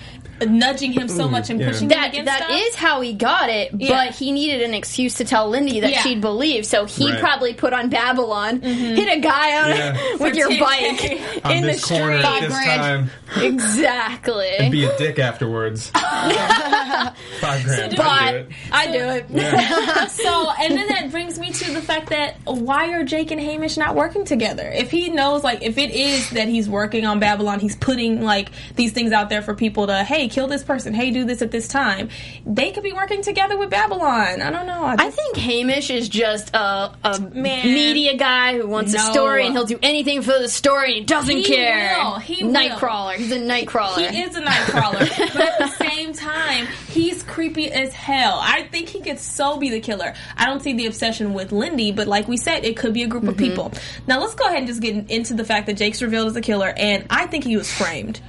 nudging 0.45 0.91
him 0.91 1.07
so 1.07 1.27
much 1.27 1.49
and 1.49 1.59
yeah. 1.59 1.67
pushing 1.67 1.83
him 1.83 1.89
That 1.89 2.09
against 2.09 2.25
that 2.25 2.43
stuff. 2.43 2.59
is 2.61 2.75
how 2.75 3.01
he 3.01 3.13
got 3.13 3.49
it, 3.49 3.71
Yeah. 3.77 4.05
but 4.07 4.15
he 4.15 4.31
needed 4.31 4.61
an 4.63 4.73
excuse 4.73 5.15
to 5.15 5.25
tell 5.25 5.49
Lindy 5.49 5.79
that 5.81 5.91
Yeah. 5.91 6.01
she'd 6.01 6.21
believe. 6.21 6.65
So 6.65 6.85
he 6.85 7.09
Right. 7.11 7.19
probably 7.19 7.53
put 7.53 7.73
on 7.73 7.89
Babylon, 7.89 8.59
mm-hmm. 8.59 8.95
hit 8.95 9.17
a 9.17 9.21
guy 9.21 9.61
on 9.63 9.75
Yeah. 9.77 10.15
with 10.19 10.35
your 10.35 10.49
bike 10.59 11.21
on 11.45 11.51
in 11.51 11.63
the 11.63 11.73
street. 11.75 11.99
at 11.99 12.41
this 12.41 12.53
time, 12.65 13.09
Exactly. 13.37 14.69
be 14.71 14.85
a 14.85 14.97
dick 14.97 15.19
afterwards. 15.19 15.89
Five 15.95 17.63
grand. 17.63 17.99
I'd 17.99 18.31
do 18.31 18.37
it. 18.37 18.49
I 18.71 18.91
do 18.91 18.97
it. 18.99 19.25
Yeah. 19.29 20.07
so, 20.07 20.49
and 20.59 20.77
then 20.77 20.87
that 20.87 21.11
brings 21.11 21.37
me 21.39 21.51
to 21.51 21.73
the 21.73 21.81
fact 21.81 22.09
that 22.09 22.35
why 22.45 22.91
are 22.93 23.03
Jake 23.03 23.31
and 23.31 23.39
Hamish 23.41 23.77
not 23.77 23.95
working 23.95 24.25
together? 24.25 24.69
If 24.69 24.91
he 24.91 25.09
knows, 25.09 25.43
like, 25.43 25.61
if 25.61 25.77
it 25.77 25.91
is 25.91 26.29
that 26.31 26.47
he's 26.47 26.67
working 26.69 27.05
on 27.05 27.19
Babylon, 27.19 27.59
he's 27.59 27.75
putting 27.75 28.21
like 28.23 28.51
these 28.75 28.91
things 28.91 29.11
out 29.11 29.29
there 29.29 29.41
for 29.41 29.53
people 29.55 29.87
to, 29.87 30.03
hey, 30.03 30.24
kill 30.27 30.47
this 30.47 30.63
person, 30.63 30.93
hey, 30.93 31.11
do 31.11 31.25
this 31.25 31.41
at 31.41 31.51
this 31.51 31.67
time. 31.67 32.09
They 32.45 32.71
could 32.71 32.83
be 32.83 32.93
working 32.93 33.21
together 33.21 33.57
with 33.57 33.69
Babylon. 33.69 34.41
I 34.41 34.51
don't 34.51 34.67
know. 34.67 34.83
I, 34.83 34.95
I 34.97 35.11
think 35.11 35.37
Hamish 35.37 35.89
is 35.89 36.09
just 36.09 36.53
a, 36.53 36.95
a 37.03 37.19
Man. 37.19 37.65
media 37.65 38.17
guy 38.17 38.57
who 38.57 38.67
wants 38.67 38.93
a 38.93 38.99
story 38.99 39.45
and 39.45 39.53
he'll 39.53 39.65
do 39.65 39.79
anything 39.81 40.21
for 40.21 40.37
the 40.39 40.49
story 40.49 40.87
and 40.87 40.95
he 40.95 41.01
doesn't 41.05 41.37
He 41.37 41.43
care. 41.43 41.97
will. 41.97 42.19
He 42.19 42.43
will. 42.43 42.53
Nightcrawler. 42.53 43.15
He's 43.15 43.31
a 43.31 43.39
Nightcrawler. 43.39 44.09
He 44.09 44.21
is 44.21 44.35
a 44.35 44.41
Nightcrawler. 44.41 45.33
but 45.33 45.41
at 45.41 45.57
the 45.59 45.67
same 45.67 46.13
time, 46.13 46.67
he's 46.87 47.23
creepy 47.23 47.71
as 47.71 47.93
hell. 47.93 48.39
I 48.41 48.63
think 48.63 48.89
he 48.89 49.01
could 49.01 49.19
so 49.19 49.57
be 49.57 49.69
the 49.69 49.79
killer. 49.79 50.13
I 50.37 50.45
don't 50.45 50.61
see 50.61 50.73
the 50.73 50.85
obsession 50.85 51.33
with 51.33 51.51
Lindy, 51.51 51.91
but 51.91 52.07
like 52.07 52.27
we 52.27 52.37
said, 52.37 52.65
it 52.65 52.77
could 52.77 52.93
be 52.93 53.03
a 53.03 53.07
group 53.07 53.23
of 53.23 53.35
mm-hmm. 53.35 53.45
people. 53.45 53.71
Now 54.07 54.19
let's 54.19 54.35
go 54.35 54.45
ahead 54.45 54.59
and 54.59 54.67
just 54.67 54.81
get 54.81 55.09
into 55.09 55.33
the 55.33 55.45
fact 55.45 55.67
that 55.67 55.73
Jake's 55.73 56.01
revealed 56.01 56.27
as 56.27 56.33
the 56.33 56.41
killer, 56.41 56.73
and 56.75 57.05
I 57.09 57.27
think 57.27 57.43
he 57.43 57.57
was 57.57 57.71
framed. 57.71 58.21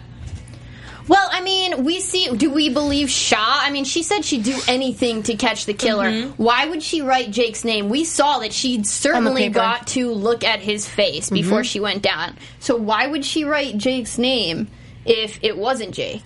Well, 1.09 1.29
I 1.31 1.41
mean, 1.41 1.85
we 1.85 2.01
see. 2.01 2.29
Do 2.29 2.51
we 2.51 2.69
believe 2.69 3.11
Shaw? 3.11 3.61
I 3.63 3.71
mean, 3.71 3.85
she 3.85 4.03
said 4.03 4.25
she'd 4.25 4.43
do 4.43 4.59
anything 4.67 5.23
to 5.25 5.37
catch 5.37 5.67
the 5.67 5.75
killer. 5.75 6.11
Mm-hmm. 6.11 6.43
Why 6.43 6.67
would 6.67 6.83
she 6.83 7.03
write 7.03 7.31
Jake's 7.31 7.65
name? 7.65 7.89
We 7.89 8.05
saw 8.05 8.41
that 8.41 8.53
she'd 8.53 8.87
certainly 8.87 9.49
got 9.49 9.87
to 9.89 10.13
look 10.13 10.45
at 10.45 10.61
his 10.61 10.89
face 10.89 11.31
before 11.31 11.63
she 11.65 11.81
went 11.81 12.03
down. 12.03 12.37
So 12.59 12.77
why 12.77 13.07
would 13.07 13.25
she 13.25 13.45
write 13.45 13.77
Jake's 13.77 14.19
name 14.19 14.69
if 15.05 15.39
it 15.43 15.57
wasn't 15.57 15.95
Jake? 15.95 16.23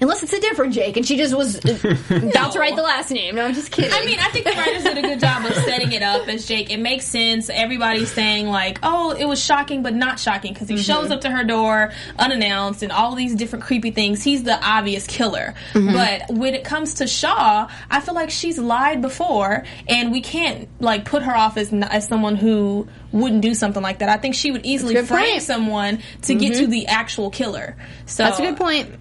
Unless 0.00 0.22
it's 0.22 0.32
a 0.32 0.40
different 0.40 0.72
Jake, 0.72 0.96
and 0.96 1.06
she 1.06 1.16
just 1.16 1.34
was 1.34 1.56
uh, 1.56 1.96
about 2.10 2.52
to 2.52 2.58
write 2.58 2.74
the 2.74 2.82
last 2.82 3.10
name. 3.10 3.34
No, 3.34 3.44
I'm 3.44 3.54
just 3.54 3.70
kidding. 3.70 3.92
I 3.92 4.04
mean, 4.06 4.18
I 4.18 4.28
think 4.28 4.46
the 4.46 4.52
writers 4.52 4.82
did 4.82 4.96
a 4.96 5.02
good 5.02 5.20
job 5.20 5.44
of 5.44 5.52
setting 5.54 5.92
it 5.92 6.02
up 6.02 6.26
as 6.26 6.46
Jake. 6.46 6.70
It 6.70 6.78
makes 6.78 7.04
sense. 7.04 7.50
Everybody's 7.50 8.10
saying 8.10 8.46
like, 8.46 8.78
"Oh, 8.82 9.10
it 9.10 9.26
was 9.26 9.42
shocking, 9.42 9.82
but 9.82 9.94
not 9.94 10.18
shocking," 10.18 10.54
because 10.54 10.68
he 10.68 10.76
mm-hmm. 10.76 10.82
shows 10.82 11.10
up 11.10 11.20
to 11.22 11.30
her 11.30 11.44
door 11.44 11.92
unannounced 12.18 12.82
and 12.82 12.92
all 12.92 13.14
these 13.14 13.34
different 13.34 13.64
creepy 13.64 13.90
things. 13.90 14.22
He's 14.22 14.42
the 14.42 14.58
obvious 14.64 15.06
killer. 15.06 15.54
Mm-hmm. 15.74 15.92
But 15.92 16.36
when 16.36 16.54
it 16.54 16.64
comes 16.64 16.94
to 16.94 17.06
Shaw, 17.06 17.68
I 17.90 18.00
feel 18.00 18.14
like 18.14 18.30
she's 18.30 18.58
lied 18.58 19.02
before, 19.02 19.64
and 19.86 20.12
we 20.12 20.22
can't 20.22 20.68
like 20.80 21.04
put 21.04 21.22
her 21.22 21.36
off 21.36 21.58
as 21.58 21.72
as 21.72 22.08
someone 22.08 22.36
who 22.36 22.88
wouldn't 23.12 23.42
do 23.42 23.54
something 23.54 23.82
like 23.82 23.98
that. 23.98 24.08
I 24.08 24.16
think 24.16 24.34
she 24.34 24.50
would 24.50 24.64
easily 24.64 24.94
frame 25.02 25.32
point. 25.32 25.42
someone 25.42 25.98
to 26.22 26.34
get 26.34 26.54
to 26.54 26.62
mm-hmm. 26.62 26.70
the 26.70 26.86
actual 26.86 27.30
killer. 27.30 27.76
So 28.06 28.24
That's 28.24 28.38
a 28.38 28.42
good 28.42 28.56
point. 28.56 28.94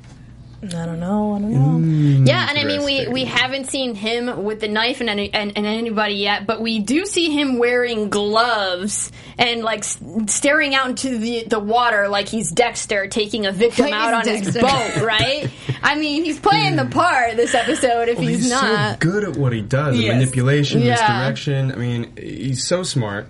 I 0.62 0.86
don't 0.86 1.00
know. 1.00 1.36
I 1.36 1.39
don't 1.39 1.52
know. 1.54 1.88
Mm. 1.88 2.28
Yeah, 2.28 2.45
and 2.50 2.58
I 2.58 2.65
mean, 2.65 2.84
we, 2.84 3.08
we 3.08 3.24
haven't 3.24 3.69
seen 3.69 3.95
him 3.95 4.43
with 4.43 4.60
the 4.60 4.67
knife 4.67 5.00
and, 5.00 5.10
any, 5.10 5.34
and 5.34 5.54
and 5.56 5.65
anybody 5.65 6.15
yet, 6.15 6.45
but 6.45 6.60
we 6.62 6.80
do 6.80 7.06
see 7.06 7.30
him 7.30 7.58
wearing 7.58 8.10
gloves 8.10 9.10
and 9.38 9.63
like 9.63 9.79
s- 9.79 9.98
staring 10.27 10.75
out 10.75 10.90
into 10.90 11.17
the 11.17 11.46
the 11.46 11.60
water 11.60 12.10
like 12.10 12.27
he's 12.27 12.52
Dexter 12.52 13.08
taking 13.08 13.46
a 13.46 13.54
victim 13.54 13.86
Like 13.86 13.94
out 13.94 14.13
on 14.13 14.27
he's 14.27 14.48
his 14.48 14.56
boat, 14.58 14.98
right? 15.02 15.50
I 15.81 15.96
mean, 15.96 16.25
he's 16.25 16.40
playing 16.40 16.75
the 16.75 16.86
part 16.88 17.38
this 17.38 17.56
episode 17.56 18.10
if 18.10 18.17
Well, 18.17 18.27
he's, 18.27 18.40
he's 18.40 18.50
so 18.50 18.62
not. 18.62 19.00
good 19.00 19.23
at 19.23 19.38
what 19.38 19.54
he 19.54 19.62
does, 19.62 19.96
the 19.96 20.04
Yes. 20.04 20.13
manipulation, 20.19 20.81
Yeah. 20.81 20.92
misdirection. 20.96 21.71
I 21.71 21.75
mean, 21.75 22.13
he's 22.17 22.65
so 22.65 22.84
smart. 22.84 23.29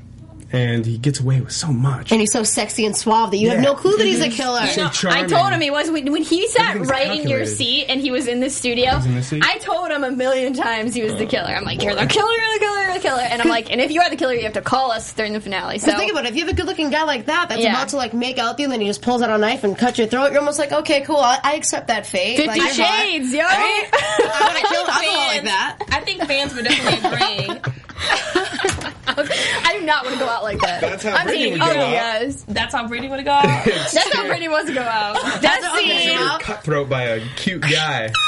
And 0.52 0.86
he 0.86 0.98
gets 0.98 1.20
away 1.20 1.42
with 1.42 1.52
so 1.52 1.68
much. 1.68 2.12
And 2.12 2.20
he's 2.20 2.32
so 2.32 2.44
sexy 2.44 2.86
and 2.86 2.96
suave 2.96 3.32
that 3.32 3.38
you 3.38 3.50
have 3.50 3.60
no 3.60 3.76
clue 3.76 3.98
that 3.98 4.06
he's 4.06 4.22
a 4.22 4.30
killer. 4.30 4.66
So 4.68 5.10
I 5.10 5.26
told 5.26 5.52
him 5.52 5.62
he 5.62 5.70
was 5.70 5.92
when 5.92 6.12
when 6.12 6.24
he 6.24 6.48
sat 6.48 6.76
Everything's 6.76 6.90
right 6.90 7.20
in 7.20 7.30
your 7.30 7.46
seat 7.46 7.86
and 7.88 8.02
he 8.02 8.12
was 8.12 8.28
in 8.28 8.40
the 8.40 8.50
studio. 8.50 8.96
in 8.98 9.16
the? 9.16 9.42
I 9.44 9.58
told 9.60 9.92
him 9.92 10.04
a 10.04 10.12
million 10.12 10.54
times 10.54 10.94
he 10.94 11.04
was 11.04 11.14
the 11.16 11.26
oh. 11.26 11.28
killer. 11.28 11.50
I'm 11.50 11.64
like, 11.64 11.84
you're 11.84 11.96
the 11.96 12.08
killer, 12.08 12.32
you're 12.32 12.54
the 12.54 12.60
killer, 12.60 12.84
you're 12.84 12.94
the 12.94 13.00
killer. 13.00 13.22
And 13.22 13.42
I'm 13.42 13.48
like, 13.50 13.72
and 13.72 13.80
if 13.80 13.92
you 13.92 14.02
are 14.02 14.10
the 14.10 14.16
killer, 14.16 14.34
you 14.34 14.44
have 14.44 14.54
to 14.54 14.62
call 14.62 14.92
us 14.92 15.14
during 15.14 15.34
the 15.34 15.42
finale. 15.42 15.80
So 15.80 15.92
So 15.92 15.98
think 15.98 16.12
about 16.12 16.26
it. 16.26 16.30
If 16.30 16.36
you 16.36 16.46
have 16.46 16.54
a 16.54 16.56
good-looking 16.56 16.90
guy 16.90 17.04
like 17.04 17.28
that, 17.28 17.50
that's 17.50 17.62
Yeah. 17.62 17.74
about 17.74 17.90
to 17.90 17.98
like 17.98 18.14
make 18.14 18.38
out 18.38 18.54
with 18.54 18.60
you, 18.60 18.66
and 18.66 18.74
then 18.74 18.82
he 18.82 18.88
just 18.88 19.02
pulls 19.02 19.22
out 19.22 19.30
a 19.30 19.38
knife 19.38 19.64
and 19.64 19.78
cuts 19.78 19.98
your 19.98 20.08
throat. 20.08 20.32
You're 20.32 20.40
almost 20.40 20.60
like, 20.60 20.72
okay, 20.72 21.02
cool. 21.02 21.18
I, 21.18 21.40
I 21.44 21.56
accept 21.56 21.88
that 21.88 22.06
fate. 22.06 22.38
Fifty 22.38 22.60
Like. 22.60 22.72
Shades, 22.72 23.34
uh-huh. 23.34 23.38
yo. 23.38 23.44
I 23.46 24.40
want 24.42 24.58
to 24.58 24.68
kill 24.70 24.82
alcohol 24.82 25.28
like 25.28 25.44
that. 25.44 25.78
I 25.92 26.02
think 26.02 26.24
fans 26.24 26.56
would 26.56 26.66
definitely 26.66 27.10
agreeing. 27.10 28.94
I 29.64 29.78
do 29.80 29.86
not 29.86 30.06
want 30.06 30.18
to 30.18 30.20
go 30.20 30.30
out 30.30 30.44
like 30.44 30.60
that. 30.62 30.82
That's 30.82 31.04
how 31.04 31.16
I'm 31.16 31.26
Brittany 31.26 31.52
would 31.52 31.60
go 31.60 31.66
ugly 31.66 31.82
out. 31.82 32.20
guys. 32.20 32.44
That's 32.46 32.74
how 32.74 32.88
Brittany 32.88 33.10
would 33.10 33.26
go. 33.26 33.32
out. 33.32 33.44
That's 33.66 34.14
how 34.14 34.26
Brittany 34.26 34.48
wants 34.50 34.68
to 34.70 34.74
go 34.76 34.82
out. 34.82 35.42
That's 35.42 35.66
how 35.66 35.74
Brittany 35.74 36.00
scene. 36.00 36.10
would 36.12 36.18
go 36.20 36.26
out. 36.26 36.42
Cutthroat 36.42 36.90
by 36.90 37.04
a 37.04 37.20
cute 37.36 37.62
guy. 37.62 38.12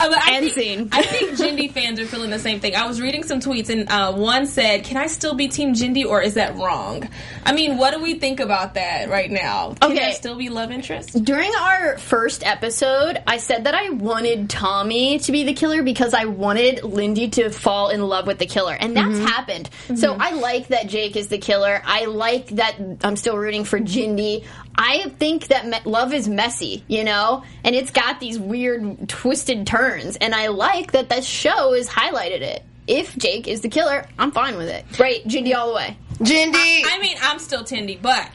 Uh, 0.00 0.14
I 0.16 0.34
End 0.36 0.52
think, 0.52 0.54
scene. 0.54 0.88
I 0.92 1.02
think 1.02 1.30
Jindy 1.32 1.72
fans 1.72 1.98
are 1.98 2.06
feeling 2.06 2.30
the 2.30 2.38
same 2.38 2.60
thing. 2.60 2.76
I 2.76 2.86
was 2.86 3.00
reading 3.00 3.22
some 3.24 3.40
tweets 3.40 3.68
and 3.68 3.88
uh, 3.90 4.12
one 4.12 4.46
said, 4.46 4.84
"Can 4.84 4.96
I 4.96 5.06
still 5.08 5.34
be 5.34 5.48
Team 5.48 5.74
Jindy 5.74 6.04
or 6.06 6.22
is 6.22 6.34
that 6.34 6.54
wrong?" 6.56 7.08
I 7.44 7.52
mean, 7.52 7.76
what 7.78 7.94
do 7.94 8.00
we 8.02 8.14
think 8.14 8.40
about 8.40 8.74
that 8.74 9.08
right 9.08 9.30
now? 9.30 9.74
Can 9.80 9.92
Okay. 9.92 10.00
there 10.00 10.12
still 10.12 10.36
be 10.36 10.48
love 10.50 10.70
interest? 10.70 11.24
During 11.24 11.50
our 11.60 11.98
first 11.98 12.44
episode, 12.46 13.20
I 13.26 13.38
said 13.38 13.64
that 13.64 13.74
I 13.74 13.90
wanted 13.90 14.48
Tommy 14.50 15.18
to 15.20 15.32
be 15.32 15.44
the 15.44 15.54
killer 15.54 15.82
because 15.82 16.14
I 16.14 16.26
wanted 16.26 16.84
Lindy 16.84 17.28
to 17.30 17.50
fall 17.50 17.88
in 17.88 18.02
love 18.02 18.26
with 18.26 18.38
the 18.38 18.46
killer, 18.46 18.74
and 18.78 18.96
that's 18.96 19.18
happened. 19.18 19.68
So 19.96 20.16
I 20.18 20.32
like 20.32 20.68
that 20.68 20.86
Jake 20.88 21.16
is 21.16 21.28
the 21.28 21.38
killer. 21.38 21.82
I 21.84 22.04
like 22.04 22.48
that 22.50 22.76
I'm 23.02 23.16
still 23.16 23.36
rooting 23.36 23.64
for 23.64 23.80
Jindy. 23.80 24.44
I 24.78 25.08
think 25.18 25.48
that 25.48 25.66
me- 25.66 25.80
love 25.84 26.14
is 26.14 26.28
messy, 26.28 26.84
you 26.86 27.02
know, 27.02 27.42
and 27.64 27.74
it's 27.74 27.90
got 27.90 28.20
these 28.20 28.38
weird, 28.38 29.08
twisted 29.08 29.66
turns, 29.66 30.16
and 30.16 30.34
I 30.34 30.46
like 30.46 30.92
that 30.92 31.08
this 31.08 31.26
show 31.26 31.74
has 31.74 31.88
highlighted 31.88 32.40
it. 32.42 32.62
If 32.86 33.14
Jake 33.18 33.48
is 33.48 33.60
the 33.60 33.68
killer, 33.68 34.06
I'm 34.18 34.30
fine 34.30 34.56
with 34.56 34.68
it. 34.68 34.84
Right, 34.98 35.22
Jindy 35.26 35.54
all 35.54 35.68
the 35.68 35.74
way. 35.74 35.96
Jindy. 36.20 36.82
I 36.86 36.98
mean, 37.00 37.16
I'm 37.22 37.38
still 37.38 37.62
Tindy, 37.64 38.00
but 38.00 38.28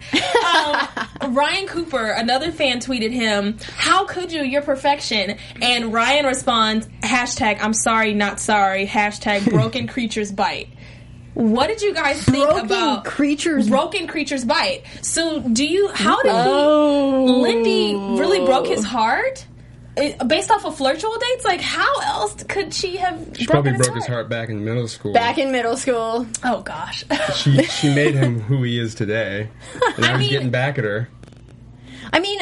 um, 0.45 1.33
Ryan 1.35 1.67
Cooper, 1.67 2.11
another 2.11 2.51
fan, 2.51 2.79
tweeted 2.79 3.11
him, 3.11 3.57
"How 3.75 4.05
could 4.05 4.31
you? 4.31 4.43
You're 4.43 4.61
perfection." 4.61 5.37
And 5.61 5.91
Ryan 5.91 6.25
responds, 6.25 6.87
"Hashtag 7.01 7.57
I'm 7.61 7.73
sorry, 7.73 8.13
not 8.13 8.39
sorry." 8.39 8.85
Hashtag 8.85 9.49
Broken 9.49 9.87
Creatures 9.87 10.31
Bite. 10.31 10.69
What 11.33 11.67
did 11.67 11.81
you 11.81 11.93
guys 11.93 12.21
think 12.23 12.45
Broken 12.47 12.65
about 12.65 13.05
creatures 13.05 13.67
Broken 13.69 14.07
Creatures 14.07 14.45
Bite? 14.45 14.83
So, 15.01 15.39
do 15.39 15.65
you? 15.65 15.87
How 15.89 16.21
did 16.21 16.31
Oh. 16.35 17.25
he? 17.25 17.33
Lindy 17.53 17.95
really 18.19 18.45
broke 18.45 18.67
his 18.67 18.83
heart. 18.83 19.45
It- 19.95 20.27
based 20.27 20.49
off 20.49 20.65
of 20.65 20.75
flirtual 20.77 21.19
dates, 21.19 21.45
like 21.45 21.61
how 21.61 21.99
else 22.01 22.41
could 22.47 22.73
she 22.73 22.97
have 22.97 23.19
She 23.35 23.45
broken 23.45 23.73
probably 23.73 23.83
broke 23.85 23.95
his 23.95 24.07
heart 24.07 24.27
back 24.27 24.49
in 24.49 24.65
middle 24.65 24.87
school. 24.87 25.13
back 25.13 25.37
in 25.37 25.51
middle 25.51 25.77
school? 25.77 26.25
Oh 26.43 26.61
gosh. 26.61 27.03
she 27.35 27.63
she 27.65 27.93
made 27.93 28.15
him 28.15 28.39
who 28.41 28.63
he 28.63 28.79
is 28.79 28.95
today. 28.95 29.49
And 29.95 29.99
now 29.99 30.07
I 30.15 30.17
he's 30.17 30.19
mean- 30.19 30.29
getting 30.31 30.49
back 30.49 30.77
at 30.79 30.83
her. 30.83 31.09
I 32.11 32.19
mean, 32.19 32.39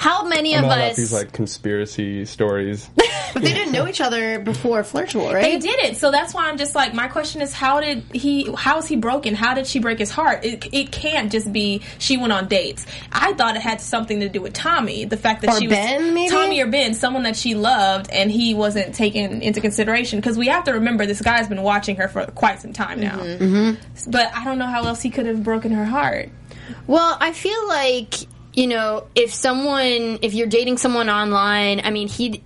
how 0.00 0.24
many 0.24 0.56
I'm 0.56 0.64
of 0.64 0.70
all 0.70 0.76
about 0.78 0.90
us? 0.92 0.96
these 0.96 1.12
like 1.12 1.30
conspiracy 1.30 2.24
stories. 2.24 2.88
but 3.34 3.42
they 3.42 3.52
didn't 3.52 3.70
know 3.74 3.86
each 3.86 4.00
other 4.00 4.38
before 4.38 4.80
Flirtual, 4.80 5.30
right? 5.30 5.42
They 5.42 5.58
didn't. 5.58 5.96
So 5.96 6.10
that's 6.10 6.32
why 6.32 6.48
I'm 6.48 6.56
just 6.56 6.74
like, 6.74 6.94
my 6.94 7.06
question 7.06 7.42
is, 7.42 7.52
how 7.52 7.80
did 7.82 8.04
he? 8.14 8.50
How 8.56 8.78
is 8.78 8.86
he 8.86 8.96
broken? 8.96 9.34
How 9.34 9.52
did 9.52 9.66
she 9.66 9.78
break 9.78 9.98
his 9.98 10.10
heart? 10.10 10.42
It, 10.42 10.66
it 10.72 10.90
can't 10.90 11.30
just 11.30 11.52
be 11.52 11.82
she 11.98 12.16
went 12.16 12.32
on 12.32 12.48
dates. 12.48 12.86
I 13.12 13.34
thought 13.34 13.56
it 13.56 13.60
had 13.62 13.82
something 13.82 14.20
to 14.20 14.30
do 14.30 14.40
with 14.40 14.54
Tommy. 14.54 15.04
The 15.04 15.18
fact 15.18 15.42
that 15.42 15.50
Or 15.50 15.60
she 15.60 15.66
Ben, 15.66 16.02
was 16.02 16.14
maybe? 16.14 16.30
Tommy 16.30 16.62
or 16.62 16.66
Ben, 16.68 16.94
someone 16.94 17.24
that 17.24 17.36
she 17.36 17.54
loved, 17.54 18.08
and 18.10 18.30
he 18.30 18.54
wasn't 18.54 18.94
taken 18.94 19.42
into 19.42 19.60
consideration. 19.60 20.18
Because 20.18 20.38
we 20.38 20.46
have 20.46 20.64
to 20.64 20.72
remember, 20.72 21.04
this 21.04 21.20
guy's 21.20 21.46
been 21.46 21.60
watching 21.60 21.96
her 21.96 22.08
for 22.08 22.24
quite 22.24 22.62
some 22.62 22.72
time 22.72 23.00
now. 23.00 23.18
Mm-hmm. 23.18 24.10
But 24.10 24.34
I 24.34 24.46
don't 24.46 24.58
know 24.58 24.66
how 24.66 24.82
else 24.84 25.02
he 25.02 25.10
could 25.10 25.26
have 25.26 25.44
broken 25.44 25.72
her 25.72 25.84
heart. 25.84 26.30
Well, 26.86 27.18
I 27.20 27.32
feel 27.32 27.68
like 27.68 28.14
you 28.54 28.66
know, 28.66 29.06
if 29.14 29.32
someone, 29.32 30.18
if 30.22 30.34
you're 30.34 30.46
dating 30.46 30.78
someone 30.78 31.08
online, 31.08 31.80
I 31.84 31.90
mean, 31.90 32.08
he. 32.08 32.42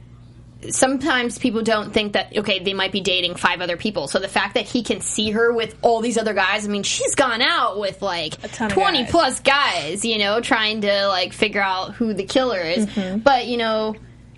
Sometimes 0.70 1.38
people 1.38 1.60
don't 1.60 1.92
think 1.92 2.14
that 2.14 2.34
okay, 2.38 2.58
they 2.58 2.72
might 2.72 2.90
be 2.90 3.02
dating 3.02 3.34
five 3.34 3.60
other 3.60 3.76
people. 3.76 4.08
So 4.08 4.18
the 4.18 4.28
fact 4.28 4.54
that 4.54 4.64
he 4.64 4.82
can 4.82 5.02
see 5.02 5.30
her 5.32 5.52
with 5.52 5.76
all 5.82 6.00
these 6.00 6.16
other 6.16 6.32
guys, 6.32 6.64
I 6.64 6.70
mean, 6.70 6.84
she's 6.84 7.14
gone 7.14 7.42
out 7.42 7.78
with 7.78 8.00
like 8.00 8.40
twenty 8.70 9.02
guys. 9.02 9.10
plus 9.10 9.40
guys, 9.40 10.06
you 10.06 10.16
know, 10.16 10.40
trying 10.40 10.80
to 10.80 11.06
like 11.08 11.34
figure 11.34 11.60
out 11.60 11.92
who 11.92 12.14
the 12.14 12.24
killer 12.24 12.60
is. 12.60 12.86
Mm-hmm. 12.86 13.18
But 13.18 13.46
you 13.46 13.58
know, 13.58 13.94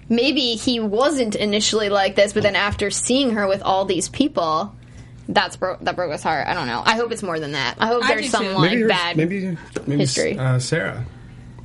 maybe 0.08 0.54
he 0.56 0.80
wasn't 0.80 1.36
initially 1.36 1.90
like 1.90 2.16
this, 2.16 2.32
but 2.32 2.42
then 2.42 2.56
after 2.56 2.90
seeing 2.90 3.30
her 3.30 3.46
with 3.46 3.62
all 3.62 3.84
these 3.84 4.08
people, 4.08 4.74
that's 5.28 5.56
bro- 5.56 5.78
that 5.82 5.96
broke 5.96 6.10
his 6.12 6.22
heart. 6.22 6.46
I 6.48 6.54
don't 6.54 6.66
know. 6.66 6.82
I 6.84 6.96
hope 6.96 7.12
it's 7.12 7.22
more 7.22 7.38
than 7.38 7.52
that. 7.52 7.76
I 7.78 7.86
hope 7.86 8.02
I 8.04 8.08
there's 8.08 8.26
do 8.26 8.30
some 8.30 8.44
too. 8.46 8.50
like 8.52 8.70
maybe 8.72 8.88
bad. 8.88 9.16
maybe 9.16 9.56
maybe 9.86 10.00
history. 10.00 10.38
Uh, 10.38 10.58
Sarah, 10.58 11.04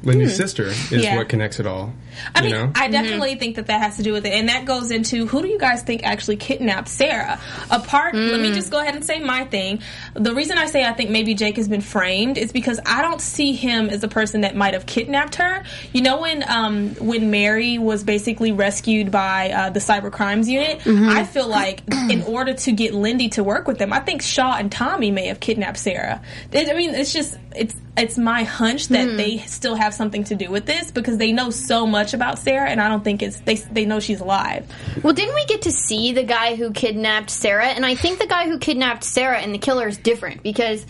Lindy's 0.03 0.31
hmm. 0.31 0.37
sister, 0.37 0.67
is 0.67 0.91
Yeah. 0.91 1.17
what 1.17 1.29
connects 1.29 1.59
it 1.59 1.67
all. 1.67 1.93
I 2.35 2.39
you 2.39 2.45
mean, 2.45 2.53
know? 2.53 2.71
I 2.75 2.87
definitely 2.87 3.35
think 3.35 3.55
that 3.55 3.67
that 3.67 3.81
has 3.81 3.97
to 3.97 4.03
do 4.03 4.13
with 4.13 4.25
it, 4.25 4.33
and 4.33 4.49
that 4.49 4.65
goes 4.65 4.91
into 4.91 5.25
who 5.27 5.41
do 5.41 5.47
you 5.47 5.59
guys 5.59 5.83
think 5.83 6.03
actually 6.03 6.37
kidnapped 6.37 6.87
Sarah? 6.87 7.39
Apart, 7.69 8.15
let 8.15 8.39
me 8.39 8.53
just 8.53 8.71
go 8.71 8.79
ahead 8.79 8.95
and 8.95 9.05
say 9.05 9.19
my 9.19 9.45
thing. 9.45 9.81
The 10.13 10.33
reason 10.33 10.57
I 10.57 10.65
say 10.65 10.83
I 10.85 10.93
think 10.93 11.09
maybe 11.09 11.33
Jake 11.33 11.57
has 11.57 11.67
been 11.67 11.81
framed 11.81 12.37
is 12.37 12.51
because 12.51 12.79
I 12.85 13.01
don't 13.01 13.21
see 13.21 13.53
him 13.53 13.89
as 13.89 14.03
a 14.03 14.07
person 14.07 14.41
that 14.41 14.55
might 14.55 14.73
have 14.73 14.85
kidnapped 14.85 15.35
her. 15.35 15.63
You 15.93 16.01
know, 16.01 16.21
when 16.21 16.43
um, 16.49 16.95
when 16.95 17.31
Mary 17.31 17.77
was 17.77 18.03
basically 18.03 18.51
rescued 18.51 19.11
by 19.11 19.51
uh, 19.51 19.69
the 19.69 19.79
cyber 19.79 20.11
crimes 20.11 20.49
unit, 20.49 20.81
I 20.85 21.23
feel 21.23 21.47
like 21.47 21.81
in 22.09 22.23
order 22.23 22.53
to 22.53 22.71
get 22.71 22.93
Lindy 22.93 23.29
to 23.29 23.43
work 23.43 23.67
with 23.67 23.77
them, 23.77 23.93
I 23.93 23.99
think 23.99 24.21
Shaw 24.21 24.55
and 24.57 24.71
Tommy 24.71 25.11
may 25.11 25.27
have 25.27 25.39
kidnapped 25.39 25.77
Sarah. 25.77 26.21
It- 26.51 26.69
I 26.69 26.73
mean, 26.73 26.95
it's 26.95 27.11
just 27.13 27.37
it's 27.55 27.75
it's 27.97 28.17
my 28.17 28.43
hunch 28.43 28.87
that 28.87 29.17
they 29.17 29.39
still 29.39 29.75
have 29.75 29.93
something 29.93 30.23
to 30.25 30.35
do 30.35 30.49
with 30.49 30.65
this 30.65 30.91
because 30.91 31.17
they 31.17 31.33
know 31.33 31.49
so 31.49 31.85
much 31.85 32.00
about 32.13 32.39
Sarah, 32.39 32.69
and 32.69 32.81
I 32.81 32.89
don't 32.89 33.03
think 33.03 33.21
it's 33.21 33.39
they 33.41 33.55
they 33.55 33.85
know 33.85 33.99
she's 33.99 34.19
alive. 34.19 34.67
Well, 35.03 35.13
didn't 35.13 35.35
we 35.35 35.45
get 35.45 35.63
to 35.63 35.71
see 35.71 36.13
the 36.13 36.23
guy 36.23 36.55
who 36.55 36.71
kidnapped 36.71 37.29
Sarah? 37.29 37.67
And 37.67 37.85
I 37.85 37.95
think 37.95 38.19
the 38.19 38.27
guy 38.27 38.47
who 38.47 38.59
kidnapped 38.59 39.03
Sarah 39.03 39.39
and 39.39 39.53
the 39.53 39.59
killer 39.59 39.87
is 39.87 39.97
different 39.97 40.43
because 40.43 40.85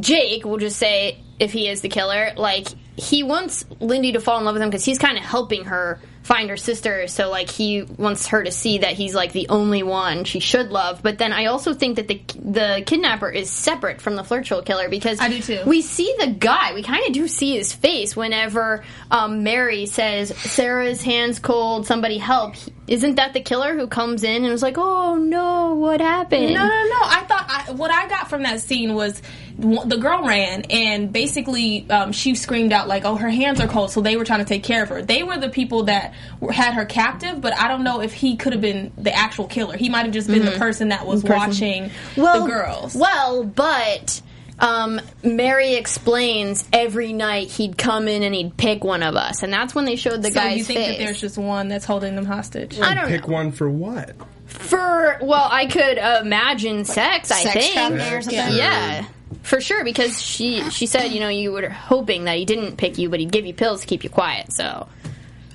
Jake, 0.00 0.44
we'll 0.44 0.58
just 0.58 0.78
say, 0.78 1.18
if 1.38 1.52
he 1.52 1.68
is 1.68 1.80
the 1.80 1.88
killer, 1.88 2.32
like, 2.36 2.68
he 2.96 3.22
wants 3.22 3.64
Lindy 3.80 4.12
to 4.12 4.20
fall 4.20 4.38
in 4.38 4.44
love 4.44 4.54
with 4.54 4.62
him 4.62 4.70
because 4.70 4.84
he's 4.84 4.98
kind 4.98 5.18
of 5.18 5.24
helping 5.24 5.64
her 5.64 6.00
find 6.24 6.50
her 6.50 6.56
sister. 6.56 7.06
So, 7.06 7.30
like, 7.30 7.48
he 7.48 7.82
wants 7.82 8.26
her 8.28 8.42
to 8.42 8.50
see 8.50 8.78
that 8.78 8.94
he's, 8.94 9.14
like, 9.14 9.32
the 9.32 9.48
only 9.50 9.82
one 9.84 10.24
she 10.24 10.40
should 10.40 10.70
love. 10.70 11.00
But 11.02 11.18
then 11.18 11.32
I 11.32 11.46
also 11.46 11.72
think 11.72 11.96
that 11.96 12.08
the 12.08 12.20
the 12.44 12.82
kidnapper 12.84 13.30
is 13.30 13.48
separate 13.50 14.00
from 14.00 14.16
the 14.16 14.22
flirtual 14.22 14.64
killer 14.64 14.88
because 14.88 15.20
I 15.20 15.28
do 15.28 15.40
too. 15.40 15.62
we 15.66 15.80
see 15.82 16.14
the 16.18 16.26
guy. 16.28 16.74
We 16.74 16.82
kind 16.82 17.06
of 17.06 17.12
do 17.12 17.28
see 17.28 17.56
his 17.56 17.72
face 17.72 18.16
whenever 18.16 18.82
um, 19.10 19.42
Mary 19.44 19.86
says, 19.86 20.36
Sarah's 20.36 21.02
hand's 21.02 21.38
cold, 21.38 21.86
somebody 21.86 22.18
help. 22.18 22.56
He- 22.56 22.72
Isn't 22.86 23.14
that 23.14 23.32
the 23.32 23.40
killer 23.40 23.74
who 23.74 23.86
comes 23.86 24.22
in 24.22 24.42
and 24.42 24.52
was 24.52 24.62
like, 24.62 24.76
oh 24.76 25.16
no, 25.16 25.74
what 25.74 26.00
happened? 26.00 26.52
No, 26.52 26.66
no, 26.66 26.68
no. 26.68 26.98
I 27.02 27.24
thought 27.26 27.46
I, 27.48 27.72
what 27.72 27.90
I 27.90 28.08
got 28.08 28.28
from 28.28 28.42
that 28.42 28.60
scene 28.60 28.94
was 28.94 29.22
the 29.58 29.96
girl 29.96 30.26
ran 30.26 30.62
and 30.68 31.12
basically 31.12 31.88
um, 31.88 32.12
she 32.12 32.34
screamed 32.34 32.72
out 32.72 32.88
like, 32.88 33.04
"Oh, 33.04 33.14
her 33.14 33.30
hands 33.30 33.60
are 33.60 33.68
cold." 33.68 33.90
So 33.90 34.00
they 34.00 34.16
were 34.16 34.24
trying 34.24 34.40
to 34.40 34.44
take 34.44 34.64
care 34.64 34.82
of 34.82 34.88
her. 34.90 35.00
They 35.00 35.22
were 35.22 35.38
the 35.38 35.48
people 35.48 35.84
that 35.84 36.12
had 36.50 36.74
her 36.74 36.84
captive, 36.84 37.40
but 37.40 37.56
I 37.56 37.68
don't 37.68 37.84
know 37.84 38.00
if 38.00 38.12
he 38.12 38.36
could 38.36 38.52
have 38.52 38.62
been 38.62 38.92
the 38.98 39.14
actual 39.14 39.46
killer. 39.46 39.76
He 39.76 39.88
might 39.88 40.04
have 40.04 40.12
just 40.12 40.28
been 40.28 40.44
the 40.44 40.52
person 40.58 40.88
that 40.88 41.06
was 41.06 41.22
watching 41.22 41.90
the 42.16 42.44
girls. 42.46 42.94
Well, 42.94 43.44
but 43.44 44.20
um, 44.58 45.00
Mary 45.22 45.74
explains 45.74 46.64
every 46.72 47.12
night 47.12 47.48
he'd 47.50 47.76
come 47.76 48.08
in 48.08 48.22
and 48.22 48.34
he'd 48.34 48.56
pick 48.56 48.84
one 48.84 49.02
of 49.02 49.16
us, 49.16 49.42
and 49.42 49.52
that's 49.52 49.74
when 49.74 49.84
they 49.84 49.96
showed 49.96 50.22
the 50.22 50.30
guys. 50.30 50.34
so 50.34 50.40
guy's 50.40 50.56
you 50.58 50.64
think 50.64 50.78
face. 50.80 50.98
that 50.98 51.04
there's 51.04 51.20
just 51.20 51.38
one 51.38 51.68
that's 51.68 51.84
holding 51.84 52.14
them 52.16 52.24
hostage? 52.24 52.78
I 52.80 52.94
don't 52.94 53.08
Pick 53.08 53.26
know. 53.26 53.34
one 53.34 53.52
for 53.52 53.68
what? 53.68 54.14
For 54.46 55.18
well, 55.22 55.48
I 55.50 55.66
could 55.66 55.98
imagine 55.98 56.84
sex. 56.84 57.30
I 57.30 57.42
Sex 57.42 57.54
think. 57.54 57.72
trafficking 57.74 58.12
or 58.14 58.22
something? 58.22 58.56
Yeah. 58.56 59.06
For 59.42 59.60
sure, 59.60 59.84
because 59.84 60.22
she 60.22 60.62
she 60.70 60.86
said, 60.86 61.08
you 61.08 61.18
know, 61.20 61.28
you 61.28 61.50
were 61.52 61.68
hoping 61.68 62.24
that 62.24 62.36
he 62.36 62.44
didn't 62.44 62.76
pick 62.76 62.96
you, 62.98 63.10
but 63.10 63.18
he'd 63.20 63.32
give 63.32 63.44
you 63.46 63.52
pills 63.54 63.80
to 63.80 63.86
keep 63.86 64.04
you 64.04 64.10
quiet. 64.10 64.52
So, 64.52 64.86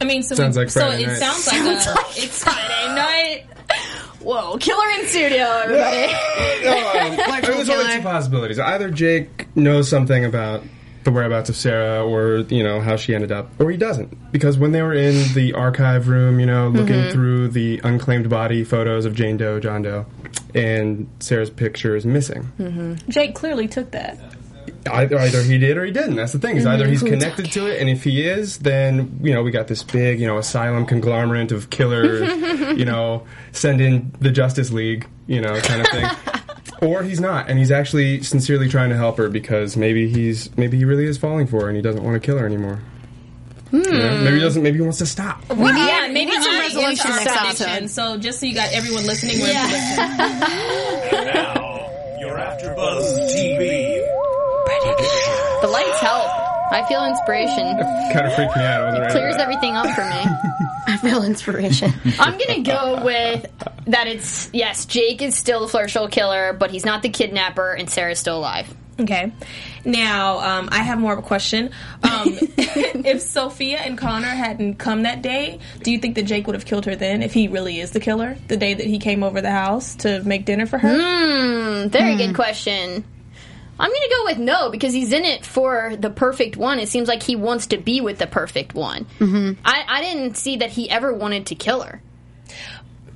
I 0.01 0.03
mean, 0.05 0.21
so 0.23 0.35
Sounds 0.35 0.57
like 0.57 0.69
so 0.69 0.81
Friday 0.81 1.03
it 1.03 1.07
night. 1.07 1.17
sounds 1.17 1.47
like 1.47 1.61
a, 1.61 2.21
it's 2.21 2.43
Friday 2.43 2.95
night. 2.95 3.45
whoa, 4.21 4.57
killer 4.57 4.89
in 4.99 5.07
studio, 5.07 5.45
everybody. 5.63 6.13
Um, 7.29 7.41
there 7.41 7.57
was 7.57 7.69
only 7.69 7.95
two 7.95 8.01
possibilities. 8.01 8.59
Either 8.59 8.89
Jake 8.91 9.47
knows 9.55 9.87
something 9.89 10.25
about 10.25 10.63
the 11.05 11.11
whereabouts 11.11 11.49
of 11.49 11.55
Sarah 11.55 12.05
or 12.05 12.39
you 12.49 12.61
know 12.63 12.81
how 12.81 12.95
she 12.97 13.15
ended 13.15 13.31
up, 13.31 13.49
or 13.59 13.71
he 13.71 13.77
doesn't. 13.77 14.31
Because 14.31 14.57
when 14.57 14.71
they 14.73 14.81
were 14.81 14.93
in 14.93 15.33
the 15.33 15.53
archive 15.53 16.07
room, 16.09 16.39
you 16.39 16.45
know, 16.45 16.67
looking 16.67 16.95
Mm-hmm. 16.95 17.11
through 17.11 17.47
the 17.49 17.79
unclaimed 17.83 18.29
body 18.29 18.63
photos 18.63 19.05
of 19.05 19.15
Jane 19.15 19.37
Doe, 19.37 19.59
John 19.59 19.81
Doe, 19.81 20.05
and 20.53 21.09
Sarah's 21.19 21.49
picture 21.49 21.95
is 21.95 22.05
missing. 22.05 22.97
Jake 23.07 23.33
clearly 23.35 23.67
took 23.67 23.91
that. 23.91 24.17
Either, 24.91 25.17
either 25.19 25.41
he 25.43 25.57
did 25.57 25.77
or 25.77 25.85
he 25.85 25.91
didn't. 25.91 26.15
That's 26.15 26.33
the 26.33 26.39
thing. 26.39 26.57
Is 26.57 26.65
either 26.65 26.83
Mm-hmm. 26.85 26.91
he's 26.91 27.03
connected 27.03 27.51
to 27.53 27.67
it, 27.67 27.79
and 27.81 27.89
if 27.89 28.03
he 28.03 28.25
is, 28.27 28.57
then 28.59 29.19
you 29.21 29.33
know 29.33 29.43
we 29.43 29.51
got 29.51 29.67
this 29.67 29.83
big, 29.83 30.19
you 30.19 30.27
know, 30.27 30.37
asylum 30.37 30.85
conglomerate 30.85 31.51
of 31.51 31.69
killers. 31.69 32.21
you 32.77 32.85
know, 32.85 33.25
send 33.51 33.81
in 33.81 34.11
the 34.19 34.31
Justice 34.31 34.71
League, 34.71 35.07
you 35.27 35.41
know, 35.41 35.59
kind 35.61 35.81
of 35.81 35.87
thing. 35.87 36.05
or 36.89 37.03
he's 37.03 37.19
not, 37.19 37.49
and 37.49 37.59
he's 37.59 37.71
actually 37.71 38.23
sincerely 38.23 38.69
trying 38.69 38.89
to 38.89 38.95
help 38.97 39.17
her 39.17 39.29
because 39.29 39.75
maybe 39.75 40.07
he's 40.09 40.55
maybe 40.57 40.77
he 40.77 40.85
really 40.85 41.05
is 41.05 41.17
falling 41.17 41.47
for 41.47 41.61
her 41.61 41.67
and 41.67 41.75
he 41.75 41.81
doesn't 41.81 42.03
want 42.03 42.15
to 42.15 42.19
kill 42.25 42.37
her 42.37 42.45
anymore. 42.45 42.79
You 43.71 43.79
know, 43.83 44.21
maybe 44.23 44.37
he 44.37 44.41
doesn't. 44.41 44.63
Maybe 44.63 44.77
he 44.77 44.81
wants 44.81 44.97
to 44.97 45.05
stop. 45.05 45.43
yeah, 45.49 46.07
maybe 46.11 46.31
need 46.31 46.41
some 46.41 46.55
I 46.55 46.59
resolution 46.61 46.89
answer 46.89 47.07
our 47.09 47.15
next 47.15 47.37
prediction. 47.37 47.67
episode. 47.67 47.89
So 47.91 48.17
just 48.17 48.39
so 48.39 48.47
you 48.47 48.55
got 48.55 48.71
everyone 48.73 49.05
listening, 49.05 49.39
we're 49.41 49.53
Now, 49.53 49.67
your 52.19 52.35
AfterBuzz 52.37 53.29
TV. 53.29 53.78
The 56.69 56.75
lights 56.75 56.89
help. 56.89 56.89
I 56.89 56.89
feel 56.89 57.05
inspiration. 57.05 57.77
Kind 58.13 58.27
of 58.27 58.33
freaked 58.35 58.55
me 58.57 58.63
out. 58.63 58.81
I 58.81 58.85
wasn't 58.85 59.01
ready 59.01 59.13
for 59.13 59.19
Clears 59.19 59.35
that. 59.35 59.41
everything 59.43 59.75
up 59.75 59.87
for 59.95 60.05
me. 60.05 60.65
I 60.87 60.97
feel 60.97 61.23
inspiration. 61.23 61.93
I'm 62.19 62.37
gonna 62.37 62.61
go 62.63 63.03
with 63.03 63.45
that. 63.85 64.07
It's 64.07 64.49
yes, 64.53 64.85
Jake 64.85 65.21
is 65.21 65.35
still 65.35 65.65
the 65.65 65.77
flirtual 65.77 66.09
killer, 66.11 66.53
but 66.53 66.71
he's 66.71 66.85
not 66.85 67.01
the 67.03 67.09
kidnapper, 67.09 67.71
and 67.73 67.89
Sarah's 67.89 68.19
still 68.19 68.37
alive. 68.37 68.73
Okay. 68.99 69.31
Now, 69.85 70.39
um, 70.39 70.69
I 70.73 70.79
have 70.79 70.99
more 70.99 71.13
of 71.13 71.19
a 71.19 71.21
question. 71.21 71.71
Um, 72.03 72.25
if 72.57 73.21
Sophia 73.21 73.77
and 73.77 73.97
Connor 73.97 74.27
hadn't 74.27 74.75
come 74.75 75.03
that 75.03 75.21
day, 75.21 75.59
do 75.83 75.91
you 75.91 75.99
think 75.99 76.15
that 76.15 76.23
Jake 76.23 76.47
would 76.47 76.55
have 76.55 76.65
killed 76.65 76.85
her 76.85 76.97
then 76.97 77.23
if 77.23 77.33
he 77.33 77.47
really 77.47 77.79
is 77.79 77.91
the 77.91 78.01
killer? 78.01 78.35
The 78.49 78.57
day 78.57 78.73
that 78.73 78.85
he 78.85 78.99
came 78.99 79.23
over 79.23 79.39
the 79.39 79.51
house 79.51 79.95
to 79.97 80.21
make 80.23 80.43
dinner 80.43 80.65
for 80.65 80.77
her? 80.79 80.89
Hmm, 80.93 81.87
very 81.87 82.17
good 82.17 82.35
question. 82.35 83.05
I'm 83.79 83.89
gonna 83.89 84.09
go 84.09 84.23
with 84.25 84.37
no 84.39 84.69
because 84.69 84.93
he's 84.93 85.13
in 85.13 85.23
it 85.23 85.45
for 85.45 85.95
the 85.97 86.09
perfect 86.09 86.57
one. 86.57 86.79
It 86.79 86.89
seems 86.89 87.07
like 87.07 87.23
he 87.23 87.35
wants 87.35 87.67
to 87.67 87.77
be 87.77 88.01
with 88.01 88.19
the 88.19 88.27
perfect 88.27 88.73
one. 88.73 89.05
Mm-hmm. 89.19 89.61
I, 89.63 89.85
I 89.87 90.01
didn't 90.01 90.35
see 90.35 90.57
that 90.57 90.71
he 90.71 90.89
ever 90.89 91.13
wanted 91.13 91.47
to 91.47 91.55
kill 91.55 91.81
her. 91.81 92.01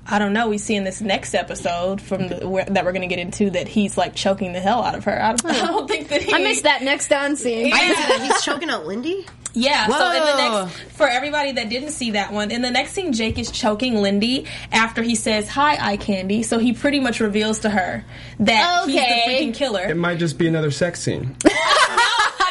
I 0.05 0.19
don't 0.19 0.33
know. 0.33 0.49
We 0.49 0.57
see 0.57 0.75
in 0.75 0.83
this 0.83 1.01
next 1.01 1.33
episode 1.33 2.01
from 2.01 2.27
the, 2.27 2.47
where, 2.47 2.65
that 2.65 2.83
we're 2.83 2.91
going 2.91 3.07
to 3.07 3.07
get 3.07 3.19
into 3.19 3.51
that 3.51 3.69
he's 3.69 3.97
like 3.97 4.15
choking 4.15 4.51
the 4.51 4.59
hell 4.59 4.83
out 4.83 4.95
of 4.95 5.05
her. 5.05 5.21
I 5.21 5.33
don't, 5.33 5.55
I 5.55 5.65
don't 5.65 5.87
think 5.87 6.09
that 6.09 6.21
he. 6.21 6.33
I 6.33 6.39
missed 6.39 6.63
that 6.63 6.81
next 6.81 7.07
down 7.07 7.37
scene. 7.37 7.67
Yeah. 7.67 7.75
I 7.75 7.87
didn't 7.87 7.95
that. 8.09 8.21
He's 8.21 8.43
choking 8.43 8.69
out 8.69 8.85
Lindy. 8.85 9.25
Yeah, 9.55 9.87
so 9.87 10.11
in 10.11 10.19
the 10.23 10.65
next, 10.65 10.81
for 10.95 11.07
everybody 11.07 11.51
that 11.53 11.69
didn't 11.69 11.91
see 11.91 12.11
that 12.11 12.33
one, 12.33 12.49
in 12.49 12.61
the 12.63 12.71
next 12.71 12.93
scene, 12.93 13.13
Jake 13.13 13.37
is 13.37 13.51
choking 13.51 13.97
Lindy 14.01 14.47
after 14.71 15.03
he 15.03 15.13
says, 15.15 15.47
Hi, 15.49 15.77
Eye 15.91 15.97
Candy. 15.97 16.41
So 16.41 16.57
he 16.57 16.73
pretty 16.73 16.99
much 16.99 17.19
reveals 17.19 17.59
to 17.59 17.69
her 17.69 18.03
that 18.39 18.85
he's 18.85 18.95
the 18.95 19.01
freaking 19.01 19.53
killer. 19.53 19.81
It 19.87 19.97
might 19.97 20.17
just 20.17 20.37
be 20.39 20.47
another 20.47 20.71
sex 20.71 21.01
scene. 21.01 21.35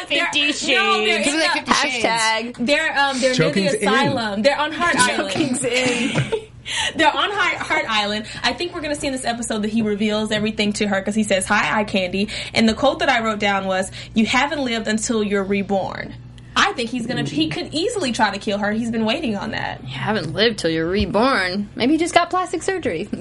Fifty 0.07 0.51
Shades. 0.51 0.67
No, 0.67 1.05
they're 1.05 1.17
in 1.21 1.27
Isn't 1.27 1.39
the, 1.39 1.49
Fifty 1.49 1.71
Hashtag. 1.71 2.65
they're, 2.65 2.97
um, 2.97 3.19
they're 3.19 3.29
near 3.29 3.33
Choking's 3.33 3.71
the 3.71 3.81
in. 3.81 3.87
asylum. 3.87 4.41
They're 4.41 4.59
on 4.59 4.71
Hart 4.71 4.95
Island. 4.97 5.59
They're 6.95 7.13
on 7.13 7.29
Hart, 7.29 7.57
Hart 7.57 7.85
Island. 7.89 8.25
I 8.41 8.53
think 8.53 8.73
we're 8.73 8.79
going 8.79 8.95
to 8.95 8.99
see 8.99 9.07
in 9.07 9.11
this 9.11 9.25
episode 9.25 9.63
that 9.63 9.69
he 9.69 9.81
reveals 9.81 10.31
everything 10.31 10.71
to 10.73 10.87
her 10.87 11.01
because 11.01 11.13
he 11.13 11.23
says, 11.23 11.45
Hi, 11.47 11.79
Eye 11.79 11.83
Candy. 11.83 12.29
And 12.53 12.69
the 12.69 12.73
quote 12.73 12.99
that 12.99 13.09
I 13.09 13.21
wrote 13.21 13.39
down 13.39 13.65
was, 13.65 13.91
You 14.13 14.25
haven't 14.25 14.63
lived 14.63 14.87
until 14.87 15.21
you're 15.23 15.43
reborn. 15.43 16.15
I 16.55 16.73
think 16.73 16.89
he's 16.89 17.05
gonna. 17.07 17.23
He 17.23 17.49
could 17.49 17.73
easily 17.73 18.11
try 18.11 18.31
to 18.31 18.37
kill 18.39 18.57
her. 18.59 18.71
He's 18.71 18.91
been 18.91 19.05
waiting 19.05 19.35
on 19.35 19.51
that. 19.51 19.81
You 19.83 19.89
haven't 19.95 20.33
lived 20.33 20.59
till 20.59 20.69
you're 20.69 20.87
reborn. 20.89 21.69
Maybe 21.75 21.93
you 21.93 21.99
just 21.99 22.13
got 22.13 22.29
plastic 22.29 22.63
surgery. 22.63 23.09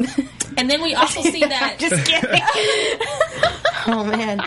And 0.54 0.68
then 0.68 0.82
we 0.82 0.94
also 0.94 1.22
see 1.22 1.40
that. 1.46 1.78
just 1.78 2.04
kidding. 2.06 2.28
Oh 3.86 4.04
man. 4.04 4.38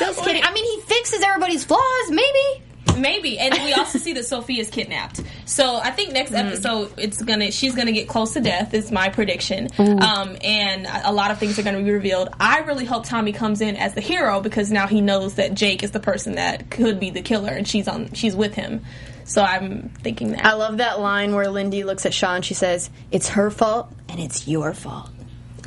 just 0.00 0.22
kidding. 0.24 0.42
I 0.42 0.52
mean, 0.52 0.64
he 0.64 0.80
fixes 0.86 1.22
everybody's 1.22 1.64
flaws. 1.64 2.10
Maybe. 2.10 2.62
Maybe, 3.00 3.38
and 3.38 3.52
we 3.64 3.72
also 3.72 3.98
see 3.98 4.12
that 4.14 4.24
Sophie 4.24 4.58
is 4.60 4.70
kidnapped. 4.70 5.20
So 5.44 5.76
I 5.76 5.90
think 5.90 6.12
next 6.12 6.30
Mm. 6.32 6.46
episode 6.46 6.92
it's 6.98 7.22
gonna 7.22 7.50
she's 7.50 7.74
gonna 7.74 7.92
get 7.92 8.08
close 8.08 8.32
to 8.34 8.40
death. 8.40 8.74
Is 8.74 8.90
my 8.90 9.08
prediction. 9.08 9.68
Um, 9.78 10.36
and 10.42 10.86
a 10.86 11.10
a 11.10 11.12
lot 11.12 11.30
of 11.30 11.38
things 11.38 11.58
are 11.58 11.62
gonna 11.62 11.82
be 11.82 11.90
revealed. 11.90 12.28
I 12.40 12.60
really 12.60 12.84
hope 12.84 13.04
Tommy 13.06 13.32
comes 13.32 13.60
in 13.60 13.76
as 13.76 13.94
the 13.94 14.00
hero 14.00 14.40
because 14.40 14.70
now 14.70 14.86
he 14.86 15.00
knows 15.00 15.34
that 15.34 15.54
Jake 15.54 15.82
is 15.82 15.90
the 15.92 16.00
person 16.00 16.34
that 16.34 16.70
could 16.70 16.98
be 17.00 17.10
the 17.10 17.22
killer, 17.22 17.50
and 17.50 17.66
she's 17.66 17.86
on 17.88 18.12
she's 18.14 18.34
with 18.36 18.54
him. 18.54 18.84
So 19.24 19.42
I'm 19.42 19.90
thinking 20.02 20.32
that. 20.32 20.44
I 20.46 20.52
love 20.54 20.78
that 20.78 21.00
line 21.00 21.34
where 21.34 21.48
Lindy 21.48 21.82
looks 21.84 22.06
at 22.06 22.14
Sean. 22.14 22.42
She 22.42 22.54
says, 22.54 22.90
"It's 23.10 23.30
her 23.30 23.50
fault 23.50 23.88
and 24.08 24.20
it's 24.20 24.46
your 24.48 24.72
fault." 24.74 25.10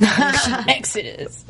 Exodus. 0.68 1.44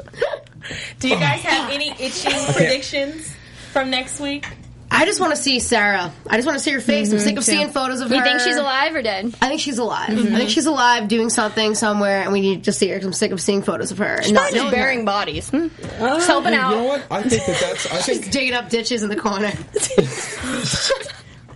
Do 0.98 1.08
you 1.08 1.16
guys 1.16 1.40
have 1.42 1.70
any 1.70 1.90
itching 1.98 2.32
predictions 2.54 3.32
from 3.72 3.90
next 3.90 4.20
week? 4.20 4.46
I 4.92 5.04
just 5.06 5.20
want 5.20 5.34
to 5.34 5.40
see 5.40 5.60
Sarah. 5.60 6.12
I 6.28 6.36
just 6.36 6.46
want 6.46 6.58
to 6.58 6.64
see 6.64 6.72
her 6.72 6.80
face. 6.80 7.12
I'm 7.12 7.18
sick 7.20 7.36
of 7.36 7.44
seeing 7.44 7.68
photos 7.70 8.00
of 8.00 8.10
You 8.10 8.18
her. 8.18 8.24
You 8.24 8.30
think 8.30 8.40
she's 8.40 8.56
alive 8.56 8.94
or 8.94 9.02
dead? 9.02 9.26
I 9.40 9.48
think 9.48 9.60
she's 9.60 9.78
alive. 9.78 10.10
I 10.10 10.14
think 10.38 10.50
she's 10.50 10.66
alive 10.66 11.06
doing 11.08 11.30
something 11.30 11.74
somewhere, 11.74 12.22
and 12.22 12.32
we 12.32 12.40
need 12.40 12.64
to 12.64 12.72
see 12.72 12.88
her. 12.88 12.96
'cause 12.98 13.06
I'm 13.06 13.12
sick 13.12 13.30
of 13.30 13.40
seeing 13.40 13.62
photos 13.62 13.92
of 13.92 13.98
her. 13.98 14.16
and 14.22 14.32
not 14.32 14.44
just 14.50 14.56
knowing 14.56 14.70
her. 14.70 14.76
burying 14.76 15.04
bodies. 15.04 15.48
Hmm? 15.50 15.68
Just 15.80 16.26
helping 16.26 16.52
You 16.52 16.58
know 16.58 16.64
out. 16.80 16.86
what? 16.86 17.06
I 17.10 17.22
think 17.22 17.46
that 17.46 17.60
that's. 17.60 17.86
I 17.86 17.96
think 18.02 18.30
digging 18.32 18.54
up 18.54 18.68
ditches 18.68 19.02
in 19.02 19.08
the 19.08 19.16
corner. 19.16 19.52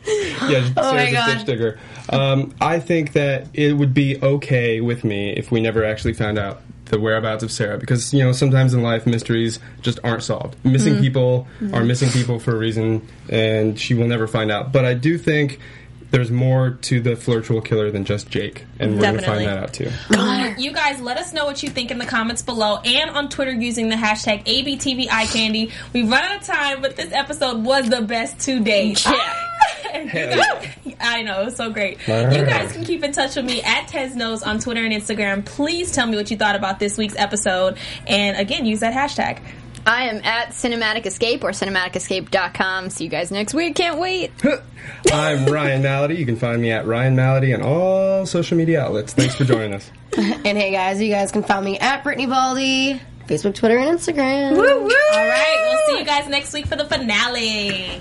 Yeah, 0.06 0.68
Oh 0.76 0.92
my 0.92 1.10
Sarah's 1.10 1.32
a 1.32 1.36
ditch 1.38 1.46
digger. 1.46 1.78
Um, 2.10 2.54
I 2.60 2.78
think 2.78 3.14
that 3.14 3.46
it 3.54 3.72
would 3.72 3.94
be 3.94 4.20
okay 4.22 4.82
with 4.82 5.02
me 5.02 5.30
if 5.30 5.50
we 5.50 5.62
never 5.62 5.82
actually 5.82 6.12
found 6.12 6.38
out 6.38 6.60
the 6.86 7.00
whereabouts 7.00 7.42
of 7.42 7.50
Sarah, 7.50 7.78
because 7.78 8.12
you 8.12 8.22
know 8.22 8.32
sometimes 8.32 8.74
in 8.74 8.82
life 8.82 9.06
mysteries 9.06 9.58
just 9.82 9.98
aren't 10.04 10.22
solved. 10.22 10.56
Mm. 10.62 10.72
Missing 10.72 11.00
people 11.00 11.46
are 11.72 11.84
missing 11.84 12.10
people 12.10 12.38
for 12.38 12.54
a 12.54 12.58
reason, 12.58 13.08
and 13.28 13.78
she 13.78 13.94
will 13.94 14.08
never 14.08 14.26
find 14.26 14.50
out. 14.50 14.72
But 14.72 14.84
I 14.84 14.94
do 14.94 15.18
think. 15.18 15.60
There's 16.10 16.30
more 16.30 16.78
to 16.82 17.00
the 17.00 17.16
flirtual 17.16 17.64
killer 17.64 17.90
than 17.90 18.04
just 18.04 18.30
Jake, 18.30 18.66
and 18.78 18.94
we're 18.94 19.00
going 19.00 19.16
to 19.16 19.22
find 19.22 19.46
that 19.46 19.58
out 19.58 19.72
too. 19.72 19.90
You 20.62 20.72
guys, 20.72 21.00
let 21.00 21.16
us 21.16 21.32
know 21.32 21.44
what 21.44 21.60
you 21.64 21.70
think 21.70 21.90
in 21.90 21.98
the 21.98 22.06
comments 22.06 22.40
below 22.40 22.76
and 22.84 23.10
on 23.10 23.28
Twitter 23.28 23.50
using 23.50 23.88
the 23.88 23.96
hashtag 23.96 24.44
ABTVEyeCandy. 24.44 25.72
We've 25.92 26.08
run 26.08 26.22
out 26.22 26.36
of 26.36 26.46
time, 26.46 26.82
but 26.82 26.94
this 26.94 27.12
episode 27.12 27.64
was 27.64 27.88
the 27.88 28.02
best 28.02 28.38
to 28.40 28.60
date. 28.60 29.04
Yeah. 29.04 29.43
I 29.94 31.22
know, 31.22 31.42
it 31.42 31.44
was 31.44 31.56
so 31.56 31.70
great. 31.70 31.98
You 32.06 32.44
guys 32.44 32.72
can 32.72 32.84
keep 32.84 33.04
in 33.04 33.12
touch 33.12 33.36
with 33.36 33.44
me 33.44 33.62
at 33.62 33.88
Tesnos 33.88 34.46
on 34.46 34.58
Twitter 34.58 34.84
and 34.84 34.92
Instagram. 34.92 35.44
Please 35.44 35.92
tell 35.92 36.06
me 36.06 36.16
what 36.16 36.30
you 36.30 36.36
thought 36.36 36.56
about 36.56 36.78
this 36.78 36.98
week's 36.98 37.16
episode. 37.16 37.78
And 38.06 38.36
again, 38.36 38.66
use 38.66 38.80
that 38.80 38.92
hashtag. 38.92 39.40
I 39.86 40.08
am 40.08 40.24
at 40.24 40.50
Cinematic 40.50 41.04
Escape 41.04 41.44
or 41.44 41.50
cinematicescape.com. 41.50 42.90
See 42.90 43.04
you 43.04 43.10
guys 43.10 43.30
next 43.30 43.52
week. 43.52 43.76
Can't 43.76 43.98
wait. 43.98 44.32
I'm 45.12 45.46
Ryan 45.46 45.82
Malaty. 45.82 46.16
You 46.16 46.24
can 46.24 46.36
find 46.36 46.60
me 46.60 46.70
at 46.72 46.86
Ryan 46.86 47.14
Malaty 47.16 47.54
on 47.54 47.62
all 47.62 48.24
social 48.24 48.56
media 48.56 48.80
outlets. 48.82 49.12
Thanks 49.12 49.34
for 49.34 49.44
joining 49.44 49.74
us. 49.74 49.90
and 50.16 50.56
hey, 50.56 50.70
guys, 50.70 51.02
you 51.02 51.10
guys 51.10 51.32
can 51.32 51.42
find 51.42 51.64
me 51.64 51.78
at 51.78 52.02
Brittany 52.02 52.26
Baldi, 52.26 53.00
Facebook, 53.26 53.54
Twitter, 53.54 53.76
and 53.76 53.98
Instagram. 53.98 54.52
Woo, 54.52 54.62
woo! 54.62 54.94
All 55.12 55.26
right, 55.26 55.68
we'll 55.68 55.86
see 55.94 55.98
you 56.00 56.06
guys 56.06 56.28
next 56.28 56.52
week 56.54 56.66
for 56.66 56.76
the 56.76 56.86
finale. 56.86 58.00